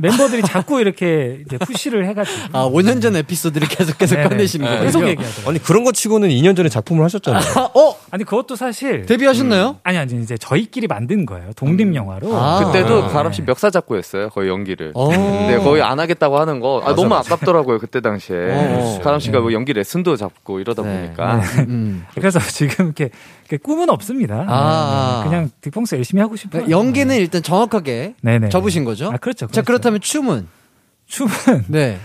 멤버들이 0.00 0.42
자꾸 0.42 0.80
이렇게 0.80 1.40
이제 1.46 1.58
푸시를 1.58 2.06
해가지고 2.08 2.38
아, 2.52 2.68
5년 2.68 3.02
전 3.02 3.14
에피소드를 3.16 3.68
계속 3.68 3.98
계속 3.98 4.16
네네. 4.16 4.28
꺼내시는 4.28 4.66
거예요. 4.66 4.82
계속 4.82 5.06
얘기하더라고요. 5.06 5.50
아니 5.50 5.62
그런 5.62 5.84
거 5.84 5.92
치고는 5.92 6.28
2년 6.30 6.56
전에 6.56 6.68
작품을 6.68 7.04
하셨잖아요. 7.04 7.70
어? 7.74 7.96
아니 8.10 8.24
그것도 8.24 8.56
사실 8.56 9.06
데뷔하셨나요? 9.06 9.78
아니 9.82 9.98
아니 9.98 10.20
이제 10.22 10.36
저희끼리 10.36 10.86
만든 10.86 11.26
거예요. 11.26 11.52
독립 11.54 11.94
영화로. 11.94 12.34
아. 12.36 12.64
그때도 12.64 13.06
네. 13.06 13.12
가람 13.12 13.32
씨 13.32 13.42
멱살 13.42 13.70
잡고 13.70 13.96
했어요 13.96 14.28
거의 14.30 14.48
연기를. 14.48 14.92
어. 14.94 15.08
근데 15.08 15.58
거의 15.58 15.82
안 15.82 16.00
하겠다고 16.00 16.38
하는 16.38 16.60
거 16.60 16.82
아, 16.84 16.94
너무 16.94 17.14
아깝더라고요 17.14 17.78
그때 17.78 18.00
당시에. 18.00 18.36
어. 18.36 19.00
가람 19.02 19.20
씨가 19.20 19.40
뭐 19.40 19.52
연기 19.52 19.72
레슨도 19.72 20.16
잡고 20.16 20.60
이러다 20.60 20.82
네. 20.82 21.00
보니까. 21.06 21.40
음. 21.68 22.04
그래서 22.14 22.38
지금 22.40 22.86
이렇게, 22.86 23.10
이렇게 23.48 23.56
꿈은 23.58 23.90
없습니다. 23.90 24.44
아. 24.48 25.22
네, 25.24 25.30
그냥 25.30 25.50
딕펑스 25.62 25.96
열심히 25.96 26.20
하고 26.22 26.36
싶어요. 26.36 26.68
연기는 26.70 27.14
일단 27.16 27.42
정확하게 27.42 28.14
네네. 28.22 28.48
접으신 28.48 28.84
거죠? 28.84 29.10
아 29.12 29.16
그렇죠. 29.16 29.46
자, 29.48 29.62
그렇죠. 29.62 29.89
그렇다면 29.90 30.00
춤은? 30.00 30.48
춤은 31.06 31.30
네. 31.68 31.98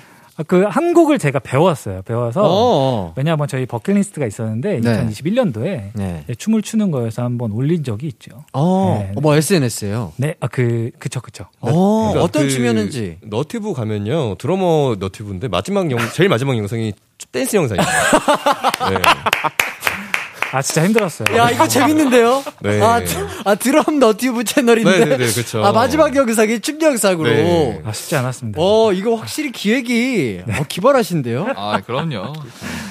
그 0.47 0.63
한국을 0.63 1.17
제가 1.17 1.39
배웠어요. 1.39 2.01
배워서 2.01 2.41
어. 2.43 3.13
왜냐하면 3.15 3.47
저희 3.47 3.65
버킷리스트가 3.65 4.25
있었는데 4.25 4.81
네. 4.81 5.05
2021년도에 5.07 5.91
네. 5.93 6.25
춤을 6.37 6.61
추는 6.61 6.91
거에서 6.91 7.23
한번 7.23 7.51
올린 7.53 7.85
적이 7.85 8.07
있죠. 8.07 8.43
어, 8.51 9.07
네. 9.13 9.21
뭐 9.21 9.33
SNS에요? 9.35 10.11
네, 10.17 10.35
아 10.41 10.47
그 10.47 10.91
그쵸 10.99 11.21
그쵸. 11.21 11.45
어, 11.61 11.71
그러니까 12.09 12.23
어떤 12.23 12.43
그 12.43 12.49
춤이었는지. 12.49 13.19
너튜브 13.21 13.73
가면요 13.73 14.35
드러머 14.35 14.95
너튜브인데 14.99 15.47
마지막 15.47 15.89
영 15.91 15.99
제일 16.13 16.27
마지막 16.27 16.57
영상이 16.57 16.91
댄스 17.31 17.55
영상이에요. 17.55 17.85
네. 18.91 18.97
아 20.55 20.61
진짜 20.61 20.85
힘들었어요. 20.85 21.35
야, 21.37 21.49
이거 21.49 21.67
재밌는데요? 21.67 22.43
네. 22.61 22.81
아, 22.81 23.03
드, 23.03 23.27
아, 23.43 23.55
드럼 23.55 23.99
너튜브 23.99 24.43
채널인데. 24.45 24.99
네, 24.99 25.05
네, 25.05 25.17
네, 25.17 25.25
그쵸. 25.33 25.63
아, 25.65 25.73
마지막 25.73 26.15
영상이 26.15 26.61
춤 26.61 26.81
영상으로. 26.81 27.29
네. 27.29 27.81
아 27.83 27.91
쉽지 27.91 28.15
않았습니다. 28.15 28.61
어, 28.61 28.93
이거 28.93 29.15
확실히 29.15 29.51
기획이 29.51 30.43
어, 30.47 30.63
기발하신데요? 30.67 31.47
아, 31.57 31.81
그럼요. 31.81 32.33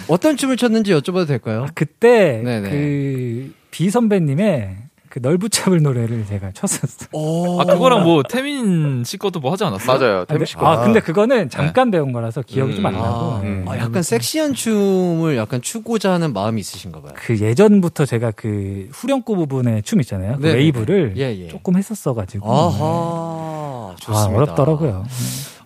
어떤 0.09 0.37
춤을 0.37 0.59
췄는지 0.59 0.93
여쭤봐도 0.93 1.27
될까요? 1.27 1.67
그때 1.75 2.43
네네. 2.45 2.71
그 2.71 3.55
비 3.75 3.91
선배님의 3.91 4.77
그 5.15 5.21
널 5.21 5.39
붙잡을 5.39 5.81
노래를 5.81 6.27
제가 6.27 6.51
췄었어요. 6.55 7.09
오. 7.13 7.61
아, 7.61 7.65
그거랑 7.65 8.03
뭐 8.03 8.25
태민 8.25 9.05
씨 9.05 9.17
것도 9.17 9.39
뭐 9.39 9.53
하지 9.53 9.63
않았어요? 9.63 9.97
맞아요. 9.97 10.15
아, 10.17 10.19
근데, 10.25 10.35
태민 10.35 10.47
씨 10.47 10.57
거. 10.57 10.67
아, 10.67 10.83
근데 10.83 10.99
그거는 10.99 11.49
잠깐 11.51 11.93
배운 11.93 12.11
거라서 12.11 12.43
기억이 12.43 12.75
좀안 12.75 12.95
음. 12.95 12.99
나고. 13.01 13.17
아, 13.33 13.41
네. 13.45 13.65
아, 13.69 13.79
약간 13.79 14.03
섹시한 14.03 14.55
춤을 14.55 15.37
약간 15.37 15.63
추고자 15.63 16.11
하는 16.15 16.33
마음이 16.33 16.61
있으신가 16.61 17.01
봐요. 17.01 17.13
그 17.15 17.39
예전부터 17.39 18.07
제가 18.07 18.33
그 18.33 18.89
후렴구 18.91 19.37
부분의 19.37 19.85
춤 19.85 20.01
있잖아요. 20.01 20.37
그. 20.41 20.49
웨이브를 20.49 21.15
예, 21.17 21.45
예. 21.45 21.47
조금 21.49 21.77
했었어 21.77 22.13
가지고. 22.13 22.53
아하. 22.53 23.93
아, 23.93 23.95
좋습니다. 24.01 24.37
어렵더라고요. 24.37 25.05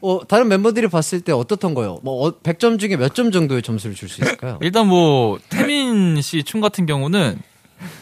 어, 0.03 0.21
다른 0.29 0.49
멤버들이 0.49 0.89
봤을 0.89 1.23
때 1.23 1.33
어떻던 1.33 1.73
거요? 1.73 1.99
뭐, 2.03 2.29
어, 2.29 2.33
100점 2.43 2.79
중에 2.79 2.97
몇 2.97 3.15
점 3.15 3.33
정도의 3.33 3.63
점수를 3.63 3.97
줄 3.97 4.11
수 4.11 4.21
있을까요? 4.21 4.59
일단 4.61 4.87
뭐 4.87 5.39
태민 5.49 6.21
씨 6.21 6.45
춤 6.45 6.61
같은 6.61 6.85
경우는 6.85 7.39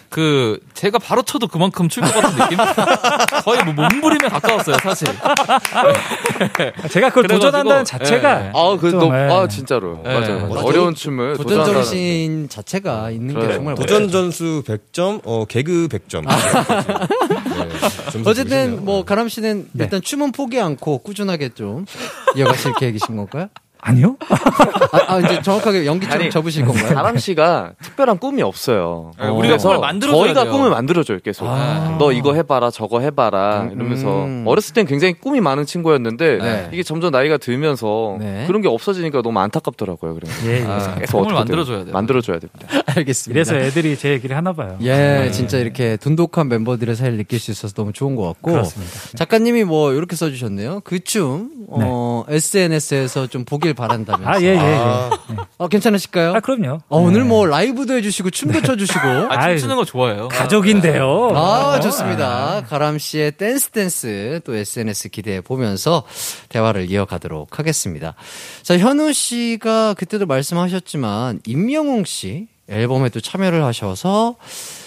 그 0.09 0.59
제가 0.75 0.99
바로 0.99 1.23
쳐도 1.23 1.49
그만큼 1.49 1.89
출것 1.89 2.13
같은 2.13 2.37
느낌? 2.39 2.59
거의 3.45 3.65
뭐 3.65 3.75
몸부림에 3.75 4.29
가까웠어요, 4.29 4.77
사실. 4.83 5.09
아, 5.09 6.89
제가 6.89 7.09
그걸 7.11 7.25
그래가지고, 7.25 7.39
도전한다는 7.39 7.81
예. 7.81 7.85
자체가. 7.85 8.51
아, 8.55 8.77
그, 8.81 8.91
좀, 8.91 9.01
너, 9.01 9.07
예. 9.17 9.31
아, 9.31 9.49
진짜로. 9.49 10.01
네. 10.05 10.15
맞아요. 10.15 10.49
맞아요. 10.49 10.65
어려운 10.65 10.95
춤을 10.95 11.37
도전. 11.37 11.65
정신 11.65 12.49
자체가 12.49 13.11
있는 13.11 13.35
게 13.35 13.41
그래요. 13.41 13.57
정말 13.57 13.75
도전 13.75 14.11
전수 14.11 14.63
100점, 14.67 15.21
어 15.25 15.45
개그 15.45 15.89
100점. 15.89 16.25
네, 16.27 18.21
어쨌든 18.25 18.85
뭐 18.85 19.05
가람 19.05 19.29
씨는 19.29 19.69
네. 19.73 19.85
일단 19.85 20.01
춤은 20.03 20.33
포기 20.33 20.61
않고 20.61 20.99
꾸준하게 20.99 21.51
좀 21.51 21.85
이어가실 22.37 22.75
계획이신 22.79 23.17
건가요? 23.17 23.49
아니요? 23.87 24.17
아, 24.91 25.15
아, 25.15 25.19
이제 25.21 25.41
정확하게 25.43 25.87
연기 25.87 26.09
좀 26.09 26.21
아니, 26.21 26.29
접으실 26.29 26.65
건가요? 26.65 26.93
가람 26.93 27.19
씨가 27.19 27.75
특별한 27.81 28.19
꿈이 28.19 28.43
없어요. 28.43 29.13
네, 29.17 29.29
우리가 29.29 29.53
그래서 29.55 29.69
꿈을 29.69 29.81
만들어줘야 29.81 30.25
저희가 30.25 30.43
돼요. 30.43 30.53
꿈을 30.53 30.71
만들어줘요, 30.71 31.19
계속. 31.21 31.47
아. 31.47 31.95
너 31.97 32.11
이거 32.11 32.35
해봐라, 32.35 32.73
저거 32.73 32.99
해봐라, 32.99 33.63
음, 33.63 33.73
이러면서. 33.77 34.25
음. 34.25 34.43
어렸을 34.45 34.75
땐 34.75 34.87
굉장히 34.87 35.15
꿈이 35.15 35.41
많은 35.41 35.67
친구였는데, 35.67 36.39
네. 36.39 36.69
이게 36.73 36.83
점점 36.83 37.13
나이가 37.13 37.37
들면서 37.37 38.17
네. 38.19 38.45
그런 38.49 38.61
게 38.61 38.67
없어지니까 38.67 39.23
너무 39.23 39.39
안타깝더라고요, 39.39 40.15
그래요. 40.17 40.35
예, 40.47 40.61
예. 40.63 40.65
아, 40.67 40.97
계속 40.97 41.19
꿈을 41.19 41.35
만들어줘야 41.35 41.85
돼요. 41.85 41.93
만들어줘야 41.93 42.41
됩니다. 42.41 42.67
알겠습니다. 42.97 43.37
이래서 43.37 43.55
애들이 43.57 43.97
제 43.97 44.11
얘기를 44.11 44.37
하나 44.37 44.53
봐요. 44.53 44.79
예, 44.83 45.31
진짜 45.33 45.59
이렇게 45.59 45.97
돈독한 45.97 46.49
멤버들의 46.49 46.97
사이를 46.97 47.19
느낄 47.19 47.39
수 47.39 47.53
있어서 47.53 47.73
너무 47.75 47.93
좋은 47.93 48.17
것 48.17 48.25
같고. 48.25 48.51
그렇습니다. 48.51 48.93
작가님이 49.15 49.63
뭐 49.63 49.93
이렇게 49.93 50.17
써주셨네요. 50.17 50.81
그 50.83 50.99
춤, 51.05 51.51
어, 51.69 52.25
SNS에서 52.29 53.29
좀 53.29 53.45
보길 53.45 53.76
바란다면서. 53.77 54.29
아, 54.29 54.41
예, 54.41 54.47
예, 54.47 54.55
예. 54.55 54.59
아. 54.59 55.11
네. 55.29 55.37
어, 55.59 55.69
괜찮으실까요? 55.69 56.33
아, 56.35 56.41
그럼요. 56.41 56.81
어, 56.89 56.99
오늘 56.99 57.23
네. 57.23 57.29
뭐 57.29 57.47
라이브도 57.47 57.95
해주시고 57.95 58.31
춤도 58.31 58.63
춰주시고. 58.63 58.99
아, 59.31 59.49
춤추는 59.51 59.77
거 59.77 59.85
좋아해요. 59.85 60.29
가족인데요. 60.29 61.31
아, 61.37 61.79
좋습니다. 61.81 62.65
가람 62.69 62.99
씨의 62.99 63.33
댄스 63.33 63.71
댄스 63.71 64.41
또 64.45 64.57
SNS 64.57 65.11
기대해 65.11 65.41
보면서 65.41 66.03
대화를 66.49 66.91
이어가도록 66.91 67.59
하겠습니다. 67.59 68.15
자, 68.63 68.77
현우 68.79 69.13
씨가 69.13 69.95
그때도 69.95 70.27
말씀하셨지만 70.27 71.41
임영웅 71.47 72.05
씨 72.05 72.49
앨범에도 72.69 73.21
참여를 73.21 73.63
하셔서 73.65 74.37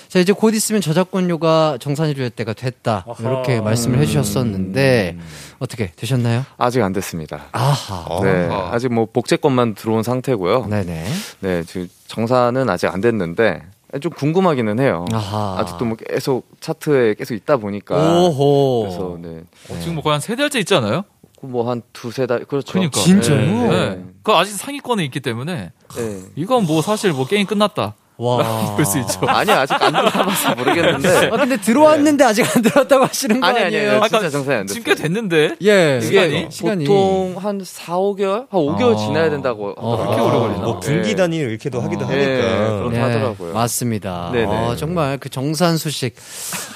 자, 0.09 0.17
이제 0.19 0.33
곧 0.33 0.55
있으면 0.55 0.81
저작권료가 0.81 1.77
정산이 1.79 2.15
될 2.15 2.31
때가 2.31 2.53
됐다. 2.53 3.05
이렇게 3.19 3.61
말씀을 3.61 3.99
해주셨었는데 3.99 5.17
어떻게 5.59 5.91
되셨나요? 5.95 6.45
아직 6.57 6.81
안 6.81 6.93
됐습니다. 6.93 7.45
아하. 7.51 8.21
네, 8.23 8.47
아. 8.51 8.69
아직 8.73 8.91
뭐 8.93 9.05
복제권만 9.11 9.75
들어온 9.75 10.03
상태고요. 10.03 10.65
네네. 10.67 11.05
네, 11.41 11.63
지금 11.63 11.89
정사는 12.07 12.69
아직 12.69 12.87
안 12.87 13.01
됐는데 13.01 13.63
좀 14.01 14.11
궁금하기는 14.13 14.79
해요. 14.79 15.05
아하. 15.11 15.57
아직도 15.59 15.85
뭐 15.85 15.97
계속 15.97 16.47
차트에 16.61 17.15
계속 17.15 17.33
있다 17.33 17.57
보니까. 17.57 17.95
오호. 18.19 18.81
그래서 18.83 19.17
네. 19.19 19.41
어, 19.69 19.79
지금 19.79 19.95
뭐 19.95 20.03
거의 20.03 20.13
한 20.13 20.21
세 20.21 20.35
달째 20.35 20.59
있지 20.59 20.73
않아요? 20.75 21.03
뭐한 21.41 21.81
두세 21.93 22.25
달 22.27 22.43
그렇죠. 22.45 22.73
그러니까. 22.73 22.99
진짜요? 22.99 23.37
네. 23.71 23.89
네. 23.95 24.03
그 24.23 24.31
아직 24.33 24.51
상위권에 24.53 25.03
있기 25.05 25.21
때문에 25.21 25.71
네. 25.95 26.19
이건 26.35 26.65
뭐 26.65 26.81
사실 26.81 27.11
뭐 27.13 27.25
게임 27.25 27.45
끝났다. 27.47 27.95
와. 28.19 28.75
볼 28.75 28.85
수 28.85 28.99
있죠. 28.99 29.19
아니 29.27 29.49
아직 29.51 29.81
안 29.81 29.91
들어봐서 29.93 30.55
모르겠는데. 30.55 31.27
아, 31.27 31.37
근데 31.37 31.57
들어왔는데 31.57 32.23
아직 32.25 32.45
안 32.55 32.61
들어왔다고 32.61 33.05
하시는 33.05 33.39
거 33.39 33.47
아니 33.47 33.59
아니에요? 33.63 33.91
아니 33.91 33.99
아니 34.01 34.09
진짜 34.09 34.29
정산이 34.29 34.57
안 34.59 34.65
됐어요. 34.65 34.83
지금 34.83 34.83
꽤 34.95 35.01
됐는데. 35.01 35.55
예. 35.63 35.99
이게 36.03 36.47
시간이. 36.51 36.83
보통 36.85 37.35
한 37.37 37.61
4, 37.63 37.95
5개월? 37.97 38.47
한 38.49 38.59
5개월 38.61 38.93
아. 38.93 38.97
지나야 38.97 39.29
된다고 39.29 39.73
어, 39.77 39.93
하더라고요. 39.93 40.15
그렇게 40.17 40.21
오래 40.21 40.39
걸리나? 40.47 40.65
뭐 40.65 40.79
분기 40.79 41.09
네. 41.09 41.15
단위 41.15 41.37
이렇게도 41.37 41.81
하기도 41.81 42.07
네, 42.07 42.13
하니까. 42.25 42.77
그렇다 42.79 42.95
예, 42.97 43.01
하더라고요. 43.01 43.53
맞습니다. 43.53 44.29
네네. 44.33 44.45
어, 44.45 44.75
정말 44.75 45.17
그 45.17 45.29
정산 45.29 45.77
수식 45.77 46.15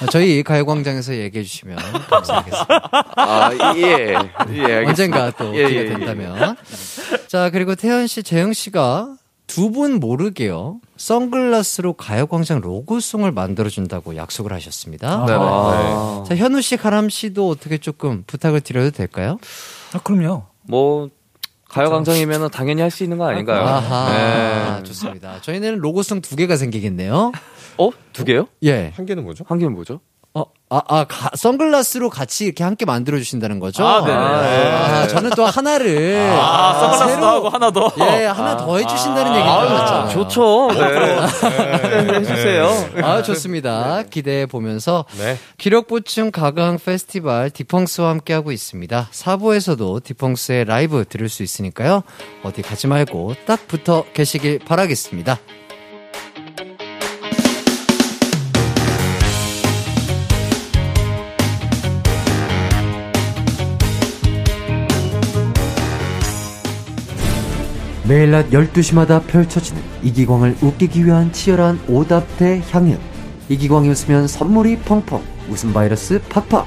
어, 0.02 0.06
저희 0.06 0.42
가요광장에서 0.42 1.14
얘기해 1.14 1.44
주시면 1.44 1.76
감사하겠습니다. 2.08 2.78
아, 3.16 3.50
예. 3.76 3.82
예, 3.82 4.16
알겠습니다. 4.16 4.88
언젠가 4.88 5.30
또 5.36 5.54
예, 5.54 5.68
기회 5.68 5.80
예, 5.80 5.84
예. 5.84 5.88
된다면. 5.90 6.56
자, 7.28 7.50
그리고 7.50 7.74
태연 7.74 8.06
씨, 8.06 8.22
재영 8.22 8.52
씨가 8.52 9.08
두 9.46 9.70
분 9.70 10.00
모르게요. 10.00 10.80
선글라스로 10.96 11.92
가요광장 11.94 12.60
로고송을 12.60 13.32
만들어준다고 13.32 14.16
약속을 14.16 14.52
하셨습니다. 14.54 15.26
네네. 15.26 15.38
아, 15.40 16.24
자, 16.26 16.34
현우 16.36 16.62
씨, 16.62 16.76
가람 16.76 17.08
씨도 17.08 17.48
어떻게 17.48 17.78
조금 17.78 18.24
부탁을 18.26 18.60
드려도 18.62 18.90
될까요? 18.90 19.38
아, 19.92 19.98
그럼요. 19.98 20.44
뭐 20.62 21.10
가요광장이면 21.68 22.50
당연히 22.50 22.80
할 22.82 22.90
수 22.90 23.02
있는 23.02 23.18
거 23.18 23.26
아닌가요? 23.28 23.62
아하, 23.62 24.76
네. 24.78 24.82
좋습니다. 24.84 25.40
저희는 25.40 25.76
로고송 25.78 26.20
두 26.20 26.36
개가 26.36 26.56
생기겠네요. 26.56 27.32
어? 27.78 27.90
두 28.12 28.24
개요? 28.24 28.46
예. 28.62 28.92
한 28.96 29.04
개는 29.06 29.24
뭐죠? 29.24 29.44
한 29.48 29.58
개는 29.58 29.74
뭐죠? 29.74 30.00
어, 30.36 30.42
아, 30.68 30.80
아, 30.88 31.04
가- 31.04 31.30
선글라스로 31.36 32.10
같이 32.10 32.44
이렇게 32.46 32.64
함께 32.64 32.84
만들어 32.84 33.18
주신다는 33.18 33.60
거죠? 33.60 33.86
아, 33.86 34.04
네네. 34.04 34.18
아, 34.18 35.06
저는 35.06 35.30
또 35.36 35.44
하나를 35.46 36.28
아, 36.40 36.72
선글라스도 36.80 37.08
새로- 37.14 37.26
하고 37.26 37.48
하나 37.50 37.70
더. 37.70 37.92
예, 38.00 38.24
하나 38.26 38.56
더 38.56 38.76
해주신다는 38.78 39.30
얘기인 39.30 39.44
줄 39.44 39.52
아, 39.52 39.60
알았잖아요. 39.60 40.08
좋죠. 40.10 40.68
네. 40.72 42.18
해주세요. 42.18 42.68
아, 43.04 43.22
좋습니다. 43.22 44.02
기대해 44.10 44.46
보면서 44.46 45.04
네. 45.18 45.38
기력 45.56 45.86
보충 45.86 46.32
가강 46.32 46.78
페스티벌 46.84 47.50
디펑스와 47.50 48.08
함께 48.08 48.32
하고 48.34 48.50
있습니다. 48.50 49.08
4부에서도 49.12 50.02
디펑스의 50.02 50.64
라이브 50.64 51.04
들을 51.08 51.28
수 51.28 51.44
있으니까요. 51.44 52.02
어디 52.42 52.62
가지 52.62 52.88
말고 52.88 53.34
딱 53.46 53.68
붙어 53.68 54.04
계시길 54.14 54.58
바라겠습니다. 54.66 55.38
매일 68.06 68.30
낮 68.32 68.50
12시마다 68.50 69.26
펼쳐지는 69.26 69.82
이기광을 70.02 70.58
웃기기 70.60 71.06
위한 71.06 71.32
치열한 71.32 71.80
오답 71.88 72.62
대향연. 72.70 72.98
이기광이 73.48 73.88
웃으면 73.88 74.28
선물이 74.28 74.80
펑펑. 74.80 75.22
웃음 75.48 75.72
바이러스 75.72 76.20
팍팍. 76.28 76.66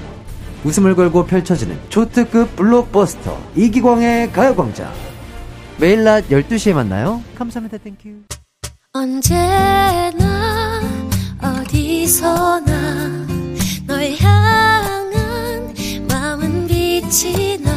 웃음을 0.64 0.96
걸고 0.96 1.28
펼쳐지는 1.28 1.80
초특급 1.90 2.56
블록버스터 2.56 3.38
이기광의 3.56 4.32
가요광장. 4.32 4.92
매일 5.80 6.04
낮 6.04 6.28
12시에 6.28 6.74
만나요. 6.74 7.22
감사합니다. 7.36 7.78
Thank 7.78 7.95
you. 7.95 8.10
언제나 8.94 10.82
어디서나 11.40 13.28
널 13.86 14.12
향한 14.20 15.12
마음은 16.10 16.66
빛이 16.68 17.60
나 17.64 17.77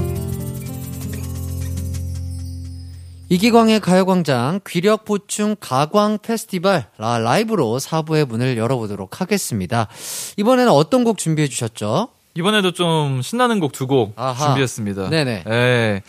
이기광의 3.31 3.79
가요광장 3.79 4.59
귀력 4.67 5.05
보충 5.05 5.55
가광 5.61 6.17
페스티벌 6.21 6.83
라, 6.97 7.17
라이브로 7.17 7.79
4부의 7.79 8.27
문을 8.27 8.57
열어보도록 8.57 9.21
하겠습니다. 9.21 9.87
이번에는 10.35 10.69
어떤 10.69 11.05
곡 11.05 11.17
준비해 11.17 11.47
주셨죠? 11.47 12.09
이번에도 12.35 12.73
좀 12.73 13.21
신나는 13.21 13.61
곡 13.61 13.71
두 13.71 13.87
곡. 13.87 14.15
준비했습니다. 14.37 15.09
네네. 15.09 15.43
예. 15.47 16.01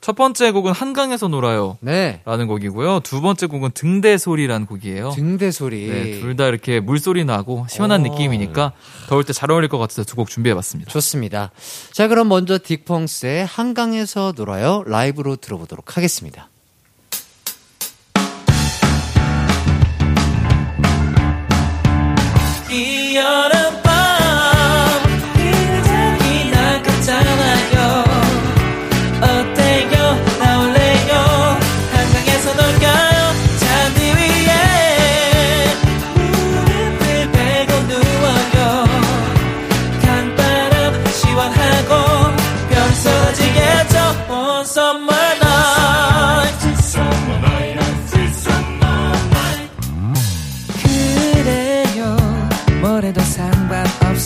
첫 0.00 0.16
번째 0.16 0.50
곡은 0.50 0.72
한강에서 0.72 1.28
놀아요. 1.28 1.76
네. 1.80 2.22
라는 2.24 2.46
곡이고요. 2.46 3.00
두 3.00 3.20
번째 3.20 3.46
곡은 3.48 3.72
등대 3.74 4.16
소리라는 4.16 4.64
곡이에요. 4.66 5.10
등대 5.10 5.50
소리. 5.50 5.86
네, 5.88 6.20
둘 6.20 6.36
다 6.36 6.46
이렇게 6.46 6.80
물소리 6.80 7.26
나고 7.26 7.66
시원한 7.68 8.00
오. 8.00 8.08
느낌이니까 8.08 8.72
더울 9.10 9.24
때 9.24 9.34
잘 9.34 9.50
어울릴 9.50 9.68
것 9.68 9.76
같아서 9.76 10.04
두 10.04 10.16
곡 10.16 10.30
준비해 10.30 10.54
봤습니다. 10.54 10.90
좋습니다. 10.90 11.50
자, 11.92 12.08
그럼 12.08 12.28
먼저 12.28 12.56
딕펑스의 12.56 13.44
한강에서 13.46 14.32
놀아요 14.34 14.82
라이브로 14.86 15.36
들어보도록 15.36 15.98
하겠습니다. 15.98 16.48
이 22.72 23.16
여름 23.16 23.91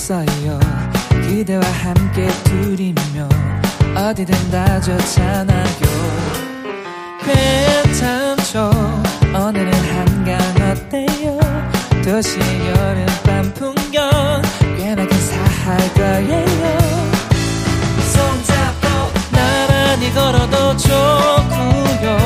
상관없어요. 0.06 0.60
그대와 1.10 1.60
함께 1.60 2.28
둘이면 2.44 3.28
어디든 3.96 4.50
다 4.52 4.80
좋잖아요. 4.80 5.66
괜찮죠? 7.24 8.70
오늘은 9.34 9.72
한강 9.72 10.38
어때요? 10.70 11.38
도시 12.04 12.38
여름밤 12.38 13.52
풍경 13.54 14.42
꽤나 14.78 15.04
근사할 15.04 15.94
거예요. 15.94 16.78
손잡고 18.14 18.86
나란히 19.32 20.14
걸어도 20.14 20.76
좋고요. 20.76 22.16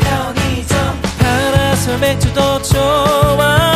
편의점 0.00 1.02
파라솔 1.18 1.98
맥주도 1.98 2.62
좋아 2.62 3.73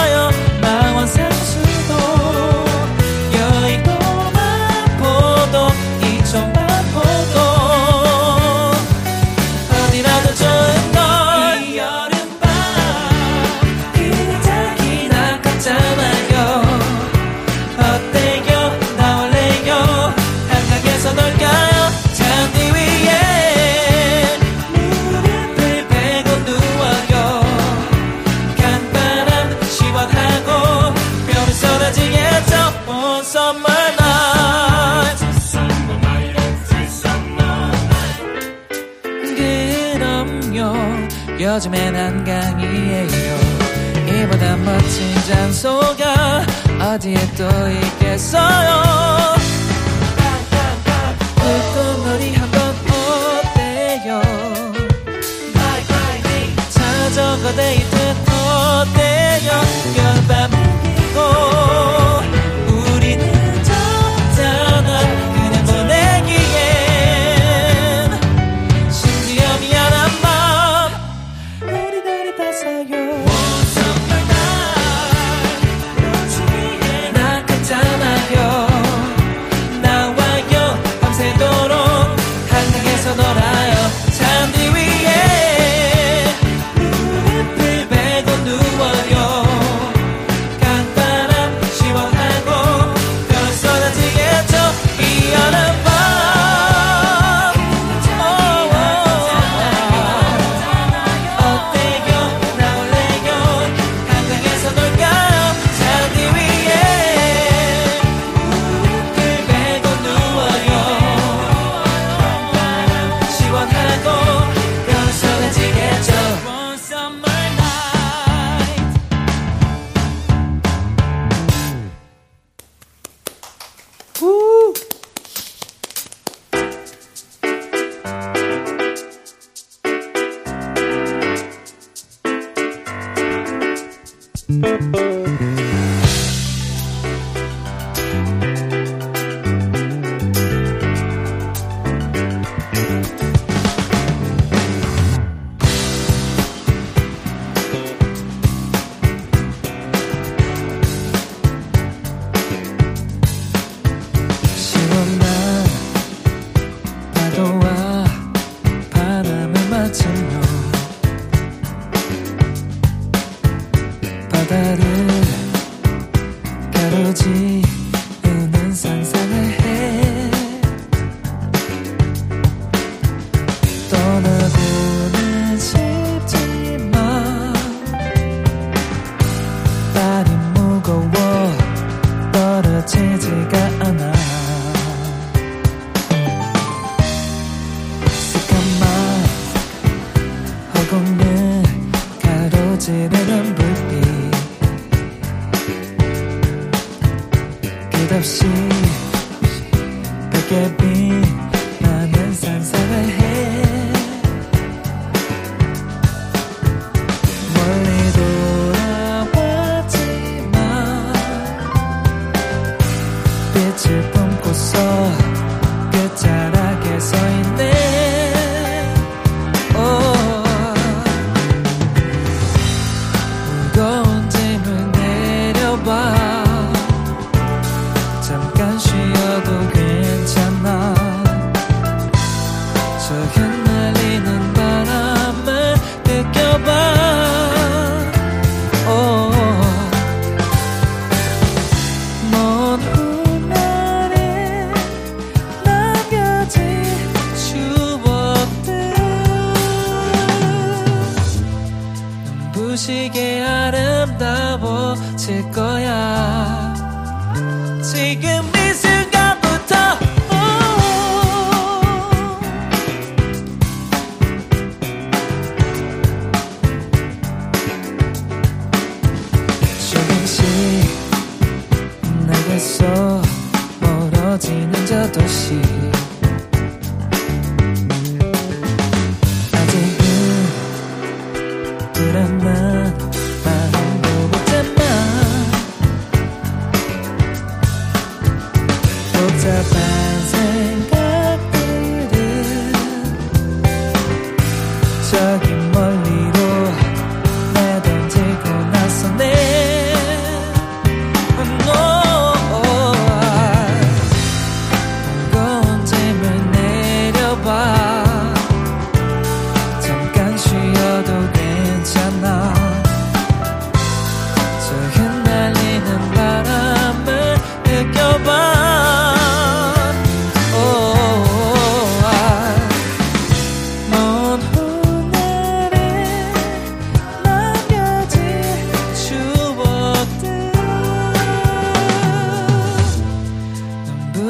떠나 173.89 174.38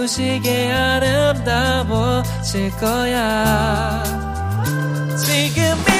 눈부시게 0.08 0.72
아름다워질 0.72 2.70
거야. 2.78 4.02
지금 5.16 5.62
이 5.94 5.97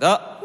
감사합니다. 0.00 0.38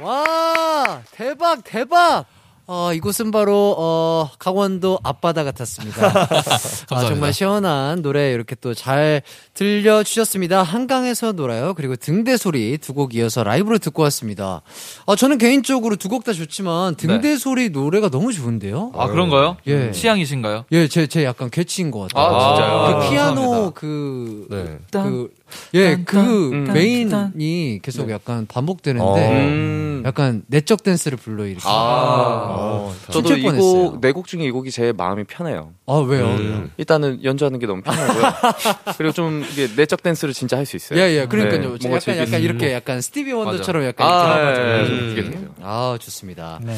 와 0.00 1.02
대박 1.12 1.62
대박. 1.64 2.24
어, 2.68 2.92
이곳은 2.94 3.32
바로 3.32 3.74
어, 3.76 4.30
강원도 4.38 4.98
앞바다 5.02 5.42
같았습니다. 5.44 6.06
아, 6.90 7.00
정말 7.04 7.32
시원한 7.32 8.02
노래 8.02 8.32
이렇게 8.32 8.54
또 8.54 8.72
잘 8.72 9.20
들려주셨습니다. 9.54 10.62
한강에서 10.62 11.32
놀아요. 11.32 11.74
그리고 11.74 11.96
등대 11.96 12.36
소리 12.36 12.78
두 12.78 12.94
곡 12.94 13.14
이어서 13.14 13.42
라이브로 13.42 13.78
듣고 13.78 14.02
왔습니다. 14.04 14.62
어, 15.04 15.16
저는 15.16 15.38
개인적으로 15.38 15.96
두 15.96 16.08
곡 16.08 16.24
다 16.24 16.32
좋지만 16.32 16.94
등대 16.94 17.36
소리 17.36 17.68
노래가 17.68 18.08
너무 18.08 18.32
좋은데요. 18.32 18.92
아 18.94 19.08
그런가요? 19.08 19.56
예. 19.66 19.90
취향이신가요? 19.90 20.64
예, 20.72 20.86
제, 20.88 21.06
제 21.08 21.24
약간 21.24 21.50
괴치인 21.50 21.90
것 21.90 22.08
같아요. 22.12 22.24
아, 22.24 22.54
진짜요? 22.54 22.78
그 22.78 23.04
아, 23.04 23.10
피아노 23.10 23.40
감사합니다. 23.72 23.72
그, 23.74 24.46
네. 24.50 24.78
그, 24.92 25.30
예, 25.74 25.94
딴, 25.96 26.04
그 26.04 26.64
딴, 26.66 26.74
메인이 26.74 27.80
계속 27.82 28.10
약간 28.10 28.46
반복되는데 28.46 29.30
음. 29.40 30.02
약간 30.04 30.42
내적 30.48 30.82
댄스를 30.82 31.16
불러 31.18 31.44
일으키고. 31.46 31.68
아, 31.70 32.90
저도 33.06 33.28
춤출 33.28 33.38
이 33.38 33.42
뻔했어요. 33.42 33.90
곡, 33.92 34.00
네 34.00 34.12
곡 34.12 34.26
중에 34.26 34.44
이 34.44 34.50
곡이 34.50 34.70
제일 34.70 34.92
마음이 34.92 35.24
편해요. 35.24 35.72
아, 35.86 35.94
왜요? 35.94 36.26
음. 36.26 36.70
일단은 36.76 37.22
연주하는 37.24 37.58
게 37.58 37.66
너무 37.66 37.82
편하고요. 37.82 38.22
그리고 38.98 39.12
좀 39.12 39.44
이게 39.50 39.68
내적 39.76 40.02
댄스를 40.02 40.34
진짜 40.34 40.56
할 40.56 40.66
수 40.66 40.76
있어요. 40.76 40.98
예, 41.00 41.18
예, 41.20 41.26
그러니까요. 41.26 41.60
네, 41.60 41.66
약간, 41.66 41.78
뭔가 41.90 42.16
약간 42.18 42.40
이렇게 42.40 42.72
약간 42.72 43.00
스티비 43.00 43.32
원더처럼. 43.32 43.84
약간 43.84 44.06
아, 44.06 44.34
이렇게 44.36 44.40
예, 44.40 44.44
나가죠. 44.44 44.62
예, 44.62 44.86
좀 44.86 45.14
그게 45.14 45.30
돼요. 45.30 45.48
아, 45.62 45.98
좋습니다. 46.00 46.60
네. 46.62 46.76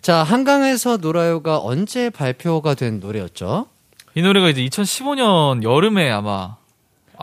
자, 0.00 0.22
한강에서 0.22 0.98
놀아요가 0.98 1.58
언제 1.60 2.10
발표가 2.10 2.74
된 2.74 3.00
노래였죠? 3.00 3.66
이 4.14 4.22
노래가 4.22 4.48
이제 4.50 4.62
2015년 4.62 5.62
여름에 5.64 6.10
아마 6.10 6.30
아, 6.30 6.56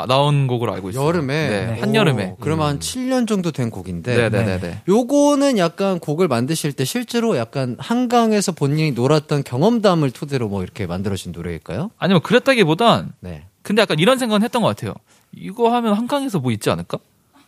나온 0.08 0.48
곡으로 0.48 0.74
알고 0.74 0.90
있어요. 0.92 1.06
여름에 1.06 1.50
네, 1.50 1.78
오, 1.78 1.82
한여름에. 1.82 2.36
그러면 2.40 2.68
한 2.68 2.80
7년 2.80 3.28
정도 3.28 3.52
된 3.52 3.70
곡인데 3.70 4.16
네네네네. 4.30 4.82
요거는 4.88 5.58
약간 5.58 6.00
곡을 6.00 6.28
만드실 6.28 6.74
때 6.74 6.86
실제로 6.86 7.38
약간 7.38 7.76
한강에서 7.80 8.54
본인이 8.54 8.92
놀았던 8.92 9.44
경험담을 9.44 10.12
토대로 10.12 10.48
뭐 10.48 10.64
이렇게 10.64 10.88
만들어진 10.88 11.32
노래일까요? 11.34 11.92
아니면 11.98 12.22
그랬다기보단 12.22 13.14
네. 13.20 13.44
근데 13.62 13.82
약간 13.82 14.00
이런 14.00 14.18
생각은 14.18 14.44
했던 14.44 14.62
것 14.62 14.70
같아요. 14.70 14.94
이거 15.36 15.74
하면 15.76 15.94
한강에서 15.94 16.40
뭐 16.40 16.52
있지 16.52 16.70
않을까? 16.70 16.98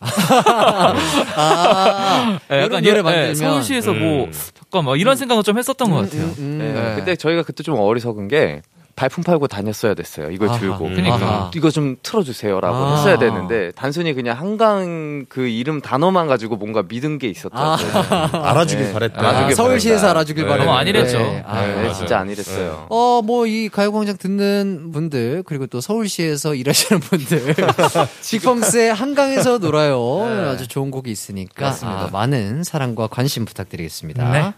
아, 1.36 2.38
네, 2.48 2.62
약간 2.62 2.82
노래 2.82 2.90
이런- 2.90 2.96
네, 2.96 3.02
만들면 3.02 3.34
서울시에서 3.34 3.92
뭐 3.94 4.24
음. 4.24 4.32
잠깐 4.54 4.84
막 4.84 5.00
이런 5.00 5.16
생각을 5.16 5.42
좀 5.42 5.58
했었던 5.58 5.90
것 5.90 5.96
같아요. 6.10 6.26
네. 6.36 6.94
근데 6.96 7.16
저희가 7.16 7.42
그때 7.42 7.62
좀 7.62 7.76
어리석은 7.78 8.28
게 8.28 8.62
발품 8.96 9.24
팔고 9.24 9.48
다녔어야 9.48 9.94
됐어요. 9.94 10.30
이걸 10.30 10.48
아하, 10.48 10.58
들고. 10.58 10.78
그러니까. 10.84 11.14
아하. 11.14 11.50
이거 11.54 11.70
좀 11.70 11.96
틀어주세요라고 12.02 12.76
아. 12.76 12.96
했어야 12.96 13.18
되는데 13.18 13.72
단순히 13.74 14.14
그냥 14.14 14.38
한강 14.38 15.26
그 15.28 15.46
이름 15.46 15.80
단어만 15.80 16.26
가지고 16.28 16.56
뭔가 16.56 16.84
믿은 16.88 17.18
게 17.18 17.28
있었죠. 17.28 17.50
아. 17.52 17.76
알아주길 18.32 18.92
바랬다. 18.92 19.20
알아주길 19.20 19.52
아, 19.52 19.54
서울시에서 19.54 20.00
바랬다. 20.02 20.10
알아주길 20.10 20.44
네. 20.44 20.48
바랬는데. 20.48 20.66
너무 20.66 20.78
안일했죠. 20.78 21.18
네. 21.18 21.44
아, 21.46 21.66
네, 21.66 21.74
맞아요. 21.74 21.92
진짜 21.92 22.18
안일했어요. 22.20 22.86
어, 22.88 23.22
뭐, 23.24 23.46
이 23.46 23.68
가요광장 23.68 24.16
듣는 24.16 24.92
분들, 24.92 25.42
그리고 25.44 25.66
또 25.66 25.80
서울시에서 25.80 26.54
일하시는 26.54 27.00
분들, 27.00 27.54
빅펑스의 28.30 28.94
한강에서 28.94 29.58
놀아요. 29.58 30.26
네. 30.28 30.48
아주 30.50 30.68
좋은 30.68 30.90
곡이 30.90 31.10
있으니까, 31.10 31.66
맞습니다. 31.66 32.00
아, 32.04 32.08
많은 32.12 32.62
사랑과 32.64 33.08
관심 33.08 33.44
부탁드리겠습니다. 33.44 34.54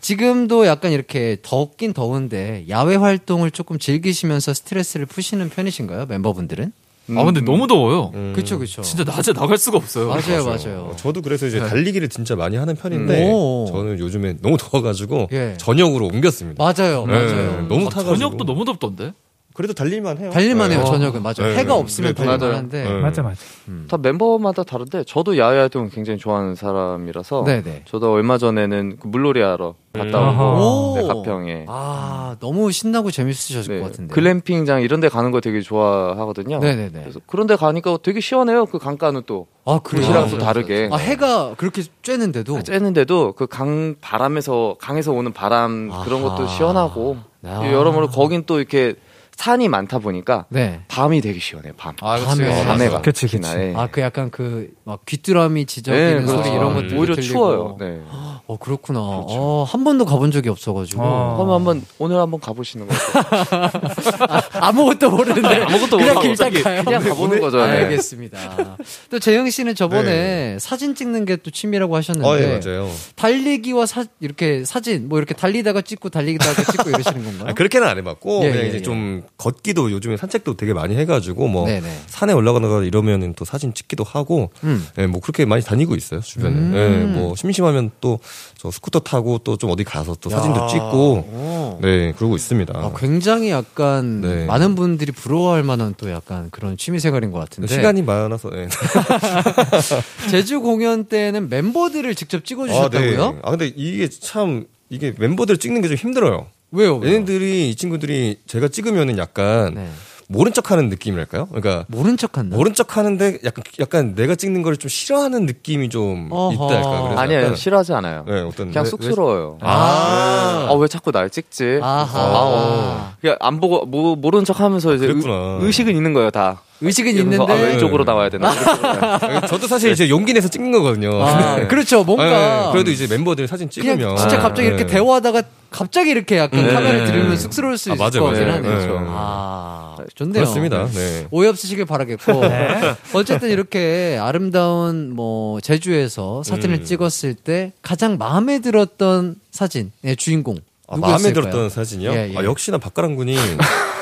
네. 0.00 0.06
지금도 0.06 0.66
약간 0.66 0.92
이렇게 0.92 1.36
덥긴 1.42 1.92
더운데, 1.92 2.64
야외 2.68 2.96
활동을 2.96 3.50
조금 3.50 3.78
즐기시면서 3.78 4.54
스트레스를 4.54 5.06
푸시는 5.06 5.50
편이신가요? 5.50 6.06
멤버분들은? 6.06 6.72
아 7.16 7.24
근데 7.24 7.40
너무 7.40 7.66
더워요. 7.66 8.12
그쵸, 8.34 8.58
그쵸. 8.58 8.82
진짜 8.82 9.02
낮에 9.02 9.32
나갈 9.32 9.58
수가 9.58 9.78
없어요. 9.78 10.08
맞아요, 10.08 10.44
맞아요. 10.44 10.94
저도 10.96 11.22
그래서 11.22 11.46
이제 11.46 11.58
네. 11.58 11.68
달리기를 11.68 12.08
진짜 12.08 12.36
많이 12.36 12.56
하는 12.56 12.76
편인데 12.76 13.32
오. 13.32 13.66
저는 13.68 13.98
요즘에 13.98 14.36
너무 14.40 14.56
더워가지고 14.56 15.28
예. 15.32 15.54
저녁으로 15.58 16.06
옮겼습니다. 16.06 16.62
맞아요, 16.62 17.04
네, 17.06 17.12
맞아요. 17.12 17.66
너무 17.68 17.86
아, 17.86 17.90
타가지고 17.90 18.14
저녁도 18.14 18.44
너무 18.44 18.64
덥던데. 18.64 19.12
그래도 19.52 19.74
달릴만 19.74 20.18
해요. 20.18 20.30
달릴만 20.30 20.70
해요, 20.70 20.78
네. 20.80 20.84
저녁은. 20.86 21.22
맞아요. 21.22 21.34
네, 21.48 21.56
해가 21.56 21.74
네. 21.74 21.80
없으면 21.80 22.14
네, 22.14 22.24
달릴만. 22.24 22.54
한데. 22.56 22.84
네. 22.84 23.00
맞아, 23.00 23.22
맞아. 23.22 23.40
다 23.88 23.98
멤버마다 23.98 24.62
다른데 24.62 25.04
저도 25.04 25.36
야외 25.38 25.58
활동을 25.58 25.90
굉장히 25.90 26.18
좋아하는 26.18 26.54
사람이라서 26.54 27.44
네네. 27.44 27.82
저도 27.86 28.12
얼마 28.12 28.38
전에는 28.38 28.98
그 29.00 29.08
물놀이 29.08 29.40
하러 29.42 29.74
갔다 29.92 30.18
아하. 30.18 30.44
오고 30.52 30.94
네, 30.96 31.02
오. 31.02 31.08
가평에 31.08 31.64
아, 31.68 32.36
너무 32.40 32.70
신나고 32.70 33.10
재밌으셨을 33.10 33.74
네, 33.74 33.80
것 33.80 33.86
같은데. 33.90 34.14
글램핑장 34.14 34.82
이런 34.82 35.00
데 35.00 35.08
가는 35.08 35.32
거 35.32 35.40
되게 35.40 35.60
좋아하거든요. 35.60 36.60
네네네. 36.60 37.00
그래서 37.00 37.20
그런 37.26 37.46
데 37.48 37.56
가니까 37.56 37.98
되게 38.02 38.20
시원해요. 38.20 38.66
그 38.66 38.78
강가는 38.78 39.20
또 39.26 39.48
아, 39.64 39.80
그래요? 39.82 40.06
도시랑 40.06 40.30
또 40.30 40.38
다르게. 40.38 40.88
아, 40.92 40.96
해가 40.96 41.54
그렇게 41.56 41.82
쬐는데도. 42.02 42.62
쬐는데도 42.64 43.34
그 43.34 43.46
강 43.50 43.96
바람에서 44.00 44.76
강에서 44.80 45.10
오는 45.12 45.32
바람 45.32 45.90
그런 46.04 46.22
것도 46.22 46.44
아하. 46.44 46.46
시원하고 46.46 47.16
아. 47.44 47.68
여러모로 47.70 48.08
거긴 48.10 48.44
또 48.46 48.58
이렇게 48.58 48.94
산이 49.40 49.68
많다 49.68 49.98
보니까 50.00 50.44
네. 50.50 50.80
밤이 50.88 51.22
되게 51.22 51.40
시원해요. 51.40 51.72
밤. 51.76 51.94
아, 52.02 52.16
그치. 52.16 52.26
밤에. 52.26 52.60
어, 52.60 52.64
밤에 52.64 52.88
가 52.90 53.00
그치, 53.00 53.26
특히나, 53.26 53.48
그치. 53.54 53.60
예. 53.60 53.72
아, 53.74 53.88
그 53.90 54.02
약간 54.02 54.30
그, 54.30 54.70
막 54.84 55.04
귀뚜라미 55.06 55.64
지저귀는 55.66 56.20
네, 56.20 56.26
소리 56.26 56.42
그렇죠. 56.42 56.54
이런 56.54 56.74
것들 56.74 56.96
오히려 56.98 57.14
들리고. 57.14 57.32
추워요. 57.32 57.76
네. 57.80 58.02
어, 58.46 58.56
그렇구나. 58.60 59.00
어, 59.02 59.64
한 59.66 59.82
번도 59.84 60.04
가본 60.04 60.30
적이 60.30 60.50
없어가지고. 60.50 61.02
어. 61.02 61.36
그럼 61.38 61.52
한번 61.52 61.82
오늘 61.98 62.18
한번 62.18 62.38
가보시는 62.38 62.86
거? 62.86 62.94
아, 64.60 64.72
무것도 64.72 65.10
모르는데. 65.10 65.62
아무것도 65.62 65.96
그냥 65.96 66.14
모르고 66.14 66.28
갑자기 66.28 66.62
가요. 66.62 66.84
그냥 66.84 67.02
가보는 67.02 67.40
거죠. 67.40 67.64
네. 67.64 67.72
알겠습니다. 67.84 68.76
또 69.10 69.18
재영 69.18 69.48
씨는 69.48 69.74
저번에 69.74 70.58
사진 70.60 70.94
찍는 70.94 71.24
게 71.24 71.40
또 71.42 71.50
취미라고 71.50 71.96
하셨는데. 71.96 72.28
어, 72.28 72.38
예, 72.38 72.58
맞아요. 72.62 72.90
달리기와 73.16 73.86
사, 73.86 74.04
이렇게 74.20 74.64
사진, 74.66 75.08
뭐 75.08 75.16
이렇게 75.18 75.32
달리다가 75.32 75.80
찍고 75.80 76.10
달리다가 76.10 76.62
찍고 76.70 76.90
이러시는 76.90 77.24
건가요? 77.24 77.48
아, 77.48 77.52
그렇게는 77.54 77.86
안 77.86 77.96
해봤고 77.96 78.44
예, 78.44 78.50
그냥 78.50 78.64
예, 78.64 78.68
이제 78.68 78.78
예. 78.78 78.82
좀 78.82 79.22
걷기도 79.38 79.90
요즘에 79.90 80.16
산책도 80.18 80.56
되게 80.58 80.74
많이 80.74 80.96
해가지고 80.96 81.48
뭐 81.48 81.66
네네. 81.66 81.88
산에 82.06 82.32
올라가다가 82.34 82.82
이러면은 82.84 83.32
또 83.34 83.44
사진 83.46 83.72
찍기도 83.72 84.04
하고 84.04 84.50
음. 84.64 84.86
예, 84.98 85.06
뭐 85.06 85.20
그렇게 85.20 85.46
많이 85.46 85.62
다니고 85.62 85.94
있어요 85.96 86.20
주변에 86.20 86.54
음. 86.56 86.74
예, 86.74 87.18
뭐 87.18 87.34
심심하면 87.36 87.90
또 88.00 88.18
저 88.60 88.70
스쿠터 88.70 89.00
타고 89.00 89.38
또 89.38 89.56
좀 89.56 89.70
어디 89.70 89.84
가서 89.84 90.14
또 90.20 90.28
사진도 90.28 90.60
야. 90.60 90.66
찍고 90.66 91.12
오. 91.14 91.78
네 91.80 92.12
그러고 92.12 92.36
있습니다. 92.36 92.74
아, 92.76 92.92
굉장히 92.98 93.48
약간 93.50 94.20
네. 94.20 94.44
많은 94.44 94.74
분들이 94.74 95.12
부러워할 95.12 95.62
만한 95.62 95.94
또 95.96 96.10
약간 96.10 96.50
그런 96.50 96.76
취미 96.76 97.00
생활인 97.00 97.30
것 97.32 97.38
같은데 97.38 97.72
시간이 97.74 98.02
많아서 98.02 98.50
예. 98.54 98.68
제주 100.30 100.60
공연 100.60 101.04
때는 101.04 101.48
멤버들을 101.48 102.14
직접 102.14 102.44
찍어주셨다고요? 102.44 103.22
아, 103.24 103.32
네. 103.32 103.38
아 103.42 103.50
근데 103.50 103.66
이게 103.74 104.08
참 104.10 104.66
이게 104.90 105.14
멤버들 105.18 105.56
찍는 105.58 105.80
게 105.82 105.88
좀 105.88 105.96
힘들어요. 105.96 106.46
왜요? 106.72 106.96
왜요? 106.96 107.14
얘네들이 107.14 107.70
이 107.70 107.74
친구들이 107.74 108.38
제가 108.46 108.68
찍으면은 108.68 109.18
약간 109.18 109.74
네. 109.74 109.88
모른 110.28 110.52
척하는 110.52 110.88
느낌이랄까요? 110.90 111.46
그러니까 111.46 111.84
모른 111.88 112.16
척한다. 112.16 112.56
모른 112.56 112.72
척하는데 112.74 113.38
약간 113.44 113.64
약간 113.80 114.14
내가 114.14 114.36
찍는 114.36 114.62
걸 114.62 114.76
좀 114.76 114.88
싫어하는 114.88 115.44
느낌이 115.46 115.88
좀 115.88 116.28
어허. 116.30 116.52
있달까. 116.66 117.02
그래서 117.02 117.18
아니에요. 117.20 117.54
싫어하지 117.56 117.92
않아요. 117.94 118.24
네, 118.28 118.40
어떤 118.42 118.68
그냥 118.70 118.84
왜- 118.84 118.90
쑥스러워요. 118.90 119.58
아. 119.60 120.68
아, 120.70 120.74
왜 120.74 120.86
자꾸 120.86 121.10
날 121.10 121.28
찍지? 121.30 121.80
아하. 121.82 122.18
아, 122.20 122.30
어. 122.44 123.12
그냥 123.20 123.36
안 123.40 123.58
보고, 123.58 123.84
뭐, 123.86 124.14
모르는 124.14 124.44
척 124.44 124.60
하면서 124.60 124.94
이제 124.94 125.08
그랬구나. 125.08 125.58
의, 125.62 125.72
식은 125.72 125.96
있는 125.96 126.12
거예요, 126.12 126.30
다. 126.30 126.62
의식은 126.82 127.14
이러면서 127.14 127.44
있는데 127.44 127.62
아, 127.62 127.66
왼쪽으로 127.68 128.04
나와야 128.04 128.28
되나? 128.30 128.50
아, 128.50 129.46
저도 129.46 129.66
사실 129.66 129.92
이제 129.92 130.08
용기 130.08 130.32
내서 130.32 130.48
찍는 130.48 130.72
거거든요. 130.72 131.22
아, 131.22 131.56
네. 131.56 131.66
그렇죠. 131.66 132.04
뭔가 132.04 132.66
네, 132.66 132.72
그래도 132.72 132.90
이제 132.90 133.06
멤버들 133.06 133.46
사진 133.46 133.68
그냥 133.68 133.98
찍으면 133.98 134.16
진짜 134.16 134.38
갑자기 134.38 134.68
이렇게 134.68 134.86
네. 134.86 134.92
대화하다가 134.92 135.42
갑자기 135.70 136.10
이렇게 136.10 136.38
약간 136.38 136.66
네. 136.66 136.72
카메라 136.72 137.04
네. 137.04 137.04
들으면 137.06 137.36
쑥스러울 137.36 137.76
수 137.76 137.90
아, 137.90 137.94
있을 137.94 137.98
맞아요, 137.98 138.22
것 138.24 138.30
같긴 138.30 138.46
맞아요. 138.46 138.56
하네요. 138.64 139.00
네. 139.00 139.06
아, 139.10 139.96
좋네요. 140.14 140.32
그렇습니다. 140.32 140.88
네. 140.88 141.26
오해 141.30 141.48
없으시길 141.48 141.84
바라겠고 141.84 142.42
어쨌든 143.12 143.50
이렇게 143.50 144.18
아름다운 144.20 145.14
뭐 145.14 145.60
제주에서 145.60 146.42
사진을 146.42 146.76
음. 146.76 146.84
찍었을 146.84 147.34
때 147.34 147.72
가장 147.82 148.16
마음에 148.18 148.60
들었던 148.60 149.36
사진의 149.50 150.16
주인공 150.16 150.56
아, 150.88 150.96
누구였을까요? 150.96 151.22
마음에 151.22 151.32
들었던 151.34 151.70
사진이요? 151.70 152.12
예, 152.12 152.30
예. 152.32 152.38
아, 152.38 152.44
역시나 152.44 152.78
박가람 152.78 153.14
군이 153.16 153.36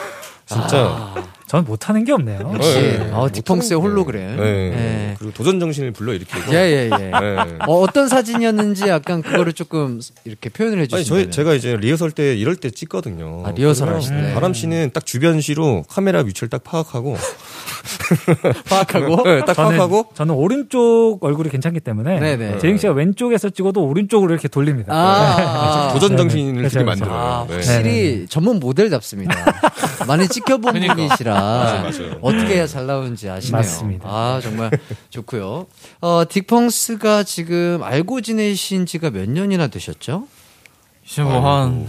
진짜 0.49 1.15
전 1.47 1.65
못하는 1.65 2.05
게 2.05 2.13
없네요. 2.13 2.41
역시 2.55 2.75
네. 2.75 3.11
어, 3.13 3.27
디펑스의 3.33 3.81
홀로그램. 3.81 4.37
네. 4.37 4.43
예. 4.43 5.15
그리고 5.19 5.33
도전 5.33 5.59
정신을 5.59 5.93
불러일으키고. 5.93 6.53
예, 6.53 6.57
예, 6.57 6.91
예. 6.93 6.99
네. 6.99 7.11
어, 7.67 7.81
어떤 7.81 8.07
사진이었는지 8.09 8.87
약간 8.89 9.23
그거를 9.23 9.55
조금 9.55 9.99
이렇게 10.25 10.51
표현을 10.51 10.79
아니 10.79 10.83
해주시면 10.83 11.23
저희 11.23 11.31
제가 11.31 11.55
이제 11.55 11.75
리허설 11.77 12.11
때 12.11 12.37
이럴 12.37 12.57
때 12.57 12.71
찍거든요. 12.71 13.45
아, 13.47 13.53
리허설 13.53 13.95
하실 13.95 14.15
때. 14.15 14.35
바람 14.35 14.53
씨는 14.53 14.91
딱 14.93 15.07
주변 15.07 15.41
시로 15.41 15.85
카메라 15.89 16.21
위치를 16.21 16.51
딱 16.51 16.63
파악하고 16.65 17.17
파악하고 18.69 19.23
네, 19.23 19.41
딱 19.47 19.55
저는, 19.55 19.71
파악하고 19.79 20.09
저는 20.15 20.35
오른쪽 20.35 21.19
얼굴이 21.23 21.49
괜찮기 21.49 21.81
때문에 21.81 22.21
네네. 22.21 22.59
재영 22.59 22.77
씨가 22.77 22.93
왼쪽에서 22.93 23.49
찍어도 23.49 23.87
오른쪽으로 23.87 24.33
이렇게 24.33 24.49
돌립니다. 24.49 24.93
아, 24.93 25.89
아, 25.89 25.93
도전 25.95 26.11
네, 26.11 26.17
정신을 26.17 26.63
네. 26.63 26.69
되게 26.69 26.85
그렇죠, 26.85 26.85
만들어요. 26.85 27.15
아, 27.15 27.47
네. 27.49 27.55
확실히 27.55 28.27
전문 28.29 28.61
모델답습니다. 28.61 29.35
많이 30.09 30.27
찍혀본 30.27 30.73
그러니까. 30.73 30.95
분이시라 30.95 31.35
맞아요. 31.35 32.19
어떻게 32.23 32.55
해야 32.55 32.67
잘 32.67 32.87
나오는지 32.87 33.29
아시네요. 33.29 33.57
맞습니다. 33.59 34.09
아 34.09 34.41
정말 34.43 34.71
좋고요. 35.11 35.67
어, 36.01 36.25
딕펑스가 36.25 37.25
지금 37.25 37.83
알고 37.83 38.23
지내신 38.23 38.87
지가 38.87 39.11
몇 39.11 39.29
년이나 39.29 39.69
되셨죠? 39.69 40.27
지금 41.07 41.25
뭐한 41.31 41.87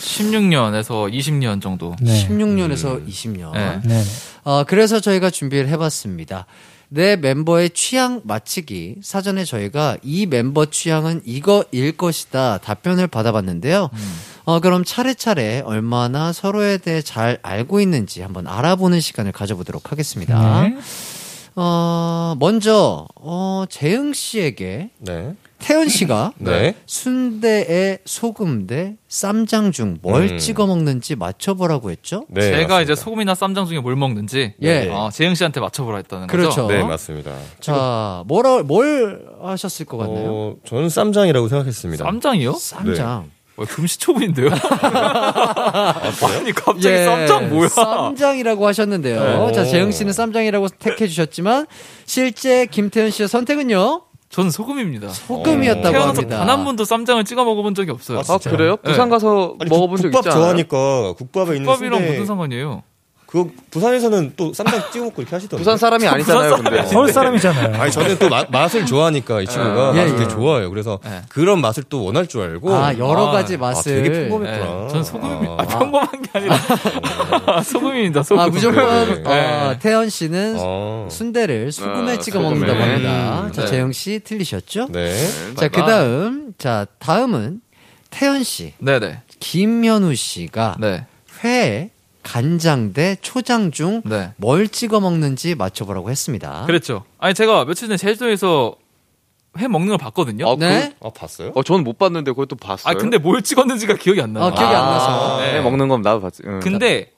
16년에서 0.00 1.12
20년 1.12 1.60
정도. 1.62 1.94
네. 2.00 2.26
16년에서 2.26 3.06
20년. 3.06 3.52
네. 3.52 3.80
네. 3.84 4.02
어, 4.44 4.64
그래서 4.66 5.00
저희가 5.00 5.30
준비를 5.30 5.68
해봤습니다. 5.68 6.46
내 6.88 7.14
멤버의 7.16 7.70
취향 7.70 8.20
맞히기. 8.24 8.96
사전에 9.02 9.44
저희가 9.44 9.96
이 10.02 10.26
멤버 10.26 10.64
취향은 10.66 11.22
이거일 11.24 11.96
것이다 11.96 12.58
답변을 12.58 13.06
받아봤는데요. 13.06 13.90
어, 14.50 14.58
그럼 14.58 14.84
차례차례 14.84 15.62
얼마나 15.64 16.32
서로에 16.32 16.78
대해 16.78 17.02
잘 17.02 17.38
알고 17.42 17.78
있는지 17.80 18.20
한번 18.20 18.48
알아보는 18.48 18.98
시간을 19.00 19.30
가져보도록 19.30 19.92
하겠습니다. 19.92 20.62
네. 20.62 20.76
어, 21.54 22.34
먼저, 22.40 23.06
어, 23.14 23.64
재흥 23.70 24.12
씨에게 24.12 24.90
네. 24.98 25.34
태연 25.60 25.88
씨가 25.88 26.32
네. 26.38 26.74
순대에 26.86 27.98
소금 28.04 28.66
대 28.66 28.96
쌈장 29.06 29.70
중뭘 29.70 30.32
음. 30.32 30.38
찍어 30.38 30.66
먹는지 30.66 31.14
맞춰보라고 31.14 31.92
했죠? 31.92 32.24
네. 32.28 32.40
제가 32.40 32.56
맞습니다. 32.56 32.80
이제 32.80 32.94
소금이나 32.96 33.36
쌈장 33.36 33.66
중에 33.66 33.78
뭘 33.78 33.94
먹는지 33.94 34.54
예. 34.62 34.88
어, 34.88 35.10
재영 35.12 35.36
씨한테 35.36 35.60
맞춰보라 35.60 35.98
했다는 35.98 36.26
그렇죠. 36.26 36.62
거죠. 36.62 36.66
네, 36.66 36.82
맞습니다. 36.82 37.36
자, 37.60 38.24
뭐라, 38.26 38.64
뭘 38.64 39.24
하셨을 39.42 39.86
것 39.86 39.98
같나요? 39.98 40.24
어, 40.28 40.56
저는 40.66 40.88
쌈장이라고 40.88 41.46
생각했습니다. 41.46 42.04
쌈장이요? 42.04 42.54
쌈장. 42.54 43.30
어, 43.60 43.64
금시초문인데요? 43.66 44.48
아니 46.32 46.52
갑자기 46.52 46.88
예, 46.88 47.04
쌈장 47.04 47.50
뭐야? 47.50 47.68
쌈장이라고 47.68 48.66
하셨는데요. 48.66 49.46
네. 49.48 49.52
자, 49.52 49.64
재영 49.64 49.92
씨는 49.92 50.12
쌈장이라고 50.14 50.68
택해 50.78 51.06
주셨지만 51.06 51.66
실제 52.06 52.64
김태현 52.66 53.10
씨의 53.10 53.28
선택은요? 53.28 54.02
저는 54.30 54.50
소금입니다. 54.50 55.08
소금이었다고 55.08 55.90
태어나서 55.90 56.08
합니다. 56.08 56.38
단 56.38 56.48
한 56.48 56.64
번도 56.64 56.84
쌈장을 56.84 57.22
찍어 57.24 57.44
먹어본 57.44 57.74
적이 57.74 57.90
없어요. 57.90 58.22
아, 58.28 58.38
그래요? 58.38 58.76
부산 58.76 59.10
가서 59.10 59.56
아니, 59.60 59.68
먹어본 59.68 59.96
국- 59.96 60.02
적 60.02 60.08
국밥 60.10 60.20
있지 60.26 60.28
않아요? 60.30 60.40
좋아하니까 60.42 61.12
국밥에 61.18 61.56
있는 61.56 61.66
국밥이랑 61.66 61.98
순대 61.98 62.10
무슨 62.12 62.26
상관이에요? 62.26 62.82
그 63.30 63.48
부산에서는 63.70 64.32
또 64.36 64.52
쌈장 64.52 64.82
찍어 64.92 65.04
먹고 65.04 65.22
이렇게 65.22 65.36
하시던데. 65.36 65.56
부산 65.62 65.76
사람이 65.78 66.04
아니잖아요, 66.04 66.50
부산 66.56 66.64
근데. 66.64 66.86
서울 66.88 67.12
사람이잖아요. 67.12 67.80
아니 67.80 67.92
저는 67.92 68.18
또 68.18 68.28
마- 68.28 68.44
맛을 68.50 68.84
좋아하니까 68.84 69.40
이 69.42 69.46
친구가 69.46 69.92
예, 69.94 70.00
맛을 70.00 70.14
예. 70.14 70.16
되게 70.16 70.28
좋아해요. 70.28 70.68
그래서 70.68 70.98
그런 71.28 71.60
맛을 71.60 71.84
또 71.88 72.02
원할 72.04 72.26
줄 72.26 72.42
알고 72.42 72.74
아, 72.74 72.92
여러 72.98 73.28
아, 73.28 73.30
가지 73.30 73.54
아, 73.54 73.58
맛을. 73.58 74.02
되게 74.02 74.28
평범했구나. 74.28 74.64
네, 74.82 74.88
전 74.88 75.04
소금입니다. 75.04 75.52
아, 75.52 75.64
평범한 75.64 76.22
게 76.22 76.30
아니라 76.38 76.58
소금입니다. 77.62 78.22
소금. 78.24 78.42
아, 78.42 78.48
무조건, 78.48 79.22
네. 79.22 79.28
어, 79.28 79.76
태연 79.80 80.08
씨는 80.08 80.56
어. 80.58 81.06
순대를 81.08 81.70
소금에 81.70 82.12
아, 82.14 82.18
찍어 82.18 82.40
소금에. 82.42 82.50
먹는다고 82.58 82.82
합니다. 82.82 83.42
음, 83.46 83.52
자, 83.52 83.62
네. 83.62 83.66
재영 83.68 83.92
씨 83.92 84.18
틀리셨죠? 84.24 84.88
네. 84.90 85.14
자, 85.54 85.68
그 85.68 85.80
다음, 85.80 86.52
자, 86.58 86.84
다음은 86.98 87.60
태연 88.10 88.42
씨, 88.42 88.72
네네. 88.78 89.20
김현우 89.38 90.16
씨가 90.16 90.76
네. 90.80 91.06
회에 91.44 91.90
간장 92.22 92.92
대 92.92 93.16
초장 93.20 93.70
중뭘 93.70 94.02
네. 94.04 94.66
찍어 94.70 95.00
먹는지 95.00 95.54
맞춰보라고 95.54 96.10
했습니다. 96.10 96.64
그랬죠. 96.66 97.04
아니 97.18 97.34
제가 97.34 97.64
며칠 97.64 97.88
전에 97.88 97.96
제주도에서 97.96 98.74
회 99.58 99.66
먹는 99.68 99.88
걸 99.88 99.98
봤거든요. 99.98 100.48
아, 100.48 100.56
네? 100.56 100.94
아 101.02 101.10
봤어요? 101.10 101.52
어, 101.54 101.62
저는 101.62 101.82
못 101.82 101.98
봤는데 101.98 102.30
그것도 102.32 102.56
봤어요. 102.56 102.90
아 102.90 102.94
근데 102.96 103.18
뭘 103.18 103.42
찍었는지가 103.42 103.94
기억이 103.94 104.20
안 104.20 104.32
나요. 104.32 104.44
아, 104.44 104.50
기억이 104.52 104.74
안 104.74 104.86
나서. 104.86 105.40
네. 105.40 105.52
네. 105.54 105.60
먹는 105.60 105.88
건 105.88 106.02
나도 106.02 106.20
봤지. 106.20 106.42
응. 106.46 106.60
근데 106.60 107.12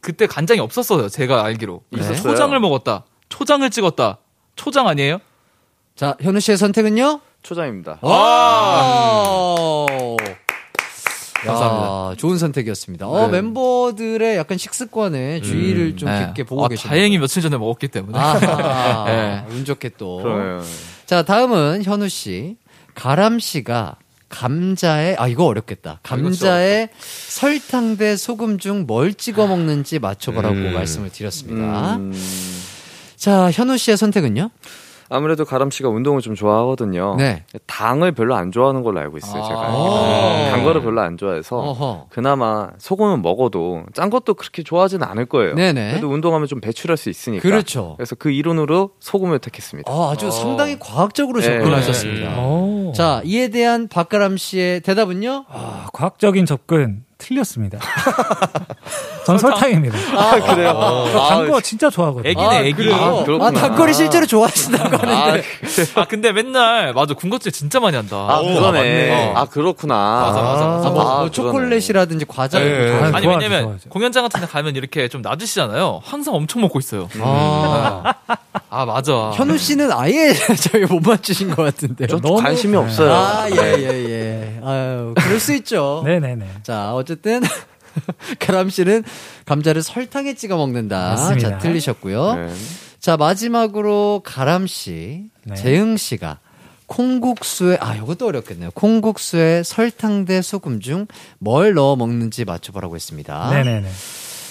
그때 0.00 0.26
간장이 0.26 0.60
없었어요. 0.60 1.08
제가 1.08 1.44
알기로. 1.44 1.82
있었어요. 1.94 2.16
초장을 2.16 2.58
먹었다. 2.60 3.04
초장을 3.28 3.68
찍었다. 3.70 4.18
초장 4.54 4.86
아니에요? 4.88 5.18
자, 5.96 6.16
현우 6.20 6.38
씨의 6.38 6.56
선택은요? 6.58 7.20
초장입니다. 7.42 7.98
와! 8.02 9.46
감사합니다. 11.46 12.10
야, 12.12 12.14
좋은 12.16 12.38
선택이었습니다. 12.38 13.06
어, 13.08 13.26
네. 13.26 13.40
멤버들의 13.40 14.36
약간 14.36 14.58
식습관에 14.58 15.40
주의를 15.40 15.96
좀 15.96 16.08
네. 16.08 16.26
깊게 16.26 16.44
보고 16.44 16.64
아, 16.64 16.68
계십니다. 16.68 16.90
다행히 16.94 17.18
며칠 17.18 17.42
전에 17.42 17.56
먹었기 17.56 17.88
때문에. 17.88 18.18
아하, 18.18 19.04
네. 19.10 19.44
운 19.50 19.64
좋게 19.64 19.90
또. 19.98 20.16
그러면 20.22 20.64
자, 21.06 21.22
다음은 21.22 21.82
현우 21.84 22.08
씨. 22.08 22.56
가람 22.94 23.38
씨가 23.38 23.96
감자에 24.28 25.14
아 25.18 25.28
이거 25.28 25.44
어렵겠다. 25.46 26.00
감자에 26.02 26.88
설탕 26.98 27.96
대 27.96 28.16
소금 28.16 28.58
중 28.58 28.86
뭘 28.86 29.14
찍어 29.14 29.46
먹는지 29.46 29.98
맞춰보라고 30.00 30.54
음. 30.56 30.74
말씀을 30.74 31.10
드렸습니다. 31.10 31.96
음, 31.96 32.12
자, 33.16 33.50
현우 33.52 33.78
씨의 33.78 33.96
선택은요? 33.96 34.50
아무래도 35.08 35.44
가람 35.44 35.70
씨가 35.70 35.88
운동을 35.88 36.20
좀 36.20 36.34
좋아하거든요. 36.34 37.16
네. 37.16 37.44
당을 37.66 38.12
별로 38.12 38.34
안 38.34 38.52
좋아하는 38.52 38.82
걸로 38.82 39.00
알고 39.00 39.16
있어요, 39.18 39.42
제가. 39.42 39.60
아. 39.60 40.48
단 40.50 40.64
거를 40.64 40.82
별로 40.82 41.00
안 41.00 41.16
좋아해서 41.16 41.56
어허. 41.56 42.06
그나마 42.10 42.70
소금은 42.78 43.22
먹어도 43.22 43.84
짠 43.94 44.10
것도 44.10 44.34
그렇게 44.34 44.62
좋아하지는 44.62 45.06
않을 45.06 45.26
거예요. 45.26 45.54
네네. 45.54 45.90
그래도 45.90 46.08
운동하면 46.08 46.46
좀 46.46 46.60
배출할 46.60 46.96
수 46.96 47.10
있으니까. 47.10 47.42
그렇죠. 47.42 47.94
그래서 47.96 48.14
그 48.14 48.30
이론으로 48.30 48.90
소금을 49.00 49.38
택했습니다. 49.38 49.90
아, 49.90 50.10
아주 50.12 50.30
상당히 50.30 50.78
과학적으로 50.78 51.40
네. 51.40 51.46
접근하셨습니다. 51.46 52.38
오. 52.40 52.92
자, 52.94 53.22
이에 53.24 53.48
대한 53.48 53.88
박가람 53.88 54.36
씨의 54.36 54.80
대답은요? 54.80 55.44
아, 55.48 55.86
과학적인 55.92 56.46
접근 56.46 57.04
틀렸습니다. 57.18 57.78
전 59.28 59.36
설탕입니다. 59.36 59.98
아, 60.16 60.40
그래요? 60.40 61.04
단거 61.28 61.60
진짜 61.60 61.90
좋아하거든요. 61.90 62.30
애기네, 62.30 62.46
아, 62.48 62.60
애기. 62.62 62.72
그래요? 62.72 63.26
아, 63.42 63.46
아. 63.48 63.50
닭거리 63.50 63.92
실제로 63.92 64.24
좋아하신다고 64.24 64.96
하는데. 64.96 65.42
아, 65.96 66.04
근데 66.06 66.32
맨날, 66.32 66.94
맞아, 66.94 67.12
군것질 67.12 67.52
진짜 67.52 67.78
많이 67.78 67.94
한다. 67.94 68.16
아, 68.16 68.38
오, 68.40 68.46
그러네. 68.46 68.78
맞네. 68.78 69.32
아, 69.36 69.44
그렇구나. 69.44 69.94
맞아, 69.94 70.40
맞아, 70.40 70.66
맞아. 70.66 70.88
아, 70.88 70.90
뭐, 70.90 71.02
아, 71.02 71.18
뭐 71.20 71.30
초콜릿이라든지 71.30 72.24
과자. 72.26 72.58
네. 72.58 72.90
아, 72.90 73.10
아니, 73.12 73.22
좋아하죠, 73.22 73.28
왜냐면, 73.28 73.62
좋아하죠. 73.64 73.90
공연장 73.90 74.22
같은 74.22 74.40
데 74.40 74.46
가면 74.46 74.76
이렇게 74.76 75.08
좀 75.08 75.20
놔주시잖아요. 75.20 76.00
항상 76.02 76.34
엄청 76.34 76.62
먹고 76.62 76.78
있어요. 76.78 77.10
아, 77.20 78.14
아, 78.70 78.86
맞아. 78.86 79.30
현우 79.34 79.58
씨는 79.58 79.92
아예 79.92 80.32
저희 80.72 80.84
못 80.86 81.00
맞추신 81.06 81.54
것 81.54 81.64
같은데요. 81.64 82.06
저 82.08 82.18
너무- 82.18 82.40
관심이 82.40 82.72
네. 82.72 82.78
없어요. 82.78 83.12
아, 83.12 83.46
예, 83.50 83.56
예, 83.78 84.08
예. 84.08 84.60
아유, 84.64 85.12
그럴 85.18 85.38
수 85.38 85.52
있죠. 85.56 86.00
네네네. 86.06 86.46
자, 86.62 86.94
어쨌든, 86.94 87.42
가람 88.38 88.70
씨는 88.70 89.04
감자를 89.44 89.82
설탕에 89.82 90.34
찍어 90.34 90.56
먹는다. 90.56 91.10
맞습니다. 91.10 91.50
자, 91.50 91.58
틀리셨고요. 91.58 92.34
네. 92.34 92.54
자, 93.00 93.16
마지막으로 93.16 94.22
가람 94.24 94.66
씨, 94.66 95.24
네. 95.44 95.54
재흥 95.54 95.96
씨가 95.96 96.38
콩국수에, 96.86 97.76
아, 97.80 97.94
이것도 97.94 98.26
어렵겠네요. 98.26 98.70
콩국수에 98.72 99.62
설탕 99.62 100.24
대 100.24 100.40
소금 100.42 100.80
중 100.80 101.06
뭘 101.38 101.74
넣어 101.74 101.96
먹는지 101.96 102.44
맞춰보라고 102.44 102.96
했습니다. 102.96 103.50
네네네. 103.50 103.88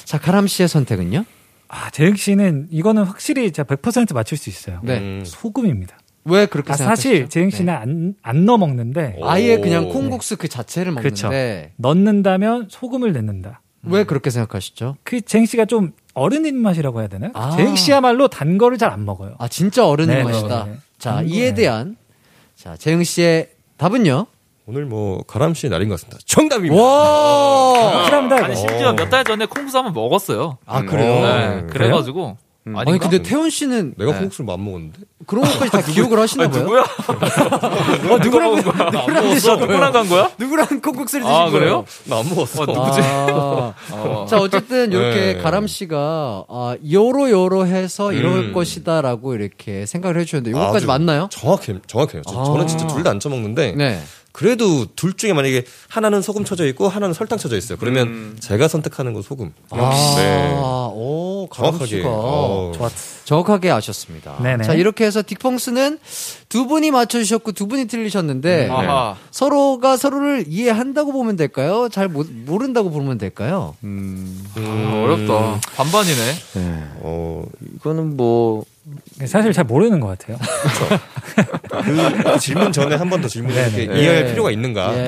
자, 0.06 0.18
가람 0.20 0.48
씨의 0.48 0.68
선택은요? 0.70 1.26
아, 1.68 1.90
재혁 1.90 2.18
씨는 2.18 2.68
이거는 2.72 3.04
확실히 3.04 3.52
제가 3.52 3.76
100% 3.76 4.14
맞출 4.14 4.38
수 4.38 4.50
있어요. 4.50 4.80
네. 4.84 5.00
음. 5.00 5.24
소금입니다. 5.26 5.98
왜 6.28 6.46
그렇게 6.46 6.74
아, 6.74 6.76
생각하시죠? 6.76 7.10
사실 7.10 7.30
재영 7.30 7.50
씨는 7.50 7.66
네. 7.66 7.72
안, 7.80 8.16
안 8.22 8.46
넣어 8.46 8.58
먹는데 8.58 9.18
아예 9.24 9.56
오. 9.56 9.62
그냥 9.62 9.90
콩국수 9.90 10.38
그 10.38 10.48
자체를 10.48 10.94
그쵸. 10.96 11.28
먹는데 11.28 11.72
넣는다면 11.78 12.68
소금을 12.70 13.14
넣는다. 13.14 13.62
왜 13.84 14.04
그렇게 14.04 14.30
생각하시죠? 14.30 14.98
그 15.04 15.22
재영 15.22 15.46
씨가 15.46 15.66
좀 15.66 15.94
어른 16.14 16.46
입맛이라고 16.46 17.00
해야 17.00 17.08
되나? 17.08 17.30
아. 17.34 17.56
재영 17.56 17.76
씨야말로 17.76 18.28
단 18.28 18.58
거를 18.58 18.78
잘 18.78 18.92
안 18.92 19.06
먹어요. 19.06 19.36
아 19.40 19.48
진짜 19.48 19.88
어른의 19.88 20.18
네, 20.18 20.24
맛이다. 20.24 20.66
네, 20.66 20.72
네. 20.72 20.78
자 20.98 21.20
음, 21.22 21.28
이에 21.28 21.50
네. 21.50 21.54
대한 21.54 21.96
자 22.56 22.76
재영 22.76 23.04
씨의 23.04 23.50
답은요? 23.78 24.26
오늘 24.66 24.86
뭐 24.86 25.24
가람 25.24 25.54
씨의 25.54 25.70
날인 25.70 25.88
것 25.88 25.96
같습니다. 25.96 26.18
정답입니다. 26.26 26.84
와. 26.84 27.98
확실합니다. 28.00 28.36
아니, 28.44 28.54
이거. 28.54 28.56
심지어 28.68 28.94
몇 28.94 29.10
달 29.10 29.24
전에 29.24 29.46
콩국수 29.46 29.78
한번 29.78 29.94
먹었어요. 29.94 30.58
아 30.66 30.82
그래요? 30.82 31.22
네, 31.22 31.68
그래가지고. 31.70 32.38
음. 32.68 32.78
아니 32.78 32.98
근데 33.00 33.22
태훈 33.22 33.50
씨는 33.50 33.94
내가 33.98 34.12
네. 34.12 34.18
콩국수를 34.20 34.50
안 34.52 34.64
먹었는데. 34.64 35.00
그런 35.26 35.44
것까지 35.46 35.72
다 35.72 35.82
기억을 35.92 36.20
하시나 36.20 36.44
아니, 36.46 36.54
봐요. 36.54 36.64
누구야? 36.64 36.82
어, 38.14 38.18
누구랑 38.18 38.56
누구랑 38.56 39.30
드신 39.34 39.58
누구랑 39.60 39.92
간 39.92 40.08
거야? 40.10 40.30
누구랑 40.38 40.68
콩국수를 40.82 41.24
드신 41.26 41.36
아, 41.36 41.46
거예요? 41.46 41.52
그래요? 41.52 41.86
나 42.06 42.18
안 42.20 42.30
먹었어. 42.30 42.64
어, 42.64 42.66
누구지? 42.66 43.00
아. 43.04 43.74
어. 43.92 44.26
자 44.30 44.38
어쨌든 44.40 44.92
이렇게 44.92 45.34
네. 45.34 45.38
가람 45.42 45.68
씨가 45.68 46.46
아, 46.50 46.76
요로 46.92 47.30
요로 47.30 47.68
해서 47.68 48.12
이럴 48.14 48.50
음. 48.50 48.54
것이다라고 48.54 49.36
이렇게 49.36 49.86
생각을 49.86 50.20
해주셨는데 50.20 50.52
이거까지 50.52 50.78
아주 50.78 50.88
맞나요? 50.88 51.28
정확해, 51.32 51.76
정확해요. 51.88 52.22
저, 52.28 52.40
아. 52.40 52.44
저는 52.46 52.68
진짜 52.68 52.88
둘 52.88 53.04
다안 53.04 53.20
쳐먹는데. 53.20 53.74
네. 53.76 54.02
그래도 54.38 54.86
둘 54.96 55.14
중에 55.14 55.34
만약에 55.34 55.66
하나는 55.90 56.22
소금 56.22 56.46
쳐져 56.46 56.68
있고 56.68 56.88
하나는 56.88 57.16
설탕 57.16 57.40
쳐져 57.40 57.58
있어요. 57.58 57.76
그러면 57.80 58.08
음. 58.08 58.38
제가 58.40 58.68
선택하는 58.68 59.14
건 59.14 59.24
소금. 59.24 59.52
아, 59.72 60.16
네. 60.16 60.54
오, 60.94 61.50
정확하게. 61.52 62.04
어. 62.06 62.72
정확하게 63.26 63.72
아셨습니다. 63.72 64.38
네네. 64.44 64.64
자, 64.64 64.76
이렇게 64.76 65.06
해서 65.06 65.24
딕펑스는 65.24 65.98
두 66.50 66.68
분이 66.68 66.92
맞춰주셨고 66.92 67.54
두 67.54 67.66
분이 67.68 67.86
틀리셨는데, 67.86 68.70
아하. 68.70 69.16
서로가 69.32 69.98
서로를 69.98 70.46
이해한다고 70.48 71.14
보면 71.14 71.36
될까요? 71.36 71.90
잘 71.92 72.08
모, 72.08 72.24
모른다고 72.24 72.92
보면 72.92 73.18
될까요? 73.18 73.76
음, 73.84 74.46
아, 74.56 75.02
어렵다. 75.04 75.60
반반이네. 75.78 76.34
네. 76.54 76.84
어, 77.00 77.44
이거는 77.78 78.16
뭐, 78.16 78.66
사실 79.26 79.52
잘 79.54 79.66
모르는 79.66 80.00
것 80.00 80.08
같아요. 80.18 80.38
그, 81.72 82.24
그 82.24 82.40
질문 82.40 82.72
전에 82.72 82.96
한 82.96 83.10
번 83.10 83.22
더 83.22 83.28
질문을 83.28 83.56
네 83.56 83.70
네. 83.72 83.84
이렇게 83.84 84.00
이해할 84.00 84.26
예. 84.26 84.30
필요가 84.30 84.52
있는가? 84.52 84.94
예, 84.96 85.00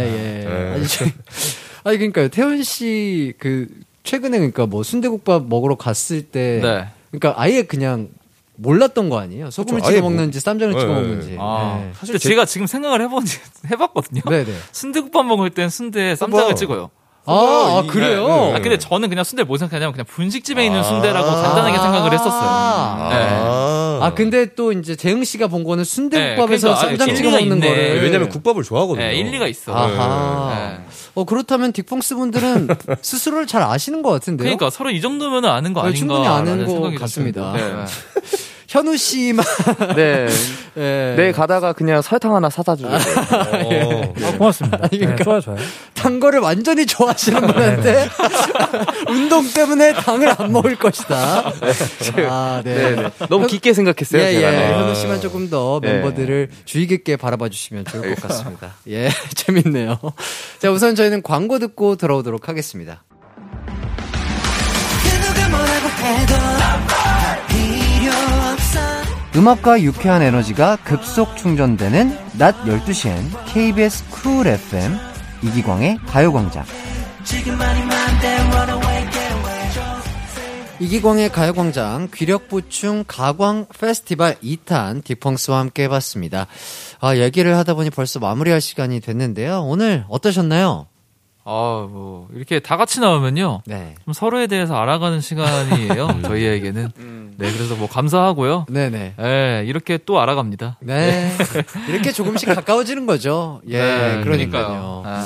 예. 0.44 0.48
네. 0.48 0.72
아니, 0.74 0.88
저- 0.88 1.06
아니, 1.86 1.98
그러니까요. 1.98 2.28
태훈 2.30 2.62
씨, 2.64 3.34
그, 3.40 3.68
최근에 4.04 4.38
그러니까 4.38 4.66
뭐 4.66 4.84
순대국밥 4.84 5.46
먹으러 5.48 5.76
갔을 5.76 6.24
때, 6.24 6.60
네. 6.62 6.88
그러니까 7.12 7.42
아예 7.42 7.64
그냥 7.64 8.10
몰랐던 8.56 9.10
거 9.10 9.20
아니에요? 9.20 9.50
소금을 9.52 9.80
그쵸, 9.82 9.92
찍어 9.92 10.02
뭐- 10.02 10.10
먹는지 10.10 10.40
쌈장을 10.42 10.74
네, 10.74 10.80
찍어 10.80 10.94
네. 10.94 11.00
먹는지. 11.02 11.38
아, 11.40 11.82
네. 11.82 11.92
사실 11.94 12.20
제가 12.20 12.46
지금 12.46 12.68
생각을 12.68 13.02
해본, 13.04 13.24
해봤거든요. 13.72 14.22
네네. 14.30 14.52
순대국밥 14.72 15.26
먹을 15.26 15.50
땐 15.52 15.70
순대에 15.70 16.16
쌈장을 16.16 16.44
봐봐. 16.44 16.56
찍어요. 16.56 16.90
아, 17.26 17.84
아, 17.84 17.84
그래요? 17.88 18.28
네. 18.28 18.54
아, 18.56 18.60
근데 18.60 18.78
저는 18.78 19.10
그냥 19.10 19.24
순대 19.24 19.44
뭐 19.44 19.58
생각하냐면 19.58 19.92
그냥 19.92 20.06
분식집에 20.08 20.66
있는 20.66 20.80
아. 20.80 20.84
순대라고 20.84 21.28
간단하게 21.28 21.78
생각을 21.78 22.14
했었어요. 22.14 22.50
아. 22.50 23.10
네. 23.12 23.16
아. 23.16 24.00
아 24.02 24.14
근데 24.14 24.54
또 24.56 24.72
이제 24.72 24.96
재흥 24.96 25.24
씨가 25.24 25.48
본 25.48 25.64
거는 25.64 25.84
순대국밥에서 25.84 26.70
네, 26.70 26.76
그러니까, 26.76 26.98
쌈장 26.98 27.16
찍어 27.16 27.32
먹는 27.32 27.58
있네. 27.58 27.68
거를. 27.68 28.04
왜냐면 28.04 28.30
국밥을 28.30 28.64
좋아하거든요. 28.64 29.06
네, 29.06 29.16
일리가 29.16 29.48
있어. 29.48 29.74
아하. 29.74 30.56
네. 30.56 30.80
어 31.16 31.26
그렇다면 31.26 31.74
딕펑스 31.74 32.16
분들은 32.16 32.70
스스로를 33.02 33.46
잘 33.46 33.62
아시는 33.62 34.02
것 34.02 34.12
같은데요. 34.12 34.46
그러니까 34.46 34.70
서로 34.70 34.90
이 34.90 35.02
정도면 35.02 35.46
아는 35.46 35.74
거 35.74 35.82
네, 35.82 35.90
아닌가? 35.90 36.00
충분히 36.00 36.28
아는 36.28 36.66
것 36.66 36.96
같습니다. 36.96 37.54
현우 38.70 38.96
씨만. 38.98 39.44
네. 39.98 40.28
예. 40.78 41.14
내 41.18 41.32
가다가 41.32 41.74
그냥 41.74 42.04
설탕 42.04 42.36
하나 42.36 42.52
사다 42.52 42.76
주고. 42.76 42.92
예. 42.94 44.14
아, 44.24 44.38
고맙습니다. 44.38 44.78
아니, 44.84 45.00
그러니까 45.00 45.16
네, 45.16 45.24
좋아요, 45.24 45.42
좋아요. 45.42 45.58
단 45.96 46.20
거를 46.20 46.40
완전히 46.40 46.86
좋아하시는 46.86 47.42
분한테 47.42 48.08
운동 49.10 49.52
때문에 49.52 49.94
당을 49.94 50.36
안 50.38 50.52
먹을 50.52 50.76
것이다. 50.76 51.52
아, 52.30 52.62
네. 52.64 52.76
네, 52.76 52.96
네. 52.96 53.10
너무 53.28 53.48
깊게 53.48 53.74
생각했어요. 53.74 54.22
예, 54.22 54.34
제가. 54.34 54.54
예. 54.54 54.58
아. 54.68 54.82
현우 54.82 54.94
씨만 54.94 55.20
조금 55.20 55.50
더 55.50 55.80
네. 55.82 55.94
멤버들을 55.94 56.50
주의 56.66 56.86
깊게 56.86 57.18
바라봐 57.18 57.50
주시면 57.50 57.86
좋을 57.86 58.14
것 58.14 58.28
같습니다. 58.28 58.76
예, 58.88 59.10
재밌네요. 59.34 59.98
자, 60.60 60.70
우선 60.70 60.94
저희는 60.94 61.24
광고 61.24 61.58
듣고 61.58 61.96
돌아오도록 61.96 62.48
하겠습니다. 62.48 63.04
누 66.28 66.49
음악과 69.36 69.82
유쾌한 69.84 70.24
에너지가 70.24 70.78
급속 70.78 71.38
충전되는 71.38 72.18
낮 72.40 72.56
12시엔 72.64 73.22
KBS 73.46 74.10
쿨 74.10 74.48
FM 74.48 74.98
이기광의 75.44 76.00
가요광장. 76.08 76.66
이기광의 80.80 81.30
가요광장 81.30 82.08
귀력 82.14 82.48
보충 82.48 83.04
가광 83.08 83.68
페스티벌 83.78 84.36
2탄 84.36 85.04
디펑스와 85.04 85.60
함께 85.60 85.84
해봤습니다. 85.84 86.48
아, 87.00 87.16
얘기를 87.16 87.56
하다 87.56 87.76
보니 87.76 87.92
벌써 87.92 88.20
마무리할 88.20 88.62
시간이 88.62 89.00
됐는데요. 89.00 89.62
오늘 89.62 90.06
어떠셨나요? 90.10 90.88
아, 91.50 91.88
뭐, 91.90 92.28
이렇게 92.36 92.60
다 92.60 92.78
같이 92.78 93.00
나오면요. 93.00 93.64
네. 93.66 93.96
좀 94.06 94.14
서로에 94.14 94.46
대해서 94.46 94.76
알아가는 94.76 95.20
시간이에요. 95.20 96.22
저희에게는. 96.24 96.92
네, 97.38 97.52
그래서 97.52 97.76
뭐 97.76 97.88
감사하고요. 97.88 98.66
네네. 98.70 99.14
네, 99.18 99.64
이렇게 99.66 99.98
또 100.06 100.20
알아갑니다. 100.20 100.78
네. 100.82 101.32
이렇게 101.90 102.12
조금씩 102.12 102.50
가까워지는 102.50 103.06
거죠. 103.06 103.62
예, 103.68 103.80
네, 103.80 104.22
그러니까요. 104.24 104.24
그러니까요. 104.24 105.04
아. 105.06 105.26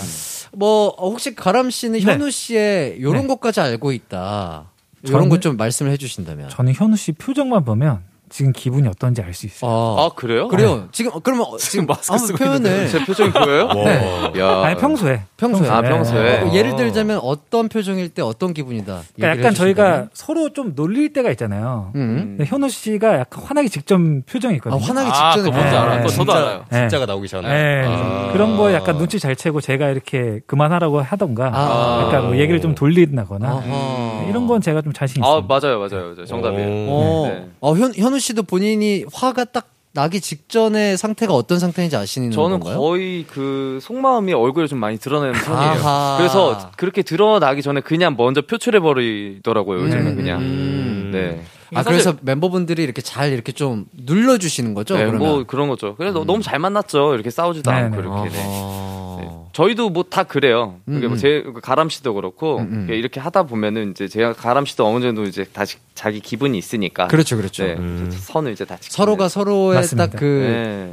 뭐, 0.53 0.89
어, 0.97 1.09
혹시 1.09 1.35
가람 1.35 1.69
씨는 1.69 1.99
네. 1.99 2.05
현우 2.05 2.31
씨의 2.31 3.01
요런 3.01 3.23
네. 3.23 3.27
것까지 3.27 3.59
알고 3.59 3.91
있다. 3.91 4.65
저는- 5.05 5.29
것좀 5.29 5.57
말씀을 5.57 5.91
해주신다면. 5.91 6.49
저는 6.49 6.73
현우 6.73 6.95
씨 6.95 7.11
표정만 7.11 7.65
보면 7.65 8.01
지금 8.34 8.51
기분이 8.51 8.88
어떤지 8.88 9.22
알 9.22 9.31
수 9.35 9.45
있어요. 9.45 9.69
아, 9.69 10.05
아, 10.05 10.10
그래요? 10.15 10.47
그래요? 10.47 10.88
지금, 10.91 11.11
그러면 11.22 11.45
어, 11.47 11.57
지금 11.57 11.85
마스크 11.85 12.18
쓰고 12.18 12.38
표현을. 12.39 12.57
있는데. 12.65 12.88
제 12.88 13.05
표정이 13.05 13.30
보여요? 13.31 13.68
네. 13.73 14.31
야. 14.39 14.64
아니, 14.64 14.76
평소에. 14.76 15.22
평소에. 15.38 15.69
아, 15.69 15.81
평소에. 15.84 16.41
어, 16.41 16.51
예를 16.51 16.76
들자면 16.76 17.19
어떤 17.22 17.69
표정일 17.69 18.10
때 18.10 18.23
어떤 18.23 18.55
기분이다. 18.55 19.01
그러니까 19.15 19.39
약간 19.39 19.53
저희가 19.53 20.07
서로 20.14 20.49
좀 20.51 20.73
놀릴 20.76 21.14
때가 21.14 21.30
있잖아요. 21.31 21.91
음. 21.93 22.39
현우 22.43 22.69
씨가 22.69 23.19
약간 23.19 23.43
화나기 23.43 23.69
직전 23.69 24.23
표정이 24.23 24.55
있거든요. 24.55 24.81
아, 24.81 24.84
화나기 24.84 25.11
아, 25.14 25.31
직전에 25.34 25.51
그거 25.51 25.55
뭔지 25.61 25.76
알아. 25.77 25.97
그거 25.97 26.10
저도 26.10 26.23
진짜, 26.26 26.38
알아요. 26.39 26.65
네. 26.72 26.80
진짜가 26.80 27.05
나오기 27.05 27.27
전에. 27.27 27.47
네. 27.47 27.84
아. 27.88 28.30
그런 28.34 28.57
거 28.57 28.73
약간 28.73 28.97
눈치 28.97 29.19
잘 29.19 29.35
채고 29.35 29.61
제가 29.61 29.89
이렇게 29.89 30.39
그만하라고 30.47 31.01
하던가 31.01 31.51
아. 31.53 32.03
약간 32.07 32.26
뭐 32.26 32.38
얘기를 32.38 32.60
좀 32.61 32.73
돌린다거나. 32.73 33.60
네, 33.65 34.26
이런 34.30 34.47
건 34.47 34.60
제가 34.60 34.81
좀 34.81 34.91
자신 34.91 35.23
아, 35.23 35.27
있습니다. 35.38 35.47
맞아요, 35.60 35.77
맞아요. 35.80 36.14
맞아요. 36.15 36.26
정답이에요. 36.26 36.88
어, 36.89 37.27
네. 37.30 37.45
어, 37.60 37.76
현, 37.76 37.93
현우 37.95 38.19
씨도 38.23 38.43
본인이 38.43 39.05
화가 39.13 39.45
딱 39.45 39.69
나기 39.95 40.21
직전의 40.21 40.97
상태가 40.97 41.35
어떤 41.35 41.59
상태인지 41.59 41.95
아시는 41.95 42.31
저는 42.31 42.59
건가요? 42.59 42.79
거의 42.79 43.25
그 43.29 43.77
속마음이 43.79 44.33
얼굴에 44.33 44.65
좀 44.65 44.79
많이 44.79 44.97
드러내는 44.97 45.39
편이에요. 45.39 45.71
아하. 45.71 46.17
그래서 46.17 46.71
그렇게 46.77 47.03
드러나기 47.03 47.61
전에 47.61 47.81
그냥 47.81 48.15
먼저 48.17 48.41
표출해 48.41 48.79
버리더라고요. 48.79 49.81
요즘은 49.83 50.07
음, 50.07 50.15
그냥. 50.15 50.39
음. 50.41 51.11
네. 51.13 51.43
아, 51.75 51.83
그래서 51.83 52.15
멤버분들이 52.21 52.83
이렇게 52.83 53.01
잘 53.03 53.31
이렇게 53.33 53.51
좀 53.51 53.85
눌러주시는 53.93 54.73
거죠? 54.73 54.95
네, 54.95 55.05
그러면? 55.05 55.19
뭐 55.27 55.43
그런 55.45 55.67
거죠. 55.69 55.95
그래서 55.95 56.23
너무 56.23 56.41
잘 56.41 56.57
만났죠. 56.57 57.13
이렇게 57.13 57.29
싸우지도 57.29 57.69
네, 57.69 57.77
않고 57.77 57.95
네. 57.95 58.01
이렇게. 58.01 58.29
네. 58.29 59.02
네. 59.19 59.30
저희도 59.53 59.90
뭐 59.90 60.03
다 60.10 60.23
그래요. 60.23 60.76
음, 60.88 60.95
그게 60.95 61.07
음. 61.07 61.10
뭐제 61.10 61.44
가람 61.61 61.90
씨도 61.90 62.14
그렇고 62.14 62.57
음, 62.60 62.88
음. 62.90 62.94
이렇게 62.94 63.19
하다 63.19 63.44
보면은 63.44 63.91
이제 63.91 64.07
제가 64.07 64.34
가람 64.34 64.65
씨도 64.65 64.85
어느 64.85 65.02
정도 65.02 65.23
이제 65.23 65.44
다시 65.52 65.77
자기 65.95 66.19
기분이 66.19 66.57
있으니까. 66.57 67.07
그렇죠, 67.07 67.38
그렇죠. 67.38 67.64
네. 67.64 67.73
음. 67.77 68.10
선을 68.11 68.52
이제 68.52 68.65
다 68.65 68.76
지키는. 68.80 68.95
서로가 68.95 69.30
서로의 69.30 69.76
맞습니다. 69.80 70.07
딱그 70.11 70.26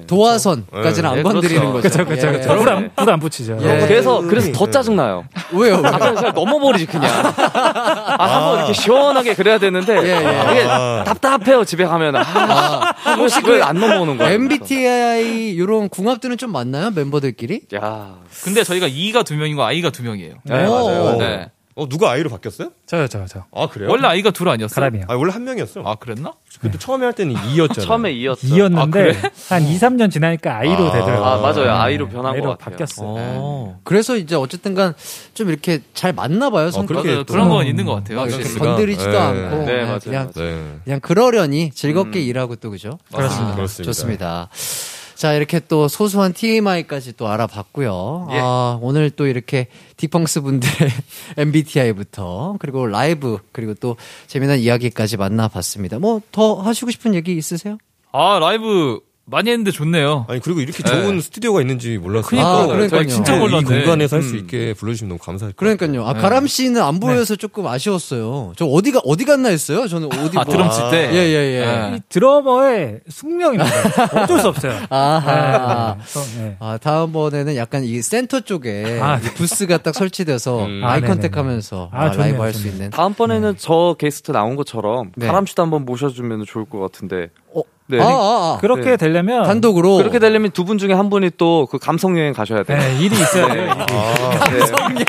네. 0.01 0.07
도화선까지는 0.07 1.11
네, 1.13 1.17
안 1.19 1.23
건드리는 1.23 1.73
그렇죠. 1.73 2.05
거죠. 2.05 2.05
그쵸, 2.07 2.33
그쵸, 2.33 2.53
예. 2.53 2.57
불 2.57 2.69
안, 2.69 2.91
불 2.95 3.11
안 3.11 3.21
붙이죠. 3.21 3.59
예. 3.61 3.87
그래서 3.87 4.21
그래서 4.23 4.53
더 4.53 4.71
짜증 4.71 4.97
나요. 4.97 5.25
왜요? 5.53 5.77
왜요? 5.77 5.83
아, 5.87 5.99
그냥, 5.99 6.33
넘어버리지 6.35 6.87
그냥. 6.87 7.11
아, 7.11 8.25
한번 8.37 8.59
이렇게 8.59 8.73
시원하게 8.75 9.35
그래야 9.35 9.59
되는데 9.59 9.95
예, 9.97 10.09
예. 10.25 10.51
이게 10.53 10.65
답답해요 11.05 11.65
집에 11.65 11.85
가면. 11.85 12.17
아, 12.17 12.95
혹시 13.17 13.41
왜안 13.47 13.79
넘어오는 13.79 14.17
거야? 14.19 14.31
MBTI 14.31 15.51
이런 15.51 15.89
궁합들은 15.89 16.37
좀 16.37 16.53
맞나요? 16.53 16.91
멤버들끼리? 16.91 17.63
야, 17.75 18.10
근데 18.45 18.65
저희가 18.65 18.87
E가 18.89 19.23
두 19.23 19.35
명이고 19.37 19.62
I가 19.62 19.91
두 19.91 20.03
명이에요. 20.03 20.35
네, 20.45 20.66
오. 20.66 20.70
맞아요. 20.70 21.16
네. 21.19 21.51
어, 21.77 21.89
누가 21.89 22.11
아이로 22.11 22.28
바뀌었어요? 22.28 22.73
저요, 22.85 23.07
저, 23.07 23.24
저. 23.27 23.45
아, 23.55 23.69
그래요? 23.69 23.89
원래 23.89 24.07
I가 24.09 24.32
둘 24.32 24.49
아니었어요? 24.51 24.74
가람이요. 24.74 25.05
아, 25.09 25.15
원래 25.15 25.32
한 25.32 25.45
명이었어. 25.45 25.81
아, 25.87 25.95
그랬나? 25.95 26.35
그때 26.61 26.77
처음에 26.77 27.07
할 27.07 27.15
때는 27.15 27.35
2였잖아요. 27.37 27.81
처음에 27.87 28.12
이었죠. 28.12 28.49
이었는데 28.49 29.12
아, 29.49 29.55
한 29.55 29.62
2, 29.62 29.78
3년 29.78 30.11
지나니까 30.11 30.59
아이로 30.59 30.89
아. 30.89 30.93
되더라고요. 30.93 31.24
아, 31.24 31.37
맞아요. 31.41 31.65
네. 31.65 31.69
아이로 31.70 32.09
변한 32.09 32.32
아이로 32.35 32.45
것 32.45 32.59
같아요. 32.59 32.70
바뀌었어요. 32.73 33.07
어. 33.09 33.81
그래서 33.85 34.16
이제 34.16 34.35
어쨌든간 34.35 34.95
좀 35.32 35.49
이렇게 35.49 35.81
잘 35.95 36.12
맞나 36.12 36.51
봐요, 36.51 36.70
성격이. 36.70 36.89
그렇게 36.93 37.09
맞아요. 37.12 37.24
또- 37.24 37.32
그런 37.32 37.49
건 37.49 37.66
있는 37.66 37.87
것 37.87 37.95
같아요. 37.95 38.16
막 38.16 38.23
확실히. 38.24 38.43
이렇게 38.45 38.59
그렇습니다. 38.59 38.77
건드리지도 38.77 39.11
네. 39.12 39.19
않고 39.19 39.57
네, 39.59 39.65
그냥, 39.65 39.87
맞아요, 39.87 39.99
그냥, 40.01 40.32
네. 40.35 40.78
그냥 40.85 41.01
그러려니 41.01 41.70
즐겁게 41.70 42.20
일하고 42.20 42.57
또 42.57 42.70
그죠? 42.70 42.99
그렇습니다. 43.15 43.53
아, 43.53 43.55
그렇습니다. 43.55 43.89
좋습니다. 43.93 44.49
자 45.21 45.35
이렇게 45.35 45.61
또 45.61 45.87
소소한 45.87 46.33
TMI까지 46.33 47.15
또 47.19 47.29
알아봤고요. 47.29 48.29
예. 48.31 48.39
아, 48.41 48.79
오늘 48.81 49.11
또 49.11 49.27
이렇게 49.27 49.67
딕펑스 49.99 50.41
분들의 50.41 50.91
MBTI부터 51.37 52.57
그리고 52.59 52.87
라이브 52.87 53.37
그리고 53.53 53.75
또 53.75 53.97
재미난 54.27 54.59
이야기까지 54.61 55.19
만나봤습니다. 55.19 55.99
뭐 55.99 56.23
더 56.33 56.55
하시고 56.63 56.91
싶은 56.91 57.15
얘기 57.15 57.37
있으세요? 57.37 57.77
아, 58.13 58.39
라이브 58.39 59.01
많이 59.31 59.51
했는데 59.51 59.70
좋네요. 59.70 60.27
아니, 60.28 60.40
그리고 60.40 60.61
이렇게 60.61 60.82
좋은 60.82 61.16
네. 61.16 61.20
스튜디오가 61.23 61.61
있는지 61.61 61.98
몰랐어요. 61.98 62.40
아, 62.40 62.66
그러니까요. 62.66 62.89
저희 63.02 63.09
진짜 63.09 63.36
이 63.36 63.39
몰랐네. 63.39 63.62
공간에서 63.65 64.16
할수 64.16 64.35
음. 64.35 64.39
있게 64.40 64.74
불러주시면 64.74 65.09
너무 65.11 65.19
감사할 65.19 65.52
것 65.52 65.57
그러니까요. 65.57 66.05
아 66.07 66.15
네. 66.15 66.20
가람 66.20 66.47
씨는 66.47 66.82
안 66.82 66.98
보여서 67.01 67.36
조금 67.36 67.66
아쉬웠어요. 67.66 68.52
저 68.57 68.65
어디가 68.66 69.01
어디 69.05 69.24
갔나 69.24 69.48
했어요. 69.51 69.86
저는 69.86 70.09
어디 70.12 70.36
아, 70.39 70.44
뭐- 70.44 70.52
드럼 70.52 70.70
칠 70.70 70.90
때? 70.90 71.12
예예예. 71.15 71.65
네. 71.65 71.97
이 71.97 72.01
드러머의 72.09 73.01
숙명입니다. 73.09 74.23
어쩔 74.23 74.40
수 74.40 74.48
없어요. 74.48 74.73
아하. 74.90 75.97
네, 75.98 76.39
네. 76.43 76.57
아, 76.61 76.78
다음번에는 76.78 77.57
약간 77.57 77.85
이 77.85 78.02
센터 78.02 78.40
쪽에 78.40 78.98
아, 79.01 79.19
이 79.19 79.23
부스가 79.35 79.78
딱 79.78 79.94
설치돼서 79.94 80.65
음. 80.66 80.82
eye 80.85 80.99
아, 80.98 81.07
contact 81.07 81.31
네네네. 81.32 81.36
하면서 81.36 81.89
아, 81.93 82.07
아, 82.07 82.09
라이브 82.12 82.40
할 82.43 82.52
수. 82.52 82.66
있는. 82.69 82.90
다음번에는 82.90 83.55
저 83.59 83.97
게스트 83.98 84.32
나온 84.32 84.57
것처럼 84.57 85.12
네. 85.16 85.27
가람 85.27 85.47
씨도 85.47 85.62
한번 85.62 85.85
모셔주면 85.85 86.44
좋을 86.47 86.65
것 86.65 86.78
같은데. 86.81 87.28
어, 87.55 87.62
네. 87.91 88.01
아, 88.01 88.07
아, 88.07 88.55
아. 88.57 88.59
그렇게 88.61 88.91
네. 88.91 88.97
되려면 88.97 89.43
단독으로. 89.45 89.97
그렇게 89.99 90.19
되려면 90.19 90.51
두 90.53 90.65
분 90.65 90.79
중에 90.79 90.93
한 90.93 91.11
분이 91.11 91.31
또 91.37 91.67
그 91.71 91.79
감성 91.79 92.19
여행 92.19 92.33
가셔야 92.33 92.62
돼요. 92.62 92.79
네, 92.79 92.99
일이 93.01 93.15
있어야 93.15 93.53
돼요. 93.53 93.75
일이. 94.99 95.07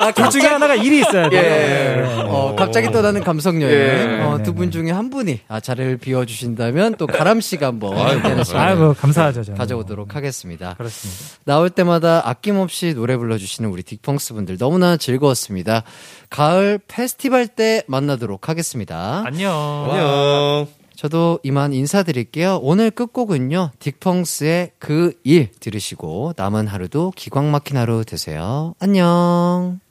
아, 0.00 0.12
둘 0.12 0.28
중에 0.30 0.42
하나가 0.46 0.74
일이 0.74 1.00
있어야 1.00 1.28
돼요. 1.28 1.40
예. 1.40 1.42
네. 1.42 2.22
어, 2.26 2.54
갑자기 2.56 2.90
떠나는 2.90 3.22
감성 3.22 3.60
여행. 3.62 3.72
예. 3.74 4.20
어, 4.22 4.36
네, 4.38 4.42
두분 4.44 4.70
중에 4.70 4.90
한 4.90 5.10
분이 5.10 5.40
아, 5.48 5.60
자리를 5.60 5.96
비워 5.98 6.24
주신다면 6.24 6.96
또 6.96 7.06
가람 7.06 7.40
씨가 7.40 7.66
한번 7.68 7.96
아이고, 7.98 8.94
감사하죠, 8.94 9.42
저는. 9.44 9.58
가져오도록 9.58 10.14
하겠습니다. 10.16 10.74
그렇습니다. 10.76 11.20
나올 11.44 11.70
때마다 11.70 12.22
아낌없이 12.28 12.94
노래 12.94 13.16
불러 13.16 13.38
주시는 13.38 13.70
우리 13.70 13.82
딕펑스 13.82 14.34
분들 14.34 14.58
너무나 14.58 14.96
즐거웠습니다. 14.96 15.82
가을 16.30 16.78
페스티벌 16.88 17.46
때 17.48 17.82
만나도록 17.86 18.48
하겠습니다. 18.48 19.22
안녕. 19.24 19.88
안녕. 19.90 20.66
저도 20.96 21.38
이만 21.42 21.72
인사드릴게요. 21.72 22.58
오늘 22.62 22.90
끝곡은요, 22.90 23.72
딕펑스의 23.78 24.70
그 24.78 25.12
일 25.24 25.50
들으시고 25.60 26.32
남은 26.36 26.66
하루도 26.66 27.12
기광 27.16 27.50
막힌 27.50 27.76
하루 27.76 28.04
되세요. 28.04 28.74
안녕. 28.78 29.80